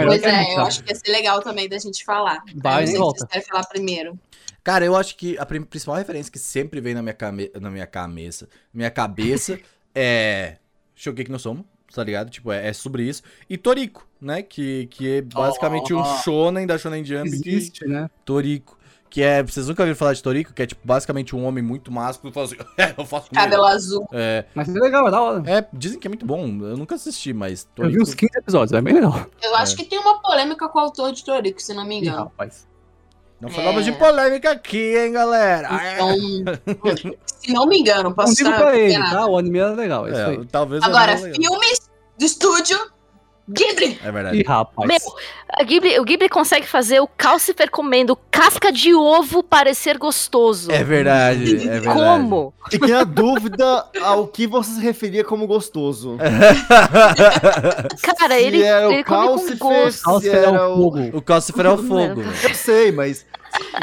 [0.08, 2.42] Pois é, eu acho que ia ser legal também da gente falar.
[2.56, 3.20] Vai, sei se volta.
[3.20, 4.20] vocês querem falar primeiro.
[4.66, 7.86] Cara, eu acho que a principal referência que sempre vem na minha, came na minha
[7.88, 9.58] cabeça, minha cabeça
[9.96, 10.58] é
[10.96, 11.64] Shokugeki no Soma,
[11.94, 12.30] tá ligado?
[12.32, 13.22] Tipo, é, é sobre isso.
[13.50, 14.42] E Toriko, né?
[14.42, 16.18] Que, que é basicamente um Oh.
[16.24, 17.30] shonen da Shonen Jump.
[17.42, 18.10] que- Existe, né?
[18.26, 18.76] Toriko.
[19.08, 20.52] Que é, vocês nunca ouviram falar de Toriko?
[20.52, 23.44] Que é, tipo, basicamente um homem muito másculo que fala assim, é, eu faço comida.
[23.46, 24.06] Cabelo azul.
[24.12, 25.44] É, Mas é legal, é da hora.
[25.50, 26.44] é, dizem que é muito bom.
[26.48, 28.04] Eu nunca assisti, mas Eu vi Toriko...
[28.04, 29.26] uns 15 episódios, é bem legal.
[29.42, 32.00] Eu acho que tem uma polêmica com o autor de Toriko, se não me Ih,
[32.00, 32.18] engano.
[32.26, 32.68] rapaz.
[33.46, 33.92] Não falamos É.
[33.92, 35.70] de polêmica aqui, hein, galera?
[35.94, 36.16] Então,
[37.26, 39.28] se não me engano, Não posso digo estar pra ele, tá?
[39.28, 40.34] O anime era legal, é.
[40.34, 42.80] É, talvez eu Agora, filmes do estúdio
[43.48, 44.00] Ghibli.
[44.04, 44.38] É verdade.
[44.40, 44.88] Ih, rapaz.
[44.88, 44.98] Meu,
[45.60, 50.72] A Ghibli, o Ghibli consegue fazer o Calcifer comendo casca de ovo parecer gostoso.
[50.72, 51.88] É verdade, é verdade.
[52.00, 52.54] Como?
[52.72, 56.18] Fiquei na dúvida ao que você se referia como gostoso.
[58.18, 60.04] Cara, Se ele, era o ele come com Calcifer, gosto.
[60.04, 61.18] Calça se é era o o- fogo.
[61.18, 62.22] O Calcifer é o fogo.
[62.44, 63.26] Eu sei, mas.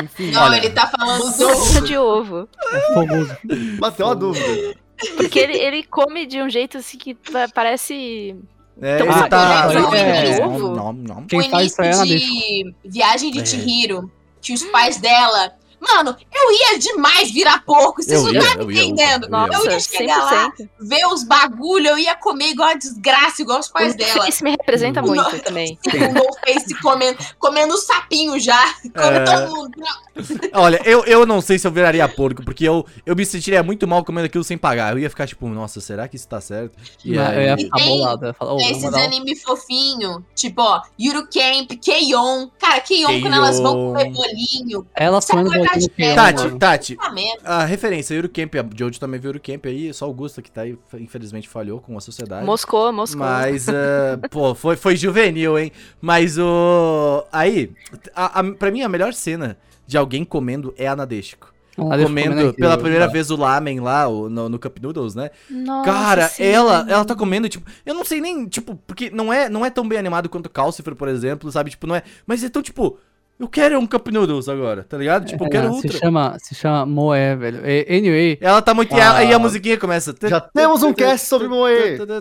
[0.02, 0.30] Enfim.
[0.32, 2.48] Não, Olha, ele tá falando Casca de ovo.
[2.72, 3.36] É fogoso.
[3.78, 4.74] Bateu uma dúvida.
[5.16, 8.36] Porque ele, ele come de um jeito assim que pa- parece.
[8.82, 9.68] É, Então, ele tá.
[9.68, 10.74] né, o é, de ovo?
[10.74, 11.24] Nom, nom.
[11.26, 13.46] Quem o faz isso é de Viagem de É.
[13.46, 14.10] Chihiro,
[14.40, 15.52] que os pais dela.
[15.82, 19.24] Mano, eu ia demais virar porco, vocês não tá eu ia, entendendo.
[19.24, 19.46] eu ia.
[19.48, 20.68] Nossa, Eu ia chegar lá, 100%.
[20.80, 24.28] ver os bagulho, eu ia comer igual a desgraça, igual os pais dela.
[24.28, 25.76] Isso me representa O muito no- também.
[26.22, 28.62] O Face comendo, comendo sapinho já.
[28.82, 29.24] Come É.
[29.24, 29.72] todo mundo.
[30.52, 33.86] Olha, eu, eu não sei se eu viraria porco, porque eu, eu me sentiria muito
[33.88, 34.92] mal comendo aquilo sem pagar.
[34.92, 36.76] Eu ia ficar tipo, nossa, será que isso tá certo?
[37.04, 38.26] E Mas Eu ia aí, ficar tem- bolado.
[38.26, 42.48] Ia falar, vamos esses dar um- anime fofinho, tipo, ó, Yuru Camp, Keion.
[42.58, 44.86] Cara, Keion, quando elas vão comer bolinho.
[44.94, 45.71] Elas comendo bolinho
[46.14, 46.58] Tati, mano.
[46.58, 46.96] Tati,
[47.44, 50.42] Ah, a referência, Yuru Camp, a Jojo também viu Yuru Camp aí, só o Gusta
[50.42, 52.44] que tá aí, infelizmente falhou com a sociedade.
[52.44, 53.20] Moscou, Moscou.
[53.20, 55.72] Mas, eh, pô, foi, foi juvenil, hein?
[56.00, 57.24] Mas o.
[57.32, 57.72] Aí,
[58.14, 59.56] a, a, pra mim, a melhor cena
[59.86, 61.52] de alguém comendo é a Nadeshiko.
[61.74, 63.12] Ah, comendo pela primeira tá.
[63.12, 65.30] vez o lamen lá, o- no, no Cup Noodles, né?
[65.50, 66.44] Nossa, Cara, sim.
[66.44, 69.70] ela, ela tá comendo, tipo, eu não sei nem, tipo, porque não é, não é
[69.70, 71.70] tão bem animado quanto o Calcifer, por exemplo, sabe?
[71.70, 72.02] Tipo, não é.
[72.26, 72.98] Mas é tão, tipo,
[73.42, 75.26] eu quero um Cup Noodles agora, tá ligado?
[75.26, 75.92] Tipo, eu quero É, outro.
[75.92, 77.58] Se chama, se chama Moé, velho.
[77.58, 78.94] Anyway, Ela tá muito.
[78.96, 79.16] e a- Ah.
[79.16, 80.14] Aí a musiquinha começa.
[80.28, 81.72] Já temos um cast sobre Moe.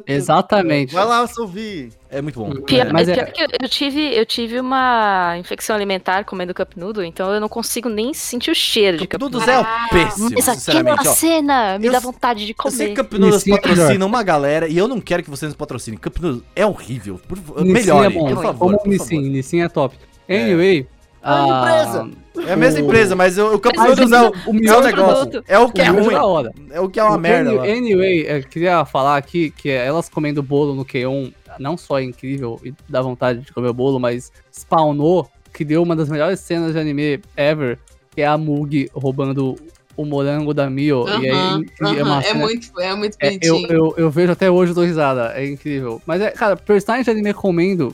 [0.07, 0.93] exatamente.
[0.93, 1.89] Vai lá, se ouvir.
[2.09, 2.49] É muito bom.
[2.63, 2.91] Pior, É.
[2.91, 7.05] Mas pior é- que eu, eu tive, eu tive uma infecção alimentar comendo cup noodle,
[7.05, 9.65] então eu não consigo nem sentir o cheiro de Cup cup Noodles noodle.
[9.65, 13.03] é o péssimo, Mas aquela cena me Eu dá vontade de Eu sei que comer.
[13.09, 15.97] Cup Noodles é patrocina uma galera e eu não quero que vocês nos patrocinem.
[15.97, 17.19] Cup Noodles é horrível.
[17.27, 18.33] Por, favor, Nissin melhore, é bom.
[18.33, 18.77] por favor.
[18.77, 19.21] Como Nissin.
[19.29, 19.95] Nissin é top.
[20.29, 22.09] Anyway, Ah, ah, empresa.
[22.49, 24.49] É a mesma O- empresa, mas o, o Campo Mas Santos o- é o, o
[24.49, 25.43] é melhor negócio.
[25.47, 26.49] É o que é melhor ruim.
[26.71, 27.49] É o que é uma O merda.
[27.51, 27.71] any-.
[27.71, 32.59] Anyway, eu queria falar aqui que elas comendo bolo no Q1 não só é incrível
[32.63, 36.79] e dá vontade de comer o bolo, mas spawnou, criou uma das melhores cenas de
[36.79, 37.77] anime ever,
[38.15, 39.55] que é a Mug roubando
[39.97, 41.05] o morango da Mio.
[41.07, 43.71] e aí, Aham, e é, uma é muito, é muito é, eu, bonitinho.
[43.73, 46.01] eu, eu vejo até hoje, eu dou risada, é incrível.
[46.05, 47.93] Mas é, cara, personagem de anime comendo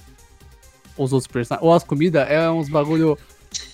[0.98, 3.18] os outros personagens, ou as comidas, é uns bagulho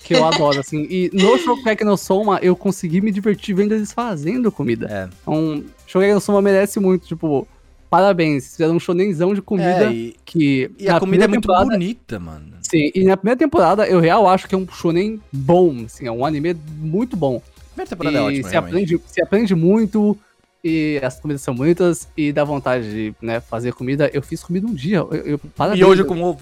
[0.04, 0.86] que eu adoro, assim.
[0.88, 4.86] E no Shokugeki no Soma, eu consegui me divertir vendo eles fazendo comida.
[4.90, 5.08] É.
[5.22, 7.48] Então, Shokugeki no Soma merece muito, tipo,
[7.90, 10.70] parabéns, fizeram um shonenzão de comida É, e, que...
[10.78, 12.54] e a comida é muito bonita, mano.
[12.62, 16.10] Sim, e na primeira temporada, eu real acho que é um shonen bom, assim, é
[16.10, 17.40] um anime muito bom.
[17.70, 18.72] Primeira temporada é E ótima, se realmente.
[18.72, 20.18] aprende, se aprende muito,
[20.62, 24.10] e as comidas são bonitas, e dá vontade de né, fazer comida.
[24.12, 25.80] Eu fiz comida um dia, eu, eu, parabéns.
[25.80, 26.40] E hoje com ovo.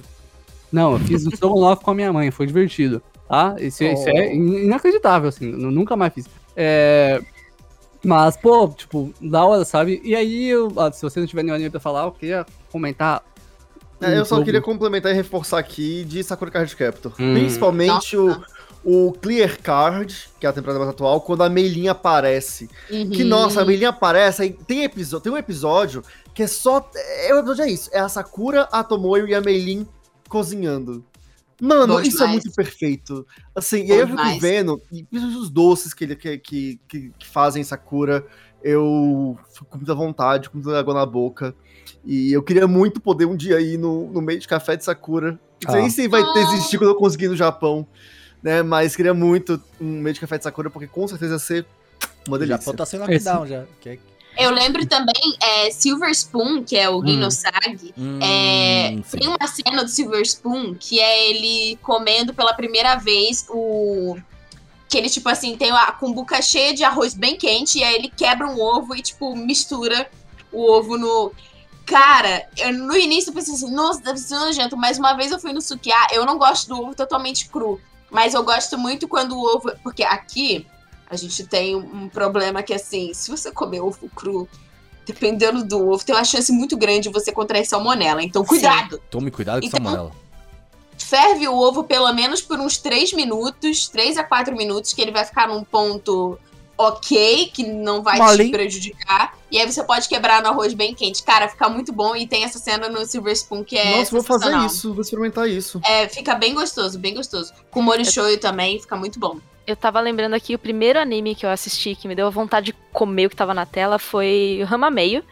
[0.72, 3.54] Não, eu fiz um estrogonofe com a minha mãe, foi divertido, tá?
[3.58, 4.32] Isso, isso é Oh.
[4.34, 6.26] in- inacreditável, assim, eu nunca mais fiz.
[6.56, 7.20] É...
[8.04, 10.00] Mas, pô, tipo, da hora, sabe?
[10.02, 13.22] E aí, eu- ah, se você não tiver nenhum anime pra falar, eu queria comentar...
[14.00, 14.46] É, eu só jogo.
[14.46, 17.12] queria complementar e reforçar aqui de Sakura Card Captor.
[17.20, 17.34] Hum.
[17.34, 18.46] Principalmente o, Nossa.
[18.84, 22.68] o Clear Card, que é a temporada mais atual, quando a Meilinha aparece.
[22.88, 23.28] Que, Uhum.
[23.28, 26.02] nossa, a Meilinha aparece, aí tem, episódio, tem um episódio
[26.34, 26.84] que é só...
[26.96, 29.86] É, o episódio é isso, é a Sakura, a Tomoyo e a Meilin
[30.32, 31.04] cozinhando.
[31.60, 32.42] Mano, Bom isso é demais.
[32.44, 33.26] muito perfeito.
[33.54, 34.40] Assim, e aí eu fico demais.
[34.40, 38.26] vendo, e principalmente os doces que, ele, que, que, que, que fazem Sakura,
[38.62, 41.54] eu fico com muita vontade, com muita água na boca.
[42.04, 45.38] E eu queria muito poder um dia ir no, no meio de café de Sakura.
[45.62, 45.82] Não sei Ah.
[45.82, 47.86] nem se vai ter existir quando eu conseguir no Japão,
[48.42, 48.60] né?
[48.62, 51.66] Mas queria muito um meio de café de Sakura, porque com certeza ia ser
[52.26, 52.58] uma O delícia.
[52.58, 53.64] Japão tá sem lockdown já.
[53.80, 53.98] Que é...
[54.36, 59.18] Eu lembro também, é, Silver Spoon, que é o Rhinosag, Hum, É, sim.
[59.18, 64.16] tem uma cena do Silver Spoon que é ele comendo pela primeira vez o.
[64.88, 68.10] Que ele, tipo assim, tem a cumbuca cheia de arroz bem quente, e aí ele
[68.14, 70.10] quebra um ovo e, tipo, mistura
[70.50, 71.32] o ovo no.
[71.84, 75.38] Cara, eu, no início eu pensei assim, nossa, deve ser nojento, mas uma vez eu
[75.40, 77.80] fui no sukiá, eu não gosto do ovo totalmente cru,
[78.10, 79.72] mas eu gosto muito quando o ovo.
[79.82, 80.66] Porque aqui
[81.12, 84.48] a gente tem um, problema que, assim, se você comer ovo cru,
[85.06, 88.22] dependendo do ovo, tem uma chance muito grande de você contrair salmonela.
[88.22, 89.00] Então, cuidado!
[89.10, 90.22] Tome cuidado com Então- salmonela.
[90.96, 95.10] Ferve o ovo pelo menos por uns 3 minutos, 3 a 4 minutos, que ele
[95.10, 96.38] vai ficar num ponto
[96.78, 98.46] ok, que não vai Molinho.
[98.46, 99.36] te prejudicar.
[99.50, 101.22] E aí você pode quebrar no arroz bem quente.
[101.22, 102.16] Cara, fica muito bom.
[102.16, 105.48] E tem essa cena no Silver Spoon que é Nossa, vou fazer isso, vou experimentar
[105.48, 105.80] isso.
[105.84, 107.52] É, fica bem gostoso, bem gostoso.
[107.70, 109.38] Com molho shoyu também, fica muito bom.
[109.66, 112.72] Eu tava lembrando aqui, o primeiro anime que eu assisti que me deu vontade de
[112.92, 115.24] comer o que tava na tela foi o Ramameio.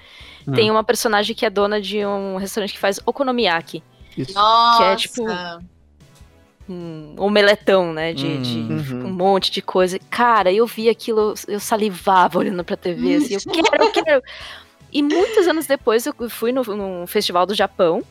[0.47, 0.53] Hum.
[0.53, 3.83] Tem uma personagem que é dona de um restaurante que faz okonomiyaki.
[4.35, 4.85] Nossa!
[4.85, 5.25] é, tipo,
[6.69, 8.13] Um omeletão, né?
[8.13, 8.43] De, Hum.
[8.43, 8.59] de
[8.95, 9.07] Uhum.
[9.07, 9.99] um monte de coisa.
[10.09, 14.23] Cara, eu vi aquilo, eu salivava olhando pra TV, assim, eu quero, eu quero.
[14.93, 18.03] E muitos anos depois eu fui no, num festival do Japão.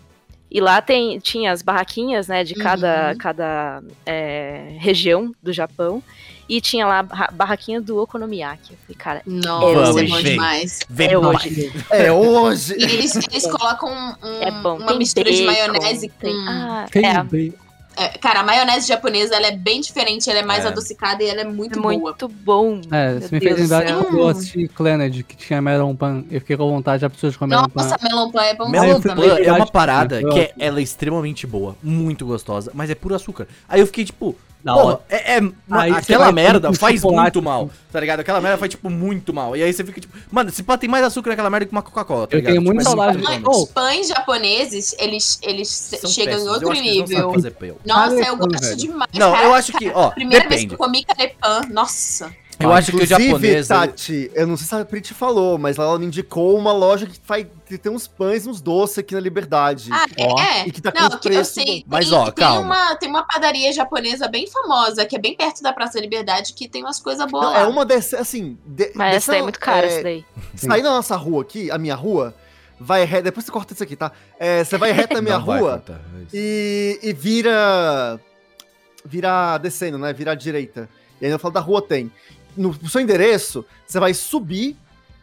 [0.51, 3.17] E lá tem, tinha as barraquinhas, né, de cada, Uhum.
[3.17, 6.01] cada é, região do Japão.
[6.47, 8.71] E tinha lá a barra- barraquinha do Okonomiyaki.
[8.73, 10.23] Eu falei, cara, Nossa, é bom vem.
[10.23, 10.79] demais.
[10.89, 11.71] Vem é hoje.
[11.91, 12.73] É hoje!
[12.79, 13.87] E eles, eles colocam
[14.23, 14.77] um- É bom.
[14.77, 16.49] uma Tem mistura de bacon, maionese tem- com.
[16.49, 17.53] Ah, Tem é, bem-
[17.99, 20.69] É, cara, a maionese japonesa ela é bem diferente, ela é mais É.
[20.69, 21.93] adocicada e ela é muito, é boa.
[21.97, 22.79] muito bom.
[22.91, 26.23] É, Meu você me Deus fez lembrar quando eu assisti Clannad, que tinha Melon Pan.
[26.31, 27.83] Eu fiquei com vontade de absurdo de comer Melon Pan.
[27.83, 29.45] Nossa, melon pan é bom Melon Pan também.
[29.45, 33.47] é uma parada que é, ela é extremamente boa, muito gostosa, mas é puro açúcar.
[33.67, 34.99] Aí eu fiquei tipo, Da porra, hora.
[35.09, 38.19] é, é- Aí aquela merda faz chocolate, muito mal, tá ligado?
[38.19, 39.55] Aquela merda faz tipo muito mal.
[39.55, 41.81] E aí você fica tipo, mano, se pá, tem mais açúcar naquela merda que uma
[41.81, 42.51] Coca-Cola, tá Eu ligado?
[42.53, 43.51] tenho muita Tipo, é saudade muito de- bom.
[43.53, 46.45] Oh, Os pães japoneses, eles, eles São chegam péssimos.
[46.45, 47.31] em outro nível.
[47.85, 48.75] Nossa, eu gosto velho.
[48.75, 49.09] demais.
[49.13, 49.45] Não, cara.
[49.45, 50.73] eu acho que, ó, primeira vez que depende.
[50.73, 52.29] eu comi canepan, nossa.
[52.61, 53.67] Eu acho que o Inclusive, japonês...
[53.69, 56.73] Tati, eu não sei se a Pri te falou, mas lá ela me indicou uma
[56.73, 59.89] loja que, faz, que tem uns pães e uns doces aqui na Liberdade.
[59.93, 60.67] Ah, Ó, é?
[60.67, 61.85] e que tá com Não, eu preços sei.
[61.87, 62.61] Mas, tem, ó, tem calma.
[62.61, 66.51] Uma, tem uma padaria japonesa bem famosa, que é bem perto da Praça da Liberdade,
[66.53, 67.59] que tem umas coisas boas Não, lá.
[67.61, 68.57] é uma dessas, assim...
[68.65, 70.25] De, Mas essa daí é dessa- muito cara, é, essa daí.
[70.55, 72.35] Sair da nossa rua aqui, a minha rua,
[72.77, 73.23] vai reto...
[73.23, 74.11] Depois você corta isso aqui, tá?
[74.37, 75.93] É, você vai reto na minha Não rua é
[76.33, 78.19] e, e vira...
[79.05, 80.11] Vira descendo, né?
[80.11, 80.89] Vira à direita.
[81.21, 82.11] E aí no final da rua tem.
[82.57, 84.75] No, seu endereço, você vai subir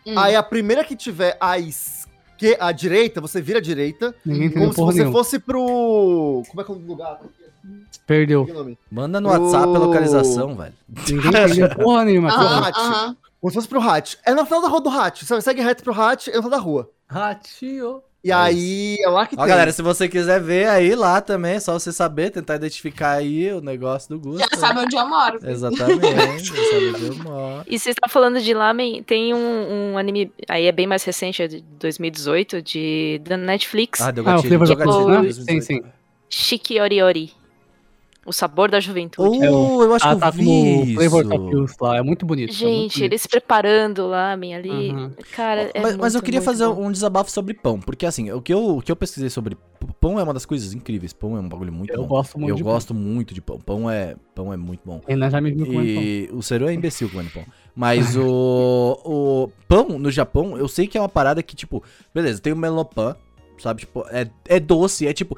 [0.09, 0.17] Hum.
[0.17, 4.73] Aí a primeira que tiver à esquerda, à direita, você vira à direita, Ninguém como
[4.73, 5.13] se você nenhuma.
[5.19, 6.45] fosse pro.
[6.49, 7.21] Como é que é o lugar?
[8.07, 8.45] Perdeu.
[8.45, 8.79] O nome.
[8.89, 10.73] Manda no WhatsApp a O- localização, velho.
[11.09, 12.29] Ninguém entendeu porra nenhuma.
[12.31, 12.77] Aham, Hatch.
[12.79, 13.17] aham.
[13.41, 14.15] Como se fosse pro Hatch.
[14.25, 15.23] É no final da rua do Hatch.
[15.25, 16.89] Você segue reto pro Hatch, é no final da rua.
[17.09, 18.01] Ratio.
[18.27, 21.61] E aí é lá que Ó, galera, se você quiser ver aí lá também, é
[21.61, 24.41] só você saber, tentar identificar aí o negócio do Gusto.
[24.51, 25.39] Já sabe onde eu moro.
[25.49, 27.65] Exatamente, já sabe onde eu moro.
[27.69, 31.41] E você está falando de lamen, tem um, um anime, aí é bem mais recente,
[31.41, 34.59] é de 2018, de, da Netflix, Ah, deu Ah, o gatilho.
[34.59, 35.23] Flavor gatilho, Love, né?
[35.23, 35.47] 2018.
[35.47, 35.83] Sim, sim.
[36.29, 37.33] Shiki Oriori.
[38.27, 39.45] O sabor da juventude.
[39.45, 41.77] É Oh, eu acho Ah, que eu tá vi isso.
[41.81, 41.97] Lá.
[41.99, 42.51] É muito bonito.
[42.51, 43.03] é muito Gente, bonito.
[43.05, 44.91] eles preparando o lamen ali.
[44.91, 45.11] Uhum.
[45.33, 46.87] Cara, é mas, mas eu muito, queria muito fazer bom.
[46.87, 49.57] um desabafo sobre pão, porque assim, o que eu, o que eu pesquisei sobre
[50.01, 51.13] pão é uma das coisas incríveis.
[51.13, 52.09] Pão é um bagulho muito Eu bom.
[52.09, 53.59] gosto muito Eu de gosto muito de pão.
[53.61, 54.99] Pão é, pão é muito bom.
[54.99, 55.31] pão.
[55.31, 56.03] Já me viu comendo pão.
[56.03, 57.45] E o Seru é imbecil comendo pão.
[57.75, 61.83] Mas o, o pão no Japão, eu sei que é uma parada que, tipo,
[62.15, 63.15] beleza, tem o melopan,
[63.59, 63.81] sabe?
[63.81, 65.37] Tipo, é, é doce, é tipo.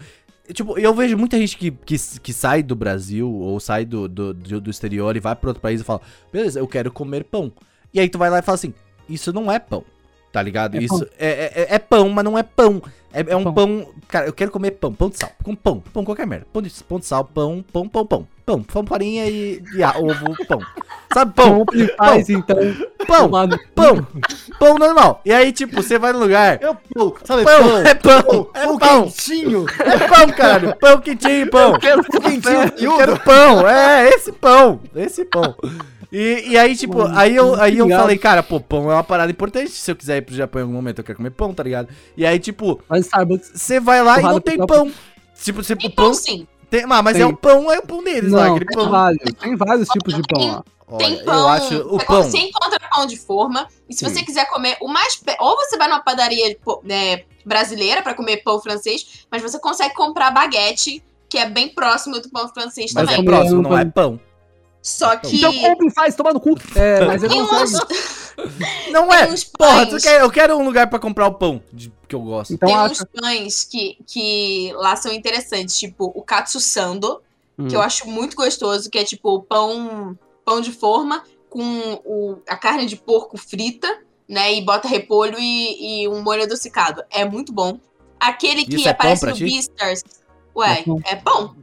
[0.52, 4.32] Tipo, eu vejo muita gente que, que, que sai do Brasil ou sai do, do,
[4.32, 6.00] do, exterior e vai pra outro país e fala,
[6.32, 7.52] beleza, eu quero comer pão.
[7.92, 8.72] E aí tu vai lá e fala assim,
[9.08, 9.84] isso não é pão.
[10.32, 10.76] Tá ligado?
[10.76, 12.82] É isso é, é, é pão, mas não é pão.
[13.12, 13.54] É, é um pão.
[13.54, 13.88] pão.
[14.06, 15.30] Cara, eu quero comer pão, pão de sal.
[15.42, 16.46] Com pão, pão qualquer merda.
[16.52, 18.28] Pão de, pão de sal, pão, pão, pão, pão.
[18.44, 20.58] Pão, pão, farinha e, e ah, ovo, pão.
[21.12, 21.64] Sabe, pão?
[21.96, 22.56] Faz, então,
[23.06, 23.30] Pão,
[23.74, 24.06] pão,
[24.58, 25.20] pão normal.
[25.24, 26.58] E aí, tipo, você vai no lugar.
[26.62, 27.44] É o pão, sabe?
[27.44, 29.66] Pão, é pão, pão, é pão pão, quentinho.
[29.80, 30.76] é pão, caralho.
[30.76, 31.78] Pão quentinho, pão.
[31.78, 35.54] Quero quentinho, Eu quero pão, é, esse pão, esse pão.
[36.10, 39.04] E, e aí, tipo, Mano, aí eu, aí eu falei, cara, pô, pão é uma
[39.04, 39.70] parada importante.
[39.70, 41.88] Se eu quiser ir pro Japão em algum momento, eu quero comer pão, tá ligado?
[42.16, 42.80] E aí, tipo,
[43.54, 44.90] você vai lá e não tem pão.
[45.42, 46.06] Tipo, você, Tem pão.
[46.06, 46.46] pão sim.
[46.70, 47.22] Tem, ah, mas Tem.
[47.22, 48.90] é o pão, é o pão deles lá, Não, aquele tem pão.
[48.90, 49.34] vários.
[49.34, 50.64] Tem vários tipos de pão lá.
[50.98, 51.38] Tem Olha, pão.
[51.40, 52.22] eu acho o você, pão.
[52.22, 53.68] você encontra pão de forma.
[53.88, 55.20] E se você quiser comer o mais.
[55.38, 60.30] Ou você vai numa padaria né, brasileira pra comer pão francês, mas você consegue comprar
[60.30, 63.20] baguete, que é bem próximo do pão francês Mas também.
[63.20, 64.18] é próximo, não é Pão.
[64.82, 65.36] Só que.
[65.36, 66.54] Então compra e faz, toma no cu.
[66.74, 68.18] É, mas eu não uns, consegue.
[68.92, 69.26] Não tem é.
[69.32, 72.54] uns Porra, quer- eu quero um lugar pra comprar o pão de- que eu gosto.
[72.54, 72.92] Então Tem acha.
[72.92, 77.20] uns pães que, que lá são interessantes, tipo o katsu sando,
[77.58, 77.66] Hum.
[77.66, 81.60] que eu acho muito gostoso, que é tipo o pão, pão de forma com
[82.04, 83.88] o, a carne de porco frita,
[84.28, 84.54] né?
[84.54, 87.02] E bota repolho e, e um molho adocicado.
[87.10, 87.80] É muito bom.
[88.20, 89.44] Aquele que Isso é aparece pra no ti?
[89.44, 90.04] Beastars.
[90.56, 91.00] Ué, É pão.
[91.04, 91.56] é pão?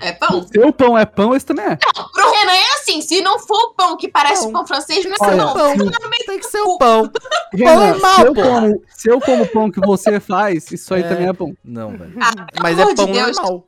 [0.00, 0.46] É pão?
[0.48, 1.76] Seu pão é pão, esse também é.
[1.76, 4.52] Pro Renan é assim, se não for o pão que parece Pão.
[4.52, 5.54] pão francês, não é Olha, pão.
[5.54, 5.76] Pão.
[5.76, 7.10] Meio Tem que ser o pão.
[7.52, 11.08] Renan, normal, se, eu como, se eu como pão que você faz, isso aí É.
[11.08, 11.56] também é pão.
[11.64, 12.12] Não, velho.
[12.20, 13.36] Ah, Mas é de pão Deus.
[13.36, 13.66] normal.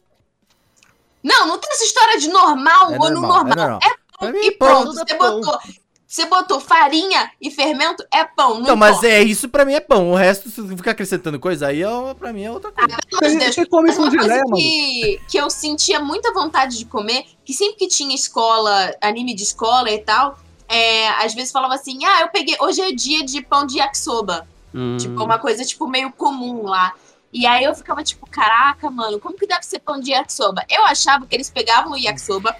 [1.22, 3.80] Não, não tem essa história de normal É ou no normal, normal.
[3.82, 3.88] é
[4.24, 4.40] normal.
[4.40, 4.68] Mim, E pão.
[4.68, 5.40] pronto, tudo é você pão.
[5.40, 5.58] botou,
[6.06, 8.60] você botou farinha e fermento, é pão.
[8.60, 10.12] Não, Não, mas é isso pra mim é pão.
[10.12, 12.96] O resto, se ficar acrescentando coisa aí, é, pra mim é outra coisa.
[13.08, 13.54] Pelo amor de Você, Deus.
[13.54, 17.52] você come Mas uma coisa geleia, que, que eu sentia muita vontade de comer, que
[17.52, 20.38] sempre que tinha escola, anime de escola e tal,
[20.68, 24.46] é, às vezes falava assim, ah, eu peguei, hoje é dia de pão de yakisoba.
[24.72, 24.96] Hum.
[24.98, 26.92] Tipo, uma coisa, tipo, meio comum lá.
[27.32, 30.64] E aí eu ficava tipo, caraca, mano, como que deve ser pão de yakisoba?
[30.70, 32.56] Eu achava que eles pegavam o yakisoba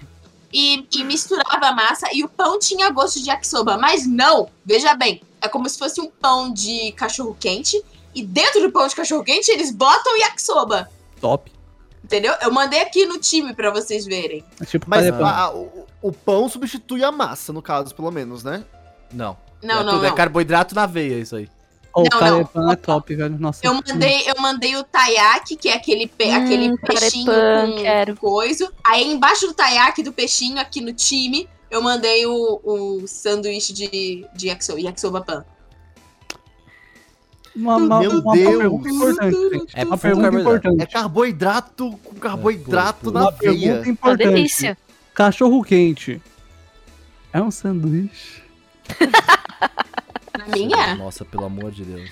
[0.51, 3.77] e, e misturavam a massa e o pão tinha gosto de yakisoba.
[3.77, 7.81] Mas não, veja bem, é como se fosse um pão de cachorro-quente
[8.15, 10.89] e dentro do pão de cachorro-quente eles botam yakisoba.
[11.21, 11.51] Top.
[12.03, 12.33] Entendeu?
[12.41, 14.43] Eu mandei aqui no time pra vocês verem.
[14.61, 18.43] É tipo Mas a- a- o, o pão substitui a massa, no caso, pelo menos,
[18.43, 18.63] né?
[19.11, 19.35] Não.
[19.61, 20.09] Não, é não, tudo, não.
[20.09, 21.49] É carboidrato na veia, isso aí.
[21.93, 23.37] Ô, não, carepão é top, velho.
[23.39, 23.65] Nossa.
[23.65, 27.81] Eu mandei, eu mandei o taiyaki, que é aquele, pe- Hum, aquele peixinho carepan, com
[27.81, 28.15] quero.
[28.17, 28.71] coisa.
[28.83, 34.25] Aí embaixo do taiyaki do peixinho, aqui no time, eu mandei o, o sanduíche de,
[34.35, 35.43] de yakisoba, yakisoba pan.
[37.55, 38.57] Uma, uma, Meu uma Deus.
[38.57, 39.73] pergunta importante, gente.
[39.75, 40.83] É uma pergunta importante.
[40.83, 43.11] É carboidrato com carboidrato pô.
[43.11, 43.51] na Uma veia.
[43.51, 44.29] pergunta Uma importante.
[44.29, 44.77] delícia.
[45.15, 46.21] Cachorro quente.
[47.33, 48.43] É um sanduíche?
[50.37, 50.95] Na minha?
[50.95, 52.09] Nossa, pelo amor de Deus.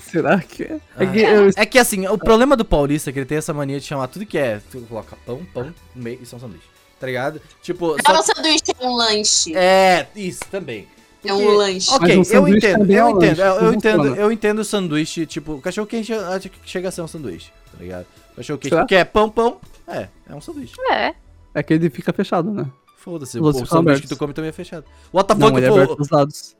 [0.00, 0.80] Será que é?
[0.96, 1.02] Ah.
[1.02, 3.52] É que eu É que assim, o problema do paulista é que ele tem essa
[3.52, 4.60] mania de chamar tudo que é.
[4.70, 6.66] Tu coloca pão, pão, no meio, isso é um sanduíche.
[7.00, 7.40] Tá ligado?
[7.60, 8.34] Tipo, Não é um só...
[8.34, 9.56] sanduíche, é um lanche.
[9.56, 10.86] É, isso também.
[11.24, 11.90] É um Porque- lanche.
[11.92, 15.26] Ok, um eu entendo, é eu um entendo, eu, eu entendo, eu entendo o sanduíche,
[15.26, 18.06] tipo, o cachorro quente acho que chega a ser um sanduíche, tá ligado?
[18.36, 20.74] Cachorro quente, porque é pão, pão, é, é um sanduíche.
[20.90, 21.14] É.
[21.54, 22.66] É que ele fica fechado, né?
[23.02, 24.84] Foda-se, o, sanduíche que tu come também é fechado.
[25.12, 26.56] What the Não, fuck, ele é pô, aberto dos lados.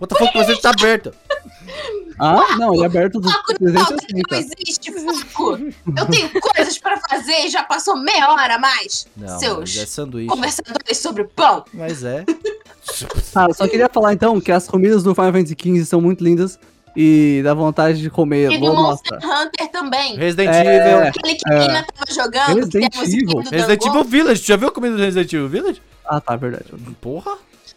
[0.00, 1.14] what the fuck, você tá aberto.
[2.18, 4.36] Ah, não, ele é aberto dos no palco, não 360.
[4.60, 4.92] existe
[5.30, 5.58] foco.
[5.96, 9.06] Eu tenho coisas pra fazer e já passou meia hora a mais.
[9.16, 10.28] Não, mas Seus é sanduíche.
[10.28, 11.64] conversadores sobre pão.
[11.72, 12.24] Mas é.
[13.34, 16.22] Ah, eu só queria falar então que as comidas do Final Fantasy XV são muito
[16.22, 16.58] lindas
[16.96, 18.50] e dá vontade de comer.
[18.52, 19.42] E do Vou Monster mostrar.
[19.46, 20.16] Hunter também.
[20.16, 20.76] Resident É.
[20.76, 21.08] Evil.
[21.08, 23.38] Aquele que a menina tava jogando, Resident Evil.
[23.50, 23.86] Resident.
[23.86, 25.82] Evil Village, já viu a comida do Resident Evil Village?
[26.06, 26.64] Ah, tá, verdade.
[27.00, 27.32] Porra.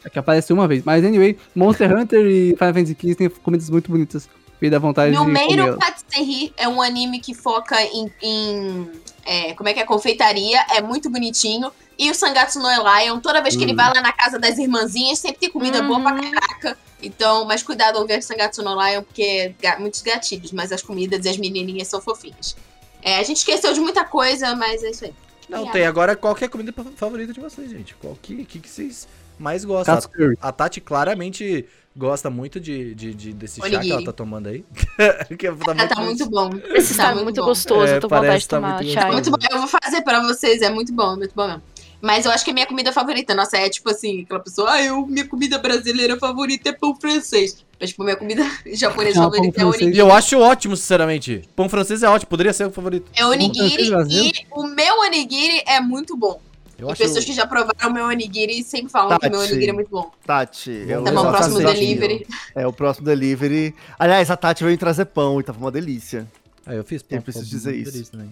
[0.05, 0.83] É que apareceu uma vez.
[0.85, 4.29] Mas anyway, Monster Hunter e Final Fantasy XV têm comidas muito bonitas.
[4.61, 5.75] Me dá vontade de comer.
[5.77, 8.89] Patisserie é um anime que foca em, em,
[9.25, 11.71] é, como é que é, confeitaria, é muito bonitinho.
[11.97, 13.75] E o Sangatsu no Lion, toda vez que ele Hum.
[13.75, 16.31] vai lá na casa das irmãzinhas, sempre tem comida boa pra Uhum.
[16.31, 16.77] caraca.
[17.01, 21.25] Então, mas cuidado ao ver Sangatsu no Lion, porque ga- muitos gatilhos, mas as comidas
[21.25, 22.55] e as menininhas são fofinhas.
[23.03, 25.13] É, a gente esqueceu de muita coisa, mas é isso aí.
[25.47, 27.95] Não, tem agora qual que é a comida fa- favorita de vocês, gente.
[27.95, 29.07] Qual que, que, que vocês
[29.39, 29.95] mais gostam?
[29.95, 30.35] Katsukuri.
[30.41, 31.65] A Tati claramente
[31.95, 33.93] gosta muito de, de, de- desse chá que Onigiri.
[33.93, 34.65] ela tá tomando aí.
[35.37, 36.49] que tá Ah, tá muito bom.
[36.75, 37.45] Esse tá tá muito bom.
[37.47, 39.11] gostoso, É, tô com vontade parece de tá tomar muito chá.
[39.11, 41.63] Muito bom, eu vou fazer pra vocês, é muito bom, muito bom mesmo.
[42.01, 44.83] Mas eu acho que a minha comida favorita, nossa, é tipo assim, aquela pessoa, ah,
[44.83, 47.65] eu, minha comida brasileira favorita é pão francês.
[47.79, 48.43] Mas, tipo, minha comida
[48.73, 49.81] japonesa Ah, favorita é francês.
[49.81, 49.97] E onigiri.
[49.99, 51.43] eu acho ótimo, sinceramente.
[51.55, 53.09] Pão francês é ótimo, poderia ser o favorito.
[53.15, 56.39] É onigiri e o meu onigiri é muito bom.
[56.79, 57.01] Eu e acho.
[57.01, 59.51] pessoas que já provaram o meu onigiri sempre falam que o meu Tati.
[59.51, 60.11] onigiri é muito bom.
[60.25, 62.27] Tati, eu Tá bom, eu próximo delivery.
[62.53, 63.73] É, o próximo delivery.
[63.97, 66.27] Aliás, a Tati veio trazer pão e tava uma delícia.
[66.65, 67.17] Ah, eu fiz pão.
[67.17, 67.91] Eu preciso pão dizer isso.
[67.91, 68.29] feliz também.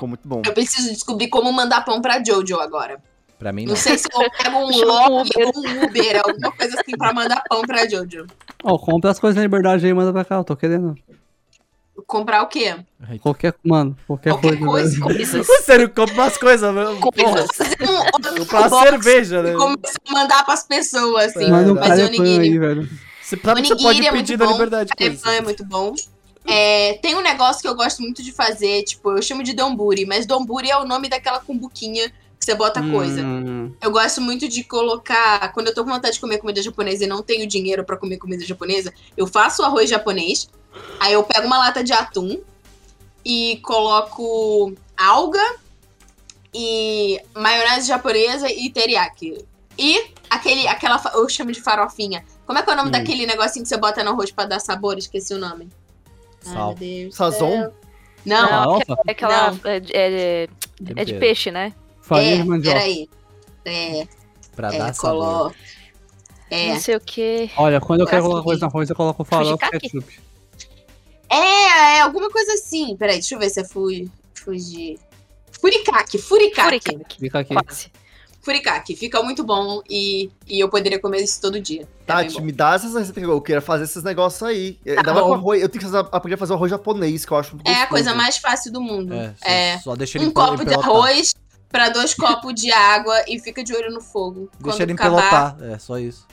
[0.00, 0.40] Ficou muito bom.
[0.46, 2.98] Eu preciso descobrir como mandar pão pra Jojo agora.
[3.38, 3.76] Pra mim, Não não.
[3.76, 4.88] sei se eu pego um Uber.
[4.88, 8.26] ou um Uber, alguma coisa assim pra mandar pão pra Jojo.
[8.64, 10.94] Ó, compra as coisas na liberdade aí e manda pra cá, eu tô querendo.
[12.06, 12.76] Comprar o quê?
[13.20, 15.00] Qualquer, mano, qualquer, Qualquer coisa.
[15.00, 15.34] coisa.
[15.34, 15.46] Coisas.
[15.64, 16.70] Sério, compra umas coisas.
[17.54, 19.52] Fazer um comprar uma cerveja, né?
[19.52, 21.50] começar a mandar pras pessoas, assim.
[21.50, 22.58] Manda um Mas Fazer carepan aí, onigiri.
[22.58, 22.88] velho.
[23.22, 24.90] Você, sabe que você Onigiri pode é pedir da liberdade.
[24.96, 25.20] coisas.
[25.22, 25.94] Carepan é muito bom.
[26.46, 30.04] É, tem um negócio que eu gosto muito de fazer, tipo, eu chamo de donburi,
[30.06, 33.22] mas donburi é o nome daquela cumbuquinha que você bota coisa.
[33.22, 37.04] Hum, Eu gosto muito de colocar, quando eu tô com vontade de comer comida japonesa
[37.04, 40.48] e não tenho dinheiro pra comer comida japonesa, eu faço o arroz japonês,
[40.98, 42.40] aí eu pego uma lata de atum
[43.24, 45.56] e coloco alga
[46.54, 49.44] e maionese japonesa e teriyaki.
[49.78, 52.24] E aquele, aquela, eu chamo de farofinha.
[52.46, 52.92] Como é que é o nome Hum.
[52.92, 54.98] daquele negocinho que você bota no arroz pra dar sabor?
[54.98, 55.68] Esqueci o nome.
[56.46, 56.66] Ai, Sal.
[56.68, 57.08] meu Deus.
[57.10, 57.50] do Sazon?
[57.50, 57.74] céu.
[58.26, 59.50] Não, Não, é aquela.
[59.52, 59.60] Não.
[59.64, 60.46] É, é- é
[60.80, 61.18] de Tempero.
[61.20, 61.72] peixe, né?
[62.02, 62.78] Farinha é, de mandioca.
[62.78, 63.08] peraí.
[63.64, 64.06] É,
[64.54, 65.52] Pra é, dar sabor.
[65.52, 65.54] colo...
[66.50, 66.74] É.
[66.74, 67.50] Não sei o que.
[67.56, 70.20] Olha, quando eu quero colocar coisa no arroz, eu coloco farofa e ketchup.
[71.28, 72.96] É, é alguma coisa assim.
[72.96, 73.86] Peraí, deixa eu ver se é fu...
[74.34, 74.98] Fuji...
[75.60, 76.80] Furikake, furikake.
[76.90, 77.20] Furikake.
[77.20, 77.54] Fica aqui.
[77.54, 77.92] Quase.
[78.40, 81.82] Furikake, fica muito bom e, e eu poderia comer isso todo dia.
[81.82, 82.40] É Tati, bom.
[82.40, 84.78] me dá essas receitas que eu quero fazer esses negócios aí.
[84.84, 85.26] Mais bom.
[85.26, 85.62] com arroz.
[85.62, 87.82] Eu tenho que fazer, aprender a fazer o arroz japonês, que eu acho muito É
[87.82, 89.12] a coisa mais fácil do mundo.
[89.12, 91.34] É, só, É, só deixa ele um copo de arroz
[91.68, 94.50] pra dois copos de água e fica de olho no fogo.
[94.58, 95.72] Deixa Quando ele acabar, empelotar.
[95.72, 96.26] É só isso.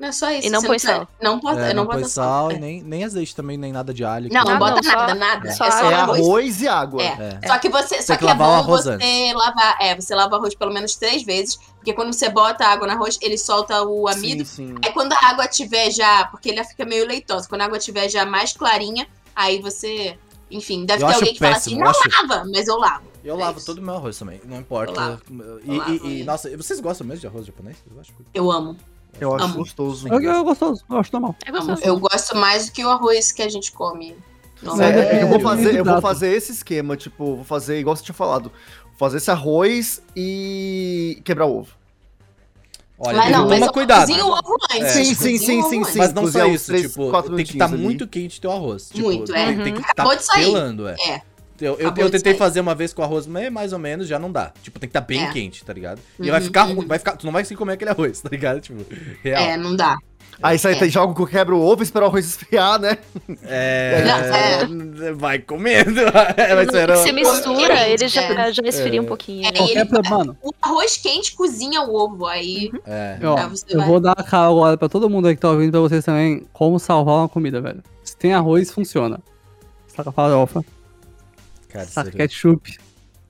[0.00, 0.46] Não é só isso.
[0.46, 1.06] E não põe sal.
[1.22, 2.54] Não, bota, É, não, põe sal é.
[2.54, 4.28] e nem, nem azeite também, nem nada de alho.
[4.32, 5.52] Não, não bota não, só- nada, nada.
[5.52, 6.20] só é só É arroz.
[6.20, 7.02] arroz e água.
[7.02, 7.38] É.
[7.42, 7.46] É.
[7.46, 9.34] Só que você, só que que, é bom você antes.
[9.34, 12.86] lavar, é, você lava o arroz pelo menos três vezes, porque quando você bota água
[12.86, 14.44] no arroz, ele solta o amido.
[14.44, 14.74] Sim, sim.
[14.84, 18.08] Aí quando a água tiver já, porque ele fica meio leitoso, quando a água tiver
[18.08, 19.06] já mais clarinha,
[19.36, 20.18] aí você,
[20.50, 22.76] enfim, deve Eu ter alguém que fala péssimo, assim, eu não acho- lava, mas eu
[22.78, 23.10] lavo.
[23.22, 23.66] Eu É lavo isso.
[23.66, 24.92] todo o meu arroz também, não importa.
[24.92, 25.22] Eu lavo.
[25.62, 26.24] E, Eu lavo, e- e, é.
[26.24, 27.76] nossa, vocês gostam mesmo de arroz japonês?
[27.94, 28.76] Eu acho que- Eu amo.
[29.18, 29.54] Eu acho Amo.
[29.56, 30.08] gostoso.
[30.08, 31.34] Eu, eu gostoso, eu acho normal.
[31.44, 31.82] É gostoso.
[31.84, 34.14] Eu gosto mais do que o arroz que a gente come.
[34.62, 38.02] É, eu, vou É, fazer, eu vou fazer esse esquema, tipo, vou fazer igual você
[38.04, 38.52] tinha falado.
[38.98, 41.80] Fazer esse arroz e quebrar o ovo.
[43.02, 44.12] Olha, Mas não, mas toma cuidado.
[44.12, 44.82] o ovo antes.
[44.82, 44.88] É.
[45.04, 45.98] sim, Cozinho sim, sim, sim, sim.
[45.98, 47.78] Mas não só uns isso, tipo, tem que estar ali.
[47.78, 48.90] muito quente teu arroz.
[48.90, 49.46] Tipo, Muito, é.
[49.46, 49.76] tem que Uhum.
[49.78, 50.44] estar Acabou de sair.
[50.44, 51.22] pelando, é.
[51.60, 51.68] É.
[51.68, 54.30] Eu, eu, eu tentei fazer uma vez com arroz, mas mais ou menos já não
[54.32, 54.52] dá.
[54.62, 55.32] Tipo, tem que estar bem É.
[55.32, 56.00] quente, tá ligado?
[56.18, 56.74] E Uhum, vai ficar uhum.
[56.74, 58.60] ruim, vai ficar, tu não vai conseguir comer aquele arroz, tá ligado?
[58.60, 58.84] Tipo,
[59.22, 59.42] real.
[59.42, 59.96] É, não dá.
[60.42, 60.88] Aí sai, É.
[60.88, 62.96] joga com quebra o ovo, espera o arroz esfriar, né?
[63.42, 64.02] É,
[64.68, 66.00] Não, vai comendo.
[66.36, 68.52] É, vai ser, Se mistura, ele já, É.
[68.52, 69.02] já esfria É.
[69.02, 69.46] um pouquinho.
[69.46, 69.58] É, né?
[69.58, 70.36] Qualquer ele- mano.
[70.42, 73.18] O arroz quente cozinha o ovo, aí é.
[73.22, 73.86] Ó, Tá, você eu vai.
[73.88, 76.44] vou dar a cara agora pra todo mundo aí que tá ouvindo, pra vocês também,
[76.52, 77.82] como salvar uma comida, velho.
[78.02, 79.20] Se tem arroz, funciona.
[79.88, 80.64] Saca farofa,
[81.70, 82.18] Cara, saca sério.
[82.18, 82.78] ketchup,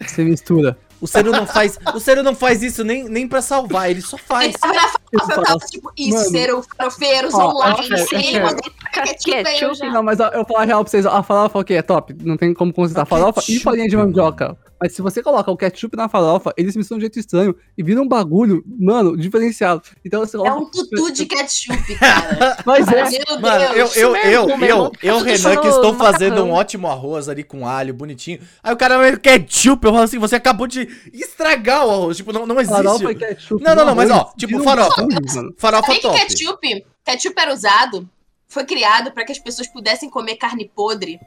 [0.01, 0.77] você mistura.
[1.01, 4.19] O Cero não faz, o Cero não faz isso nem, nem pra salvar, ele só
[4.19, 4.49] faz.
[4.49, 6.31] Ele tava na farofa, eu tava tipo, isso, Mano.
[6.31, 7.95] ser o farofeiros Ó, online.
[7.95, 8.43] é, sem é, é.
[8.43, 8.63] mandar
[8.93, 11.75] ketchup, Não, mas ó, eu vou falar real pra vocês, a farofa o quê?
[11.75, 14.59] É top, não tem como considerar farofa e ketchup, farinha de mandioca.
[14.81, 17.83] Mas se você coloca o ketchup na farofa, eles misturam de um jeito estranho e
[17.83, 19.83] vira um bagulho, mano, diferenciado.
[20.05, 20.61] Então você É coloca...
[20.61, 22.57] um tutu de ketchup, cara.
[22.65, 23.97] Mas é, Meu Mano, eu, Deus.
[23.97, 28.41] eu, eu, eu, eu, Renan, que estou fazendo um ótimo arroz ali com alho, bonitinho.
[28.63, 32.17] Aí o cara vai ketchup, eu falo assim, você acabou de estragar o arroz.
[32.17, 33.27] Tipo, não, não farofa e existe.
[33.27, 33.63] ketchup.
[33.63, 35.07] Não, não, não, mas, ó, tipo, farofa.
[35.59, 36.19] Farofa top.
[36.19, 38.09] ketchup, ketchup era usado,
[38.51, 41.19] foi criado pra que as pessoas pudessem comer carne podre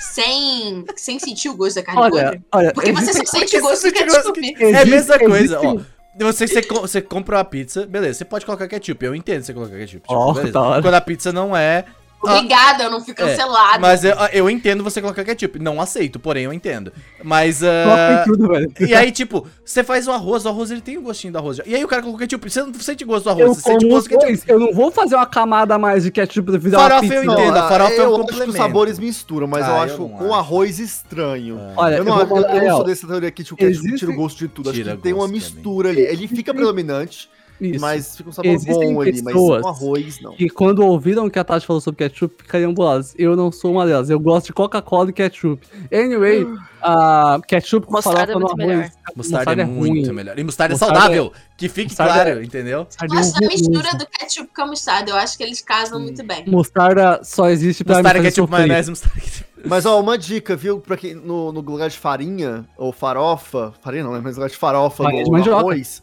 [0.00, 2.42] sem, sem sentir o gosto da carne Olha, podre.
[2.52, 4.54] olha, Porque você só sente o gosto do ketchup.
[4.62, 5.76] É a mesma Existe- coisa, ó.
[6.16, 9.76] Você, você, você compra uma pizza, beleza, você pode colocar ketchup, eu entendo você colocar
[9.76, 10.02] ketchup.
[10.02, 10.82] Tipo, hora.
[10.82, 11.84] Quando a pizza não é
[12.32, 13.78] Obrigada, eu não fui É, cancelada.
[13.78, 15.58] Mas eu, eu entendo você colocar ketchup.
[15.58, 16.92] Não aceito, porém eu entendo.
[17.22, 17.60] Mas.
[17.60, 18.72] Coloca ah, em tudo, velho.
[18.80, 21.56] e aí, tipo, você faz o arroz, o arroz ele tem o gostinho do arroz.
[21.58, 21.64] já.
[21.66, 22.50] E aí o cara colocou ketchup.
[22.50, 24.26] Você não sente gosto do arroz, Eu você sente gosto os do ketchup.
[24.26, 24.48] dois.
[24.48, 27.14] Eu não vou fazer uma camada a mais de ketchup pra fazer uma Farofa pizza.
[27.14, 27.34] eu não.
[27.34, 27.56] entendo.
[27.56, 28.50] a farofa é um eu acho que complemento.
[28.50, 30.26] os sabores misturam, mas Ah, eu eu acho com acho.
[30.34, 30.34] É.
[30.38, 31.60] arroz estranho.
[31.76, 34.10] Olha, eu não, eu eu, eu sou dessa teoria que tipo, o ketchup Existe- tira
[34.12, 34.70] o gosto de tudo.
[34.70, 36.00] Acho que tem uma mistura ali.
[36.00, 37.28] Ele fica predominante,
[37.72, 37.80] Isso.
[37.80, 39.12] mas fica um sabor Existem bom ali.
[39.12, 40.32] Mas pessoas com arroz, não.
[40.36, 43.14] que quando ouviram o que a Tati falou sobre ketchup, ficariam boladas.
[43.18, 44.10] Eu não sou uma delas.
[44.10, 45.66] Eu gosto de Coca-Cola e ketchup.
[45.92, 46.46] Anyway,
[46.82, 48.76] a ketchup com Mostarda farofa é no muito arroz.
[48.76, 48.90] melhor.
[49.16, 50.12] Mostarda é muito ruim.
[50.12, 50.38] melhor.
[50.38, 51.32] E mostarda é Mostarda saudável.
[51.56, 52.84] Que fique mostarda claro, é- entendeu?
[52.84, 53.48] Mostarda Eu é horroroso.
[53.70, 55.10] mistura do ketchup com a mostarda.
[55.10, 56.44] Eu acho que eles casam muito bem.
[56.46, 59.20] Mostarda só existe pra Mostarda, ketchup, maionese, mostarda.
[59.20, 59.44] ketchup.
[59.66, 60.78] Mas ó, uma dica, viu?
[60.78, 64.20] Pra quem no, no lugar de farinha, ou farofa, farinha não, né?
[64.22, 65.58] Mas no lugar de farofa Farinha de no, mandioca.
[65.60, 66.02] arroz.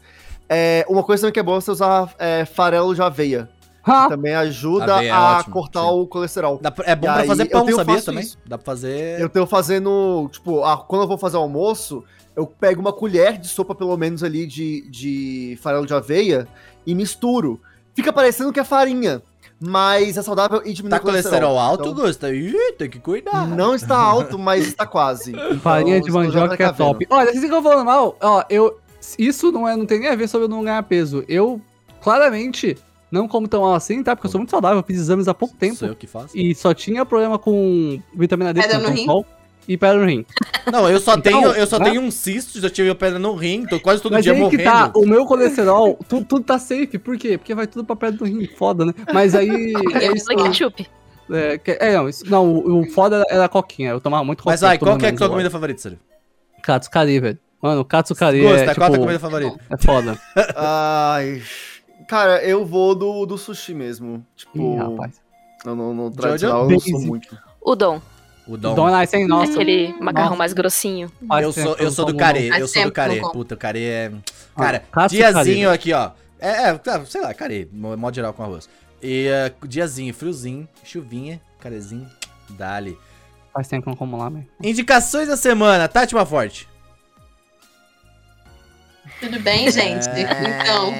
[0.54, 3.48] É, uma coisa também que é boa é você usar é, farelo de aveia.
[3.84, 5.88] Ah, Também ajuda Aveia é a ótimo, cortar sim.
[5.88, 6.58] o colesterol.
[6.62, 8.22] Dá pra- É bom E pra aí, fazer eu pão, tenho- sabia faço também?
[8.22, 8.38] isso.
[8.46, 9.20] Dá pra fazer.
[9.20, 12.04] Eu tenho fazendo, tipo, ah, quando eu vou fazer almoço,
[12.36, 16.46] eu pego uma colher de sopa, pelo menos, ali, de, de farelo de aveia
[16.86, 17.60] e misturo.
[17.92, 19.20] Fica parecendo que é farinha,
[19.58, 21.40] mas é saudável e diminui Tá o colesterol.
[21.50, 22.32] colesterol alto, Então, Gusta?
[22.32, 23.48] Ih, tem que cuidar.
[23.48, 25.32] Não está alto, mas está quase.
[25.60, 27.06] farinha Então, de você já mandioca vai que é top.
[27.10, 28.78] Olha, vocês ficam falando mal, ó, eu...
[29.18, 31.24] Isso não, é, não tem nem a ver sobre eu não ganhar peso.
[31.28, 31.60] Eu,
[32.00, 32.76] claramente,
[33.10, 34.14] não como tão mal assim, tá?
[34.16, 35.76] Porque eu sou muito saudável, eu fiz exames há pouco tempo.
[35.76, 36.36] Sou eu que faço.
[36.36, 39.04] E só tinha problema com vitamina D, Pedra no rim?
[39.04, 39.26] sol
[39.68, 40.24] e pedra no rim.
[40.72, 41.84] Não, eu só Então, tenho, eu só né?
[41.90, 44.58] tenho um cisto, já tive pedra no rim, tô quase todo Mas dia aí morrendo.
[44.58, 46.98] que tá, o meu colesterol, tudo, tudo tá safe.
[46.98, 47.38] Por quê?
[47.38, 48.92] Porque vai tudo pra pedra do rim, foda, né?
[49.12, 49.48] Mas aí...
[49.94, 50.86] é Eu isso, ketchup.
[51.30, 54.42] é, que- é, não, isso, não, o, o foda era a coquinha, eu tomava muito
[54.44, 54.68] Mas coquinha.
[54.70, 55.30] vai, tô qual que é a agora.
[55.30, 55.98] comida favorita, sério?
[56.62, 57.38] Katsukari, velho.
[57.62, 59.56] Mano, Katsukari é, qual tipo, a tua comida favorita?
[59.70, 60.18] é foda.
[60.56, 61.40] Ai.
[62.08, 64.26] Cara, eu vou do, do sushi mesmo.
[64.34, 65.20] Tipo, Ih, rapaz.
[65.64, 66.16] eu não, no Jojo?
[66.20, 67.38] tradicional eu não sou muito.
[67.64, 68.02] Udon.
[68.48, 68.74] O Dom.
[68.74, 69.28] Dom Nice, hein?
[69.28, 69.52] Nossa.
[69.52, 70.38] Aquele macarrão Nossa.
[70.38, 71.10] mais grossinho.
[71.40, 73.20] Eu sou, eu não sou do carê, eu sou do carê.
[73.32, 74.12] Puta, o carê é...
[74.56, 76.10] Ah, Cara, Katsukari, diazinho aqui, ó.
[76.40, 78.68] É, é, tá, sei lá, carê, mo- modo geral com arroz.
[79.00, 82.08] E eh, diazinho, friozinho, chuvinha, carezinho,
[82.50, 82.98] dali.
[83.54, 84.46] Faz tempo que eu não como lá, velho.
[84.60, 86.68] Indicações da semana, Tati Forte.
[89.20, 90.06] Tudo bem, gente?
[90.08, 90.92] Então,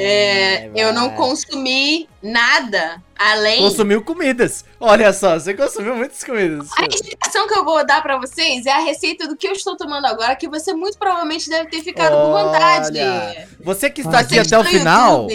[0.00, 3.58] é, eu não consumi nada além.
[3.58, 4.64] Consumiu comidas.
[4.78, 6.68] Olha só, você consumiu muitas comidas.
[6.78, 9.76] A explicação que eu vou dar pra vocês é a receita do que eu estou
[9.76, 12.98] tomando agora, que você muito provavelmente deve ter ficado com vontade.
[13.00, 15.26] Olha, Você que está aqui até o no final.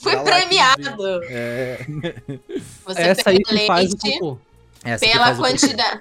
[0.00, 1.20] Foi premiado.
[1.24, 1.84] É,
[2.84, 4.38] Você Essa aí que faz o cocô.
[4.84, 6.00] essa que pela quantidade.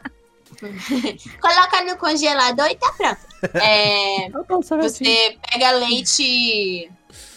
[1.41, 3.19] Coloca no congelador e tá pronto.
[3.61, 4.29] É,
[4.63, 4.81] certinho.
[4.81, 6.89] você pega leite.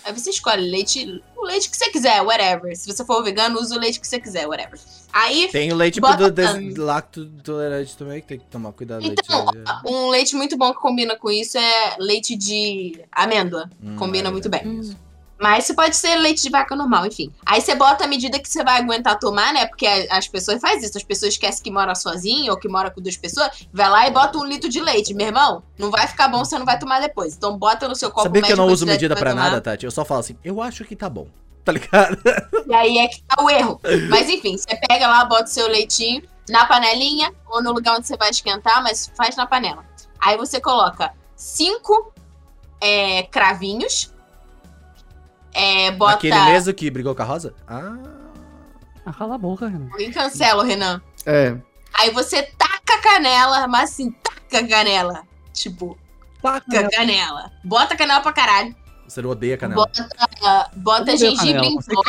[0.04, 1.22] Aí você escolhe leite.
[1.36, 2.74] O leite que você quiser, whatever.
[2.76, 4.78] Se você for vegano, usa o leite que você quiser, whatever.
[5.12, 9.04] Aí Tem o leite Bota- do lacto tolerante também, que tem que tomar cuidado.
[9.04, 13.68] Então, leite, um leite muito bom que combina com isso é leite de amêndoa.
[13.82, 14.78] Hum, combina é muito bem.
[14.80, 14.96] isso.
[15.38, 17.30] Mas você pode ser leite de vaca normal, enfim.
[17.44, 19.66] Aí você bota à medida que você vai aguentar tomar, né?
[19.66, 20.96] Porque a- as pessoas fazem isso.
[20.96, 23.66] As pessoas esquecem que mora sozinho ou que mora com duas pessoas.
[23.72, 25.12] Vai lá e bota um litro de leite.
[25.12, 27.34] Meu irmão, não vai ficar bom, você não vai tomar depois.
[27.36, 29.34] Então bota no seu copo Sabia que eu não a uso medida tomar.
[29.34, 29.84] nada, Tati?
[29.84, 31.26] Eu só falo assim, eu acho que tá bom.
[31.66, 32.16] Tá ligado?
[32.68, 33.80] E aí é que tá o erro.
[34.08, 38.06] Mas enfim, você pega lá, bota o seu leitinho na panelinha ou no lugar onde
[38.06, 39.84] você vai esquentar, mas faz na panela.
[40.20, 42.12] Aí você coloca cinco
[42.80, 44.14] é, cravinhos.
[45.56, 46.16] É, bota.
[46.16, 47.54] Aquele mesmo que brigou com a Rosa?
[47.66, 47.96] Ah.
[49.06, 49.88] Ah, cala a boca, Renan.
[49.90, 51.00] Alguém cancela, Renan.
[51.24, 51.56] É.
[51.94, 55.22] Aí você taca canela, mas assim, taca canela.
[55.54, 55.96] Tipo,
[56.42, 57.50] taca canela.
[57.64, 58.76] Bota canela pra caralho.
[59.08, 59.86] Você não odeia canela.
[59.86, 62.02] Bota, bota gengibre em pó.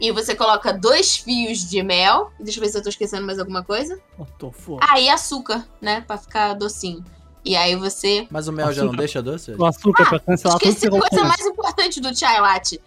[0.00, 2.32] E você coloca dois fios de mel.
[2.40, 4.00] Deixa eu ver se eu tô esquecendo mais alguma coisa.
[4.18, 4.86] Eu tô foda.
[4.88, 6.00] Ah, e açúcar, né?
[6.06, 7.04] Pra ficar docinho.
[7.44, 8.26] E aí você.
[8.30, 9.52] Mas o mel já não deixa doce?
[9.52, 12.80] O açúcar pra cancelar tudo que Esqueci você a coisa mais importante do chai latte.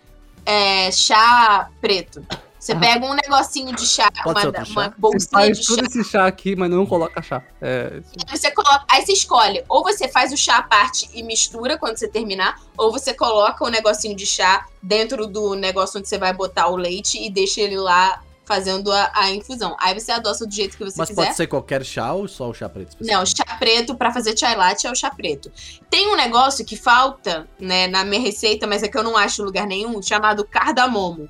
[0.45, 2.25] É chá preto.
[2.59, 2.79] Você Ah.
[2.79, 4.71] pega um negocinho de chá, Pode uma, chá?
[4.71, 5.85] uma Você bolsinha faz de todo chá.
[5.85, 7.43] esse chá aqui, mas não coloca chá.
[7.61, 8.01] É,
[8.31, 11.97] você coloca, aí você escolhe, ou você faz o chá à parte e mistura quando
[11.97, 16.31] você terminar, ou você coloca o negocinho de chá dentro do negócio onde você vai
[16.31, 19.75] botar o leite e deixa ele lá fazendo a, a infusão.
[19.79, 21.23] Aí você adoça do jeito que você Mas quiser.
[21.25, 22.97] pode ser qualquer chá ou só o chá preto?
[23.01, 25.51] Não, chá preto pra fazer chai latte é o chá preto.
[25.89, 29.41] Tem um negócio que falta, né, na minha receita, mas é que eu não acho
[29.41, 31.29] em lugar nenhum, chamado cardamomo.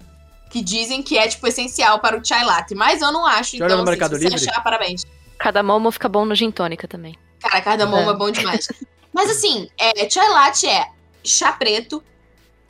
[0.50, 2.76] Que dizem que é, tipo, essencial para o chai latte.
[2.76, 4.50] Mas eu não acho, então, no assim, Mercado se você Livre?
[4.50, 5.04] achar, parabéns.
[5.40, 7.18] Cada momo fica bom no gin tônica também.
[7.40, 8.16] Cara, cardamomo é, É.
[8.16, 8.68] bom demais.
[9.12, 10.88] Mas assim, é, chai latte é
[11.24, 12.04] chá preto,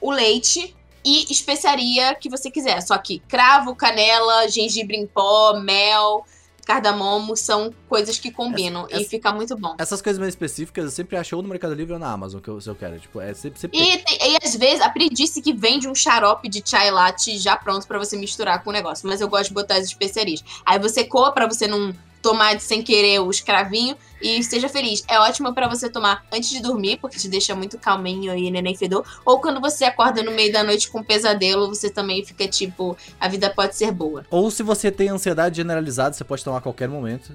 [0.01, 0.75] o leite,
[1.05, 2.81] e especiaria que você quiser.
[2.81, 6.25] Só que cravo, canela, gengibre em pó, mel,
[6.65, 9.75] cardamomo são coisas que combinam Essa- e fica muito bom.
[9.77, 12.47] Essas coisas mais específicas eu sempre acho ou no Mercado Livre ou na Amazon, que
[12.49, 12.99] eu, se eu quero.
[12.99, 13.59] Tipo, é sempre.
[13.59, 13.77] sempre.
[13.79, 17.37] E, tem- e às vezes a Pri disse que vende um xarope de chai latte
[17.37, 20.43] já pronto pra você misturar com o negócio, mas eu gosto de botar as especiarias.
[20.65, 21.93] Aí você coa pra você não
[22.23, 25.03] tomar de sem querer os cravinhos e seja feliz.
[25.07, 28.75] É ótimo pra você tomar antes de dormir, porque te deixa muito calminho e neném
[28.75, 32.47] fedor, ou quando você acorda no meio da noite com um pesadelo, você também fica
[32.47, 34.25] tipo, a vida pode ser boa.
[34.31, 37.33] Ou se você tem ansiedade generalizada, você pode tomar a qualquer momento.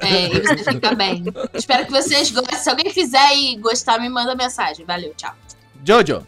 [0.00, 1.24] É, é, e você fica bem.
[1.52, 2.58] Espero que vocês gostem.
[2.58, 4.86] Se alguém fizer e gostar, me manda mensagem.
[4.86, 5.34] Valeu, tchau.
[5.84, 6.24] Jojo!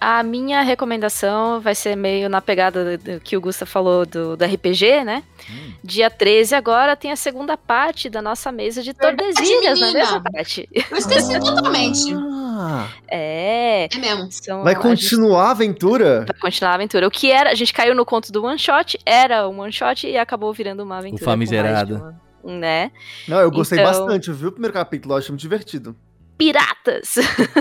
[0.00, 4.44] A minha recomendação vai ser meio na pegada do, que o Gusta falou do, do
[4.44, 5.22] RPG, né?
[5.50, 5.72] Hum.
[5.84, 10.22] Dia 13 agora tem a segunda parte da nossa mesa de Tordesilhas, não é mesmo,
[10.22, 10.66] Tati?
[10.90, 12.14] Eu esqueci totalmente.
[12.16, 13.88] Ah, É.
[13.94, 14.28] É mesmo.
[14.32, 16.24] São, vai a gente continuar a aventura?
[16.26, 17.06] Vai continuar a aventura.
[17.06, 20.06] O que era, a gente caiu no conto do one shot, era um one shot
[20.06, 21.18] e acabou virando uma aventura.
[21.18, 21.96] de famigerado.
[21.96, 22.90] uma- um, né?
[23.28, 24.48] Não, eu gostei Então- bastante, viu?
[24.48, 25.94] O primeiro capítulo, eu achei muito divertido.
[26.40, 27.14] Piratas!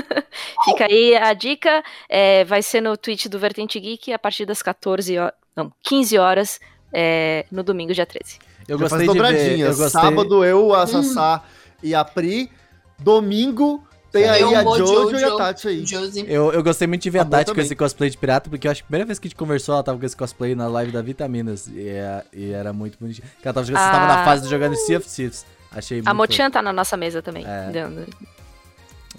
[0.66, 1.84] Fica aí a dica.
[2.08, 5.34] é, vai ser no Twitch do Vertente Geek a partir das 14 horas.
[5.56, 6.60] Não, 15 horas
[6.94, 8.40] é, no domingo, dia 13.
[8.68, 9.14] Eu Já gostei de ver.
[9.14, 9.66] dobradinha.
[9.66, 9.90] Eu gostei...
[9.90, 11.44] Sábado eu, a Sassá
[11.84, 12.50] e a Pri.
[12.98, 15.36] Domingo tem aí Eu, a Mojo, Jojo e a.
[15.36, 15.84] Tati aí.
[16.28, 18.68] Eu, eu gostei muito de ver a bom Tati com esse cosplay de pirata, porque
[18.68, 20.56] eu acho que a primeira vez que a gente conversou, ela tava com esse cosplay
[20.56, 21.68] na live da Vitaminas.
[21.68, 23.28] E, é- e era muito bonitinho.
[23.36, 24.26] Porque ela tava jogando, você tava na Ah.
[24.26, 25.46] fase de jogando Sea of Thieves.
[25.72, 27.46] Achei muito, A Mochan tá na nossa mesa também.
[27.48, 27.70] É.
[27.72, 28.08] dando-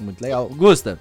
[0.02, 0.48] muito legal.
[0.48, 0.98] Gusta,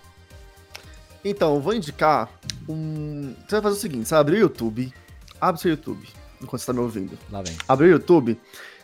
[1.24, 2.30] Então, eu vou indicar
[2.68, 3.34] um.
[3.48, 4.94] Você vai fazer o seguinte: você vai abrir o YouTube.
[5.42, 6.08] Abre seu YouTube,
[6.42, 7.18] enquanto você tá me ouvindo.
[7.32, 7.56] lá vem.
[7.68, 8.40] Abre o YouTube,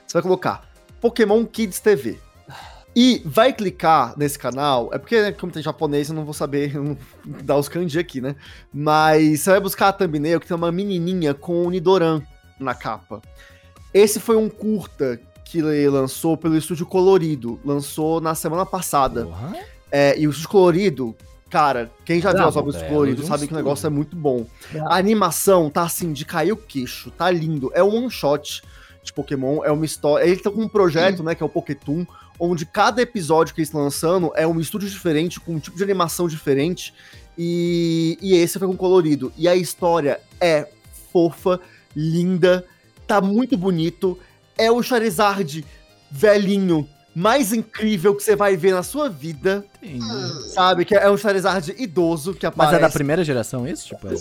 [0.08, 0.70] você vai colocar
[1.02, 2.20] Pokémon Kids TV.
[2.98, 6.74] E vai clicar nesse canal, é porque, né, como tem japonês, eu não vou saber
[6.74, 6.98] não
[7.44, 8.38] dar os kanji aqui, né?
[8.74, 12.22] Mas você vai buscar a thumbnail que tem uma menininha com o Nidoran
[12.58, 13.22] na capa.
[13.94, 19.26] Esse foi um curta que ele lançou pelo Estúdio Colorido, lançou na semana passada.
[19.26, 19.75] Porra.
[19.98, 21.16] É, e o Colorido,
[21.50, 23.56] cara, quem já viu Bravo, as obras do belo Colorido de um sabe que o
[23.56, 24.46] negócio é muito bom.
[24.70, 24.90] Bravo.
[24.90, 27.72] A animação tá assim, de cair o queixo, tá lindo.
[27.74, 28.62] É um one shot
[29.02, 30.26] de Pokémon, é uma história.
[30.26, 32.06] Ele tá com um projeto, né, que é o Pokétoon,
[32.38, 35.84] onde cada episódio que eles estão lançando é um estúdio diferente, com um tipo de
[35.84, 36.94] animação diferente.
[37.38, 39.32] E, e esse foi com colorido.
[39.38, 40.68] E a história é
[41.14, 41.58] fofa,
[41.96, 42.66] linda,
[43.08, 44.20] tá muito bonito.
[44.58, 45.64] É o Charizard
[46.12, 46.86] velhinho
[47.16, 50.50] mais incrível que você vai ver na sua vida, Entendi.
[50.54, 50.84] sabe?
[50.86, 52.76] Que é um Charizard idoso que Mas aparece.
[52.76, 53.88] é da primeira geração isso?
[53.88, 54.16] Tipo, é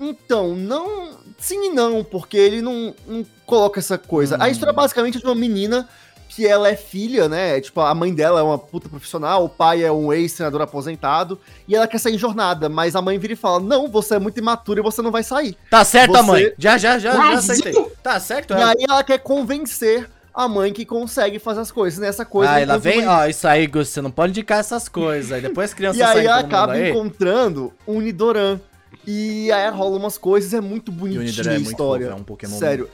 [0.00, 1.10] Então, não.
[1.38, 4.36] Sim e não, porque ele não, não coloca essa coisa.
[4.36, 4.48] A Hum.
[4.48, 5.86] história basicamente é de uma menina
[6.28, 7.60] que ela é filha, né?
[7.60, 11.38] Tipo, a mãe dela é uma puta profissional, o pai é um ex-treinador aposentado,
[11.68, 14.18] e ela quer sair em jornada, mas a mãe vira e fala: Não, você é
[14.18, 15.56] muito imatura e você não vai sair.
[15.70, 16.52] Tá certo, Você- mãe.
[16.58, 17.74] Já, já, já, já aceitei.
[18.02, 18.70] Tá certo, E ela.
[18.70, 21.98] aí ela quer convencer a mãe que consegue fazer as coisas.
[21.98, 22.52] Nessa coisa.
[22.52, 25.32] Aí lá encontra vem, ó, isso aí, Gus, você não pode indicar essas coisas.
[25.32, 26.90] Aí depois as crianças E aí ela acaba aí.
[26.90, 28.60] encontrando um Nidoran.
[29.06, 32.06] E aí rola umas coisas, é muito o bonitinha a é muito história.
[32.06, 32.58] fofo, é um Pokémon.
[32.58, 32.90] Sério,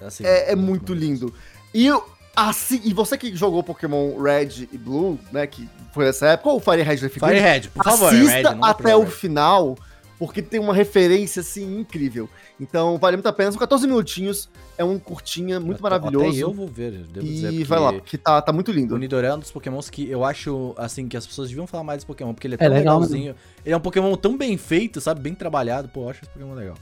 [0.00, 1.34] assim, é, é muito lindo.
[1.74, 2.04] E, eu-
[2.36, 6.60] assim, e você que jogou Pokémon Red e Blue, né, que foi nessa época, ou
[6.60, 9.76] Fire Red Definitive, Firehead, por favor, assista Red, até o final,
[10.20, 12.28] porque tem uma referência, assim, incrível.
[12.60, 16.28] Então, vale muito a pena, são 14 minutinhos, é um curtinha, muito Até- maravilhoso.
[16.28, 18.94] Até eu vou ver, devo dizer, e vai lá, porque tá, tá muito lindo.
[18.94, 21.82] O Nidoran é um dos pokémons que eu acho, assim, que as pessoas deviam falar
[21.84, 23.34] mais desse Pokémon, porque ele é É tão legal legalzinho.
[23.64, 25.22] Ele é um Pokémon tão bem feito, sabe?
[25.22, 25.88] Bem trabalhado.
[25.88, 26.76] Pô, eu acho esse Pokémon legal.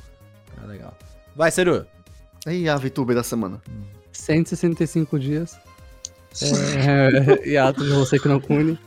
[0.60, 0.98] É legal.
[1.36, 1.86] Vai, Seru.
[2.44, 3.62] Aí a VTuber da semana.
[4.10, 5.56] 165 dias.
[6.43, 8.78] É, hiato de você que não cune.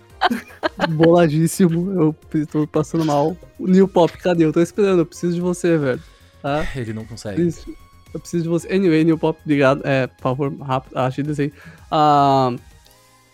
[0.90, 1.92] Boladíssimo.
[2.34, 3.36] Eu tô passando mal.
[3.60, 4.46] O New Pop, cadê?
[4.46, 5.00] Eu tô esperando.
[5.00, 6.02] Eu preciso de você, velho.
[6.42, 6.66] Tá?
[6.76, 7.36] Ele não consegue.
[7.42, 7.76] Preciso-
[8.14, 8.74] Eu preciso de você.
[8.74, 9.82] Anyway, New Pop, obrigado.
[9.86, 10.98] É, por favor, rápido.
[10.98, 11.54] Ah, achei aí.
[11.90, 12.54] Ah,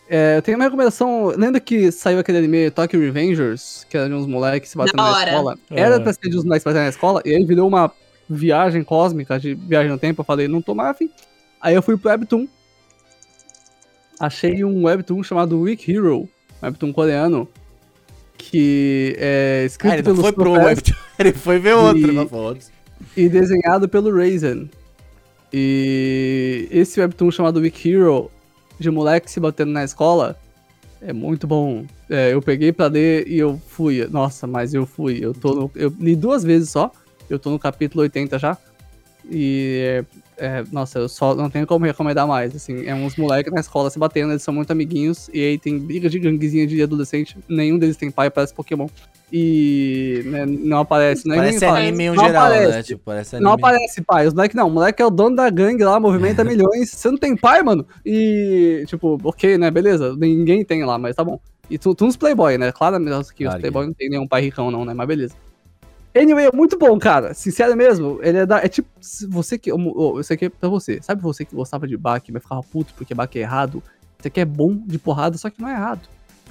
[0.10, 1.28] é, eu tenho uma recomendação.
[1.36, 3.86] Lembra que saiu aquele anime Tokyo Revengers?
[3.90, 5.30] Que era de uns moleques se batendo na hora.
[5.32, 5.58] escola?
[5.72, 5.80] É.
[5.82, 7.22] Era pra ser de uns moleques se batendo na escola.
[7.26, 7.92] E aí virou uma
[8.30, 10.22] viagem cósmica de viagem no tempo.
[10.22, 11.10] Eu falei, não tô mais afim.
[11.62, 12.48] Aí eu fui pro Webtoon.
[14.20, 16.28] Achei um Webtoon chamado Week Hero.
[16.62, 17.48] Um Webtoon coreano.
[18.38, 22.16] Que é escrito Ah, ele não pelos foi pro Webtoon, ele foi ver outro, E-
[23.16, 24.70] e desenhado pelo Raisin.
[25.52, 28.30] E esse webtoon chamado Week Hero,
[28.80, 30.38] de moleque se batendo na escola,
[31.02, 31.86] é muito bom.
[32.10, 34.06] É, eu peguei pra ler e eu fui.
[34.08, 35.18] Nossa, mas eu fui.
[35.22, 36.92] Eu tô no, eu li duas vezes só.
[37.30, 38.58] Eu tô no capítulo 80 já.
[39.30, 40.06] E é,
[40.38, 43.90] é, nossa, eu só não tenho como recomendar mais, assim, é uns moleques na escola
[43.90, 47.78] se batendo, eles são muito amiguinhos, e aí tem briga de ganguezinha de adolescente, nenhum
[47.78, 48.88] deles tem pai, parece Pokémon.
[49.34, 52.64] E né, não aparece, não é Parece anime em geral, né?
[52.64, 52.88] aparece.
[52.88, 53.46] Tipo, parece anime.
[53.46, 56.44] Não aparece pai, os moleques não, o moleque é o dono da gangue lá, movimenta
[56.46, 57.86] milhões, você não tem pai, mano?
[58.06, 61.40] E, tipo, ok, né, beleza, ninguém tem lá, mas tá bom.
[61.70, 62.98] E tu, tu uns playboy, né, claro
[63.36, 65.36] que os playboy não tem nenhum pai ricão não, né, mas beleza.
[66.18, 68.88] Anyway, é muito bom, cara, sincero mesmo, ele é da, é tipo,
[69.30, 72.42] você que, oh, isso aqui é pra você, sabe você que gostava de Baki, mas
[72.42, 73.84] ficava puto porque Baki é errado,
[74.18, 76.02] isso aqui é bom de porrada, só que não é errado.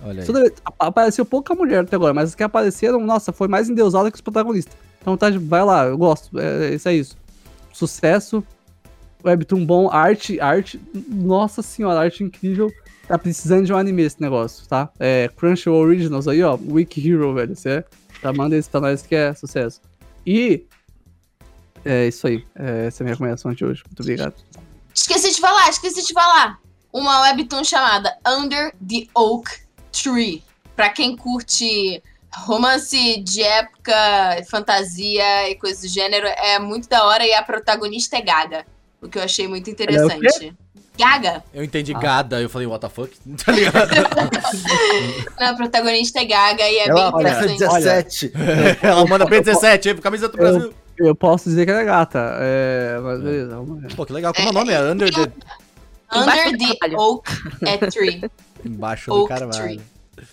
[0.05, 0.27] Olha aí.
[0.27, 4.17] Toda Apareceu pouca mulher até agora, mas as que apareceram, nossa, foi mais endeusada que
[4.17, 4.77] os protagonistas.
[5.01, 6.39] Então tá, vai lá, eu gosto.
[6.39, 7.17] É, isso é isso.
[7.73, 8.45] Sucesso,
[9.25, 12.71] webtoon bom, arte, arte, nossa senhora, arte incrível.
[13.09, 14.91] Tá precisando de um anime esse negócio, tá?
[14.99, 17.85] É, Crunchyroll Originals aí, ó, Wiki Hero, velho, você
[18.27, 19.81] tá, manda esse pra nós que é sucesso.
[20.27, 20.67] E
[21.85, 23.83] é isso aí, é, essa é a minha recomendação de hoje.
[23.87, 24.35] Muito obrigado.
[24.95, 26.59] Esqueci de falar, esqueci de falar.
[26.93, 29.51] Uma webtoon chamada Under the Oak
[29.93, 30.43] Tree.
[30.75, 32.03] Pra quem curte
[32.35, 33.95] romance de época,
[34.51, 38.67] fantasia e coisas do gênero, é muito da hora e a protagonista é Gaga.
[39.01, 40.55] O que eu achei muito interessante.
[40.99, 41.43] Gaga?
[41.53, 41.99] Eu entendi Ah.
[41.99, 43.13] gada, eu falei, what the fuck?
[43.45, 43.91] Tá ligado?
[45.39, 47.59] Não, a protagonista é Gaga e é Ela bem interessante.
[47.59, 48.33] 17.
[48.83, 50.75] Ela manda P17 aí pro camisa do Brasil.
[50.99, 53.95] Eu posso dizer que ela é gata, é, mas beleza, vamos ver.
[53.95, 54.33] Pô, que legal.
[54.33, 54.73] Como é o nome?
[54.73, 55.31] É Under the...
[56.15, 56.99] Under do the carvalho.
[56.99, 57.31] Oak
[57.67, 58.31] é Tree.
[58.65, 59.63] Embaixo do Oak carvalho.
[59.63, 59.81] Tree.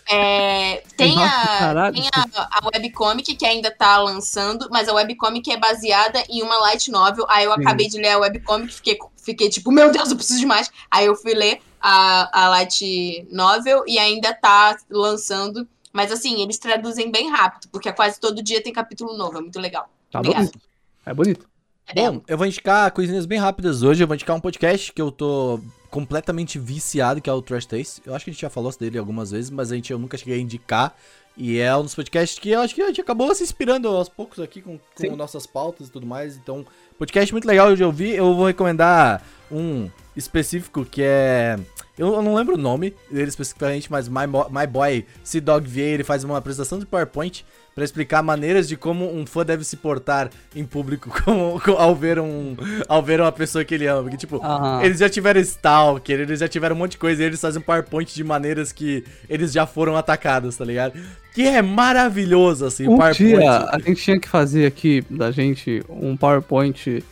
[0.10, 5.52] É, tem Nossa, a, tem a, a webcomic que ainda tá lançando, mas a webcomic
[5.52, 7.26] é baseada em uma light novel.
[7.30, 7.62] Aí eu Sim.
[7.62, 10.72] acabei de ler a webcomic, fiquei, fiquei tipo, meu Deus, eu preciso de mais.
[10.90, 15.68] Aí eu fui ler a, a light novel e ainda tá lançando.
[15.92, 19.60] Mas assim, eles traduzem bem rápido, porque quase todo dia tem capítulo novo, é muito
[19.60, 19.90] legal.
[20.12, 20.46] Tá Obrigada.
[20.46, 20.60] bonito.
[21.06, 21.54] É bonito.
[21.88, 24.04] É Bom, eu vou indicar coisinhas bem rápidas hoje.
[24.04, 25.60] Eu vou indicar um podcast que eu tô
[25.94, 28.02] completamente viciado, que é o Trash Taste.
[28.04, 30.18] Eu acho que a gente já falou dele algumas vezes, mas a gente eu nunca
[30.18, 30.96] cheguei a indicar.
[31.38, 34.10] E é um dos podcasts que eu acho que a gente acabou se inspirando aos
[34.10, 34.80] poucos aqui com,
[35.10, 36.36] com nossas pautas e tudo mais.
[36.36, 36.66] Então,
[36.98, 38.16] podcast muito legal de ouvir.
[38.16, 39.22] Eu vou recomendar
[39.52, 41.60] um específico que é.
[41.96, 45.68] Eu eu não lembro o nome dele especificamente, mas My, Mo- My Boy C Dog
[45.68, 47.46] VA, ele faz uma apresentação de PowerPoint
[47.76, 51.96] pra explicar maneiras de como um fã deve se portar em público como, co- ao
[51.96, 52.56] ver um
[52.88, 54.40] ao ver uma pessoa que ele ama, porque tipo,
[54.84, 57.66] eles já tiveram stalker, eles já tiveram um monte de coisa e eles fazem um
[57.66, 60.94] PowerPoint de maneiras que eles já foram atacados, tá ligado?
[61.34, 63.18] Que é maravilhoso assim, Um PowerPoint.
[63.38, 67.04] dia a gente tinha que fazer aqui da gente um PowerPoint.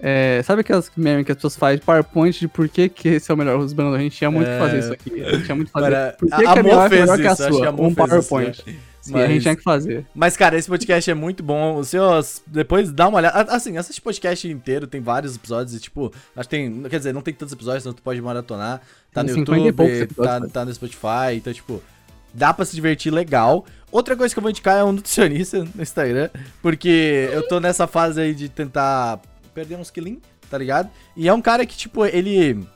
[0.00, 3.34] é, sabe aquelas memes que as pessoas fazem PowerPoint de por que, que esse é
[3.34, 3.94] o melhor husband?
[3.94, 4.58] A gente tinha muito que É.
[4.58, 5.22] fazer isso aqui.
[5.22, 5.86] A gente tinha muito que fazer.
[5.94, 7.46] Agora, por que, a- que a a minha Mo é fez melhor que a isso,
[7.46, 7.66] que sua?
[7.68, 7.96] a Um fez isso,
[8.28, 8.62] PowerPoint.
[8.66, 8.74] né?
[9.08, 10.06] Sim, a gente Mas- tinha que fazer.
[10.14, 11.76] Mas, cara, esse podcast é muito bom.
[11.76, 12.42] Os seus.
[12.46, 13.42] Depois dá uma olhada.
[13.52, 16.82] Assim, assiste o podcast inteiro, tem vários episódios e, tipo, acho que tem.
[16.84, 18.80] Quer dizer, não tem tantos episódios, então tu pode maratonar.
[19.12, 21.82] Tá no Tem 50 poucos YouTube, tá, tá no Spotify, então, tipo,
[22.34, 23.64] dá pra se divertir legal.
[23.90, 26.28] Outra coisa que eu vou indicar é um nutricionista no Instagram,
[26.60, 29.20] porque eu tô nessa fase aí de tentar
[29.54, 30.20] perder uns quilinhos,
[30.50, 30.90] tá ligado?
[31.16, 32.66] E é um cara que, tipo, ele.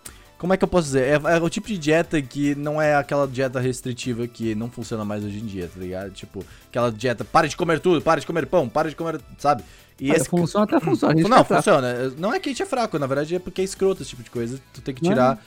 [0.41, 1.03] Como é que eu posso dizer?
[1.03, 5.05] É, é o tipo de dieta que não é aquela dieta restritiva que não funciona
[5.05, 6.11] mais hoje em dia, tá ligado?
[6.13, 9.63] Tipo, aquela dieta, para de comer tudo, para de comer pão, para de comer, sabe?
[10.01, 11.13] E Olha, esse funciona até funciona.
[11.15, 11.57] Não, fraco.
[11.57, 11.95] funciona.
[12.17, 14.23] Não é que a gente é fraco, na verdade é porque é escroto esse tipo
[14.23, 14.59] de coisa.
[14.73, 15.15] Tu tem que Não é?
[15.15, 15.45] tirar.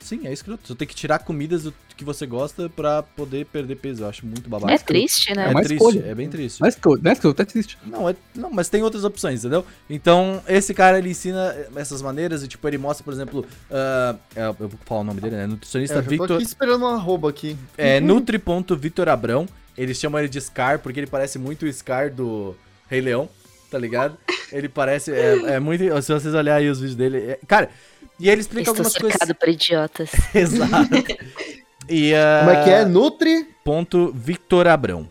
[0.00, 0.62] Sim, é escroto.
[0.64, 4.04] Tu tem que tirar comidas do que você gosta pra poder perder peso.
[4.04, 4.72] Eu acho muito babaca.
[4.72, 5.46] É triste, É, né?
[5.46, 6.04] É uma triste, escolha.
[6.06, 6.60] é bem triste.
[6.60, 7.78] Mas né, que eu até triste.
[7.84, 9.64] Não, é, não, mas tem outras opções, entendeu?
[9.88, 14.16] Então, esse cara, ele ensina essas maneiras e, tipo, ele mostra, por exemplo, é,
[14.46, 15.44] eu vou falar o nome dele, né?
[15.44, 17.56] É, Nutricionista eu tô Victor, aqui esperando um arroba aqui.
[17.76, 19.46] é, nutri.vitor Abrão.
[19.76, 22.54] Eles chamam ele de Scar, porque ele parece muito o Scar do
[22.88, 23.28] Rei Leão,
[23.70, 24.16] tá ligado?
[24.52, 27.70] Ele parece, é, é muito, se vocês olharem aí os vídeos dele, é- cara,
[28.18, 29.36] e ele explica Estou algumas coisas...
[29.38, 30.10] por idiotas.
[30.34, 30.94] Exato.
[31.88, 32.84] E, ah, Como é que é?
[32.84, 33.48] Nutri?
[33.64, 35.08] Ponto Victor Abrão.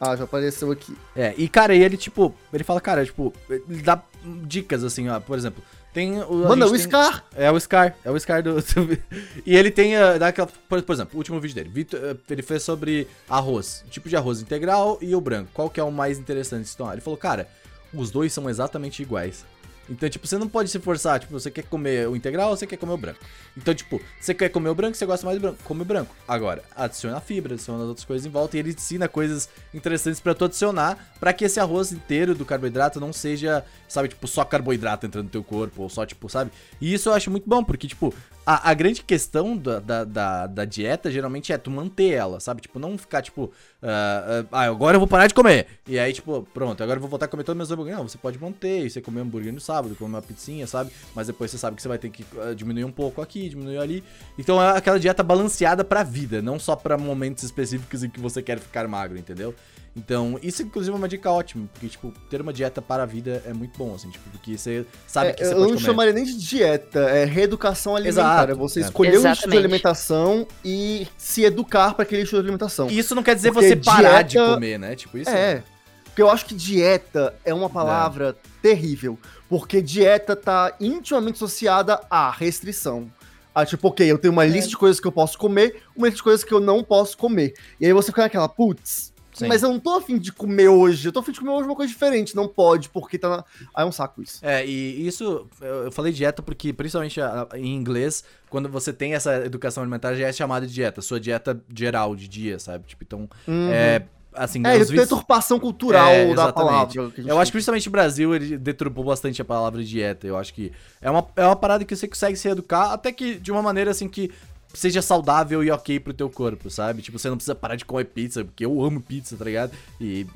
[0.00, 0.96] Ah, já apareceu aqui.
[1.14, 4.02] É, e cara, e ele, tipo, ele fala, cara, tipo, ele dá
[4.44, 5.62] dicas, assim, ó, por exemplo,
[5.96, 6.34] tem o...
[6.46, 7.24] Manda gente o tem- Scar.
[7.34, 8.56] É o Scar, é o Scar do...
[9.46, 12.16] e ele tem, ah, dá aquela, por, por exemplo, o último vídeo dele, Vitor, ah,
[12.28, 15.90] ele fez sobre arroz, tipo de arroz integral e o branco, qual que é o
[15.90, 16.70] mais interessante?
[16.74, 17.48] Então, ele falou, cara,
[17.94, 19.42] os dois são exatamente iguais.
[19.88, 22.66] Então, tipo, você não pode se forçar, tipo, você quer comer o integral ou você
[22.66, 23.20] quer comer o branco.
[23.56, 26.14] Então, tipo, você quer comer o branco, você gosta mais do branco, come o branco.
[26.26, 30.34] Agora, adiciona fibra, adiciona as outras coisas em volta e ele ensina coisas interessantes pra
[30.34, 35.06] tu adicionar, pra que esse arroz inteiro do carboidrato não seja, sabe, tipo, só carboidrato
[35.06, 36.50] entrando no teu corpo, ou só, tipo, sabe?
[36.80, 38.12] E isso eu acho muito bom, porque, tipo,
[38.46, 42.62] a, a grande questão da, da, da, da dieta geralmente é tu manter ela, sabe?
[42.62, 43.50] Tipo, não ficar tipo,
[43.82, 45.66] ah, ah, agora eu vou parar de comer.
[45.84, 47.98] E aí, tipo, pronto, agora eu vou voltar a comer todos os meus hambúrgueres.
[47.98, 50.92] Não, você pode manter, você comer hambúrguer no sábado, comer uma pizzinha, sabe?
[51.12, 53.78] Mas depois você sabe que você vai ter que ah, diminuir um pouco aqui, diminuir
[53.78, 54.04] ali.
[54.38, 58.40] Então é aquela dieta balanceada pra vida, não só pra momentos específicos em que você
[58.40, 59.56] quer ficar magro, entendeu?
[59.96, 63.42] Então, isso inclusive é uma dica ótima, porque, tipo, ter uma dieta para a vida
[63.46, 65.86] é muito bom, assim, tipo, porque você sabe É, que você eu pode não comer.
[65.86, 68.20] chamaria nem de dieta, é reeducação alimentar.
[68.44, 68.82] Exato, é você é.
[68.82, 69.58] escolher um estilo de Exatamente.
[69.58, 72.90] alimentação e se educar para aquele estilo de alimentação.
[72.90, 74.94] E isso não quer dizer Porque você parar de dieta- comer, né?
[74.94, 75.62] Tipo, isso É.
[76.04, 79.18] Porque eu acho que dieta é uma palavra terrível.
[79.48, 83.10] Porque dieta tá intimamente associada à restrição.
[83.54, 86.16] Ah, tipo, ok, eu tenho uma lista de coisas que eu posso comer, uma lista
[86.18, 87.54] de coisas que eu não posso comer.
[87.80, 89.48] E aí você fica naquela, putz, Sim.
[89.48, 91.08] mas eu não tô afim de comer hoje.
[91.08, 92.34] Eu tô afim de comer hoje uma coisa diferente.
[92.34, 93.44] Não pode, porque tá na.
[93.74, 94.38] Aí é um saco isso.
[94.42, 97.20] É, e isso, eu falei dieta porque, principalmente
[97.54, 101.00] em inglês, quando você tem essa educação alimentar, já é chamada de dieta.
[101.02, 102.84] Sua dieta geral de dia, sabe?
[102.86, 103.70] Tipo, então, Uhum.
[103.70, 104.02] é,
[104.34, 107.10] assim, É, tem vídeos- deturpação cultural É, da palavra.
[107.26, 110.26] Eu acho que principalmente o Brasil, ele deturpou bastante a palavra dieta.
[110.26, 113.34] Eu acho que é uma, é uma parada que você consegue se educar, até que
[113.36, 114.30] de uma maneira assim que
[114.76, 117.02] seja saudável e ok pro teu corpo, sabe?
[117.02, 119.72] Tipo, você não precisa parar de comer pizza, porque eu amo pizza, tá ligado?
[120.00, 120.26] E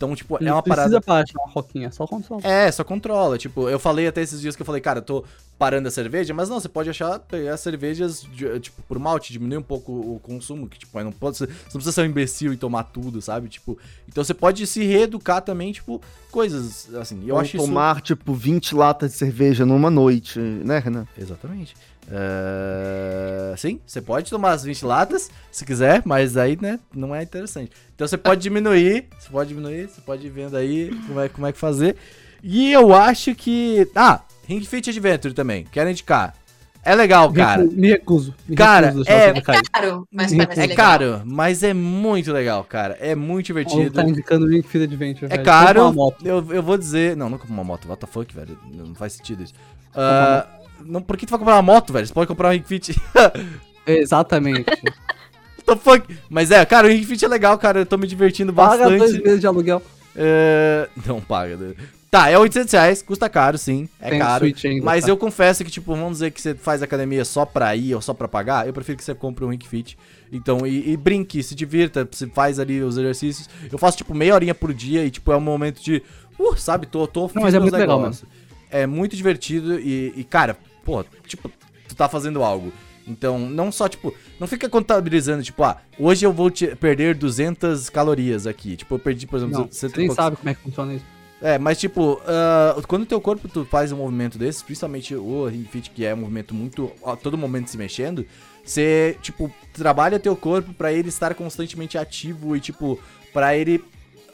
[0.00, 2.40] então, tipo, é Não uma precisa parada parar de chamar roquinha, só controla.
[2.42, 3.36] É, só controla.
[3.36, 5.24] Tipo, eu falei até esses dias que eu falei, cara, eu tô
[5.58, 9.58] parando a cerveja, mas não, você pode achar, pegar cervejas, de- tipo, por malte, diminuir
[9.58, 12.06] um pouco o consumo, que, tipo, aí não pode ser, você não precisa ser um
[12.06, 13.50] imbecil e tomar tudo, sabe?
[13.50, 13.76] Tipo,
[14.08, 16.00] então você pode se reeducar também, tipo,
[16.30, 17.66] coisas, assim, eu Vão acho isso...
[17.66, 21.06] tomar, tipo, 20 latas de cerveja numa noite, né, Renan?
[21.18, 21.76] Exatamente.
[22.12, 27.22] É, Sim, você pode tomar as 20 latas, se quiser, mas aí, né, não é
[27.22, 27.72] interessante.
[27.94, 31.46] Então você pode diminuir, você pode diminuir, você pode ir vendo aí como é, como
[31.46, 31.96] é que fazer.
[32.42, 33.86] E eu acho que...
[33.94, 36.34] Ah, Ring Fit Adventure também, quero indicar.
[36.82, 37.62] É legal, cara.
[37.64, 38.34] Me recuso.
[38.48, 39.62] Me Cara, recuso é- você cair.
[39.70, 40.76] Caro, mas É parece É legal.
[40.86, 42.96] caro, mas é muito legal, cara.
[42.98, 43.90] É muito divertido.
[43.90, 45.26] tá indicando o Link Fit Adventure.
[45.26, 45.44] É velho.
[45.44, 45.66] caro.
[45.66, 46.26] Compra uma moto.
[46.26, 47.14] Eu, eu vou dizer.
[47.18, 47.86] Não, não compra uma moto.
[47.86, 48.58] What the fuck, velho?
[48.72, 49.52] Não faz sentido isso.
[49.94, 50.46] Ah,
[50.84, 52.06] não, por que tu vai comprar uma moto, velho?
[52.06, 52.94] Você pode comprar um Ring Fit.
[53.86, 54.68] Exatamente.
[54.68, 56.16] What the fuck?
[56.28, 57.80] Mas é, cara, o Ring Fit é legal, cara.
[57.80, 59.24] Eu tô me divertindo Paga dois bastante.
[59.24, 59.82] meses de aluguel.
[60.16, 61.56] É, Não paga.
[61.56, 61.74] né?
[62.10, 63.02] Tá, é 800 reais.
[63.02, 63.88] Custa caro, sim.
[64.00, 64.44] É Tem caro.
[64.44, 65.10] Ainda, Mas tá?
[65.10, 68.12] eu confesso que, tipo, vamos dizer que você faz academia só pra ir ou só
[68.12, 68.66] pra pagar.
[68.66, 69.96] Eu prefiro que você compre um Ring Fit.
[70.32, 73.48] Então, e, e brinque, se divirta, você faz ali os exercícios.
[73.70, 76.02] Eu faço, tipo, meia horinha por dia e, tipo, é um momento de.
[76.36, 78.28] Uh, sabe, tô, tô fiz mas é muito legal negócios.
[78.70, 81.50] É muito divertido e, e, cara, pô, tipo,
[81.88, 82.72] tu tá fazendo algo.
[83.06, 87.88] Então, não só, tipo, não fica contabilizando, tipo, ah, hoje eu vou te- perder 200
[87.90, 88.76] calorias aqui.
[88.76, 90.94] Tipo, eu perdi, por exemplo, Não, 100 você nem poucos- sabe como é que funciona
[90.94, 91.04] isso.
[91.42, 95.46] é, mas tipo, ah, quando o teu corpo tu faz um movimento desses, principalmente o
[95.46, 98.24] Ring Fit, que é um movimento muito, a todo momento se mexendo,
[98.64, 103.00] você, tipo, trabalha teu corpo pra ele estar constantemente ativo e, tipo,
[103.32, 103.82] pra ele,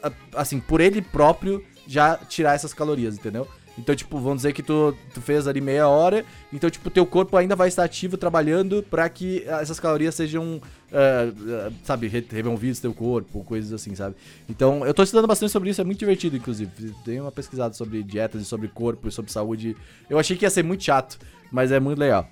[0.03, 3.47] ah, assim, por ele próprio, já tirar essas calorias, entendeu?
[3.77, 7.37] Então, tipo, vamos dizer que tu, tu fez ali meia hora, então, tipo, teu corpo
[7.37, 10.59] ainda vai estar ativo, trabalhando pra que essas calorias sejam,
[10.91, 11.31] ah,
[11.67, 14.15] ah, sabe, re- removidas do teu corpo, coisas assim, sabe?
[14.49, 16.71] Então, eu tô estudando bastante sobre isso, é muito divertido, inclusive.
[17.05, 19.77] Dei uma pesquisada sobre dietas e sobre corpo e sobre saúde.
[20.09, 21.19] Eu achei que ia ser muito chato,
[21.51, 22.27] mas é muito legal.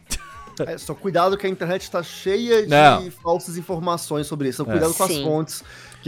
[0.65, 3.11] É, só cuidado que a internet tá cheia de Não.
[3.11, 4.61] falsas informações sobre isso.
[4.61, 4.77] Então, É.
[4.79, 5.23] cuidado com as Sim.
[5.23, 5.63] fontes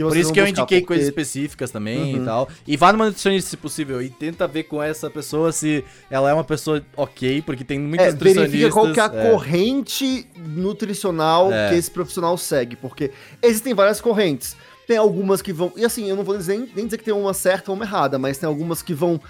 [0.06, 2.22] Por isso que eu indiquei porque- coisas específicas também Uhum.
[2.22, 2.48] e tal.
[2.66, 6.34] E vá numa nutricionista se possível e tenta ver com essa pessoa se ela é
[6.34, 8.50] uma pessoa ok, porque tem muitos É, nutricionistas.
[8.52, 9.30] verifica qual que é a é.
[9.30, 11.70] corrente nutricional É.
[11.70, 13.10] que esse profissional segue, porque
[13.42, 14.56] existem várias correntes.
[14.86, 15.72] Tem algumas que vão.
[15.76, 18.18] E assim, eu não vou dizer, nem dizer que tem uma certa ou uma errada,
[18.18, 19.20] mas tem algumas que vão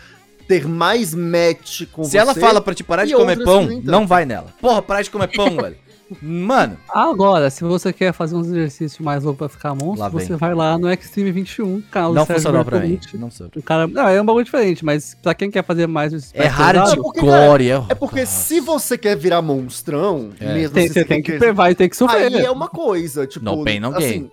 [0.47, 2.19] ter mais match com Se você.
[2.19, 4.55] ela fala pra te parar de comer pão, não vai nela.
[4.61, 5.77] Porra, parar de comer pão, velho.
[6.23, 10.55] Mano, Agora, se você quer fazer uns exercícios mais loucos pra ficar monstro, você vai
[10.55, 12.99] lá no Extreme 21, canal do não funcionou pra mim.
[13.15, 13.49] Não sei.
[13.55, 16.79] O cara, não, é um bagulho diferente, mas pra quem quer fazer mais É pesado,
[16.79, 20.55] hardcore, é É porque se você quer virar monstrão, É.
[20.55, 22.35] mesmo tem, se você tem que vai ter que sofrer.
[22.35, 23.45] Aí é uma coisa, tipo.
[23.45, 24.31] No pain, no gain.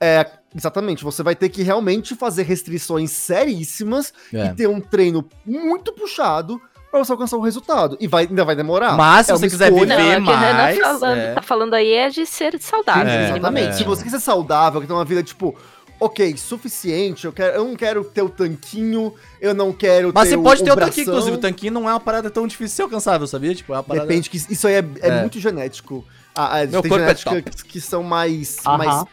[0.00, 1.02] É, exatamente.
[1.04, 4.46] Você vai ter que realmente fazer restrições seríssimas É.
[4.46, 6.60] e ter um treino muito puxado
[6.98, 7.96] pra você alcançar o resultado.
[8.00, 8.96] E vai, ainda vai demorar.
[8.96, 9.96] Mas se É você quiser escolha.
[9.96, 11.32] viver Não, o que o Renan mais, falando- é.
[11.34, 13.66] tá falando aí é de ser saudável, É, minimamente.
[13.68, 13.76] Exatamente.
[13.76, 15.56] Se você quiser saudável, quer ter uma vida, tipo,
[16.00, 20.36] ok, suficiente, eu, quero, eu não quero ter o tanquinho, eu não quero Mas ter
[20.36, 21.36] você pode ter o tanquinho, inclusive.
[21.36, 23.54] O tanquinho não é uma parada tão difícil de ser alcançável, sabia?
[23.54, 24.06] Tipo, é uma parada...
[24.06, 25.20] Depende, que isso aí é, é É.
[25.20, 26.04] muito genético.
[26.36, 28.78] Ah, ah, Meu tem corpo é genéticas que são mais, Aham.
[28.78, 29.04] mais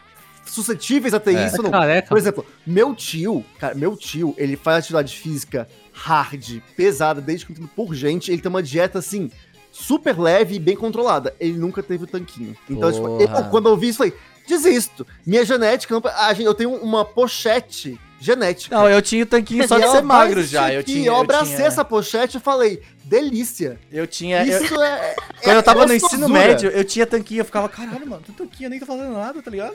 [0.44, 1.46] suscetíveis a ter É.
[1.46, 1.60] isso.
[1.60, 1.70] É Não.
[1.70, 2.08] careca.
[2.08, 5.68] Por exemplo, meu tio, cara, meu tio, ele faz atividade física
[6.04, 9.30] hard, pesada, desde que por gente, ele tem uma dieta assim,
[9.70, 11.34] super leve e bem controlada.
[11.38, 12.56] Ele nunca teve o tanquinho.
[12.68, 14.12] Então, tipo, eu, quando eu vi isso, falei,
[14.48, 15.06] desisto.
[15.24, 18.76] Minha genética, não- a gente- eu tenho uma pochete genética.
[18.76, 20.72] Não, eu tinha o tanquinho só de ser magro já.
[20.72, 21.08] Eu tinha.
[21.08, 23.78] eu abracei tinha, essa pochete e falei, delícia.
[23.90, 24.46] Eu tinha.
[24.46, 25.14] eu- Isso é.
[25.42, 26.22] quando eu tava no gostosura.
[26.22, 27.40] ensino médio, eu tinha tanquinho.
[27.40, 29.74] Eu ficava, caralho, mano, tem tanquinho, eu nem tô fazendo nada, tá ligado?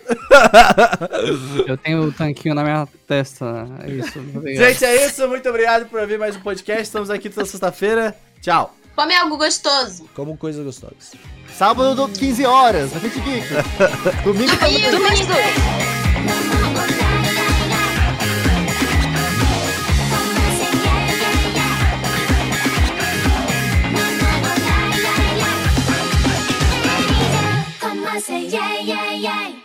[1.68, 3.68] Eu tenho o tanquinho na minha testa.
[3.86, 4.19] É isso.
[4.44, 5.28] Gente, é isso.
[5.28, 6.84] Muito obrigado por ouvir mais um podcast.
[6.84, 8.15] Estamos aqui toda sexta-feira.
[8.41, 8.74] Tchau.
[8.95, 10.10] Come algo gostoso.
[10.15, 11.11] Como coisas gostosas.
[11.53, 13.48] Sábado, 15 horas, na Fit Geek.
[14.24, 14.91] Domingo, Domingo.
[14.91, 16.66] Domingo
[28.18, 29.57] I say yay, yay, yay.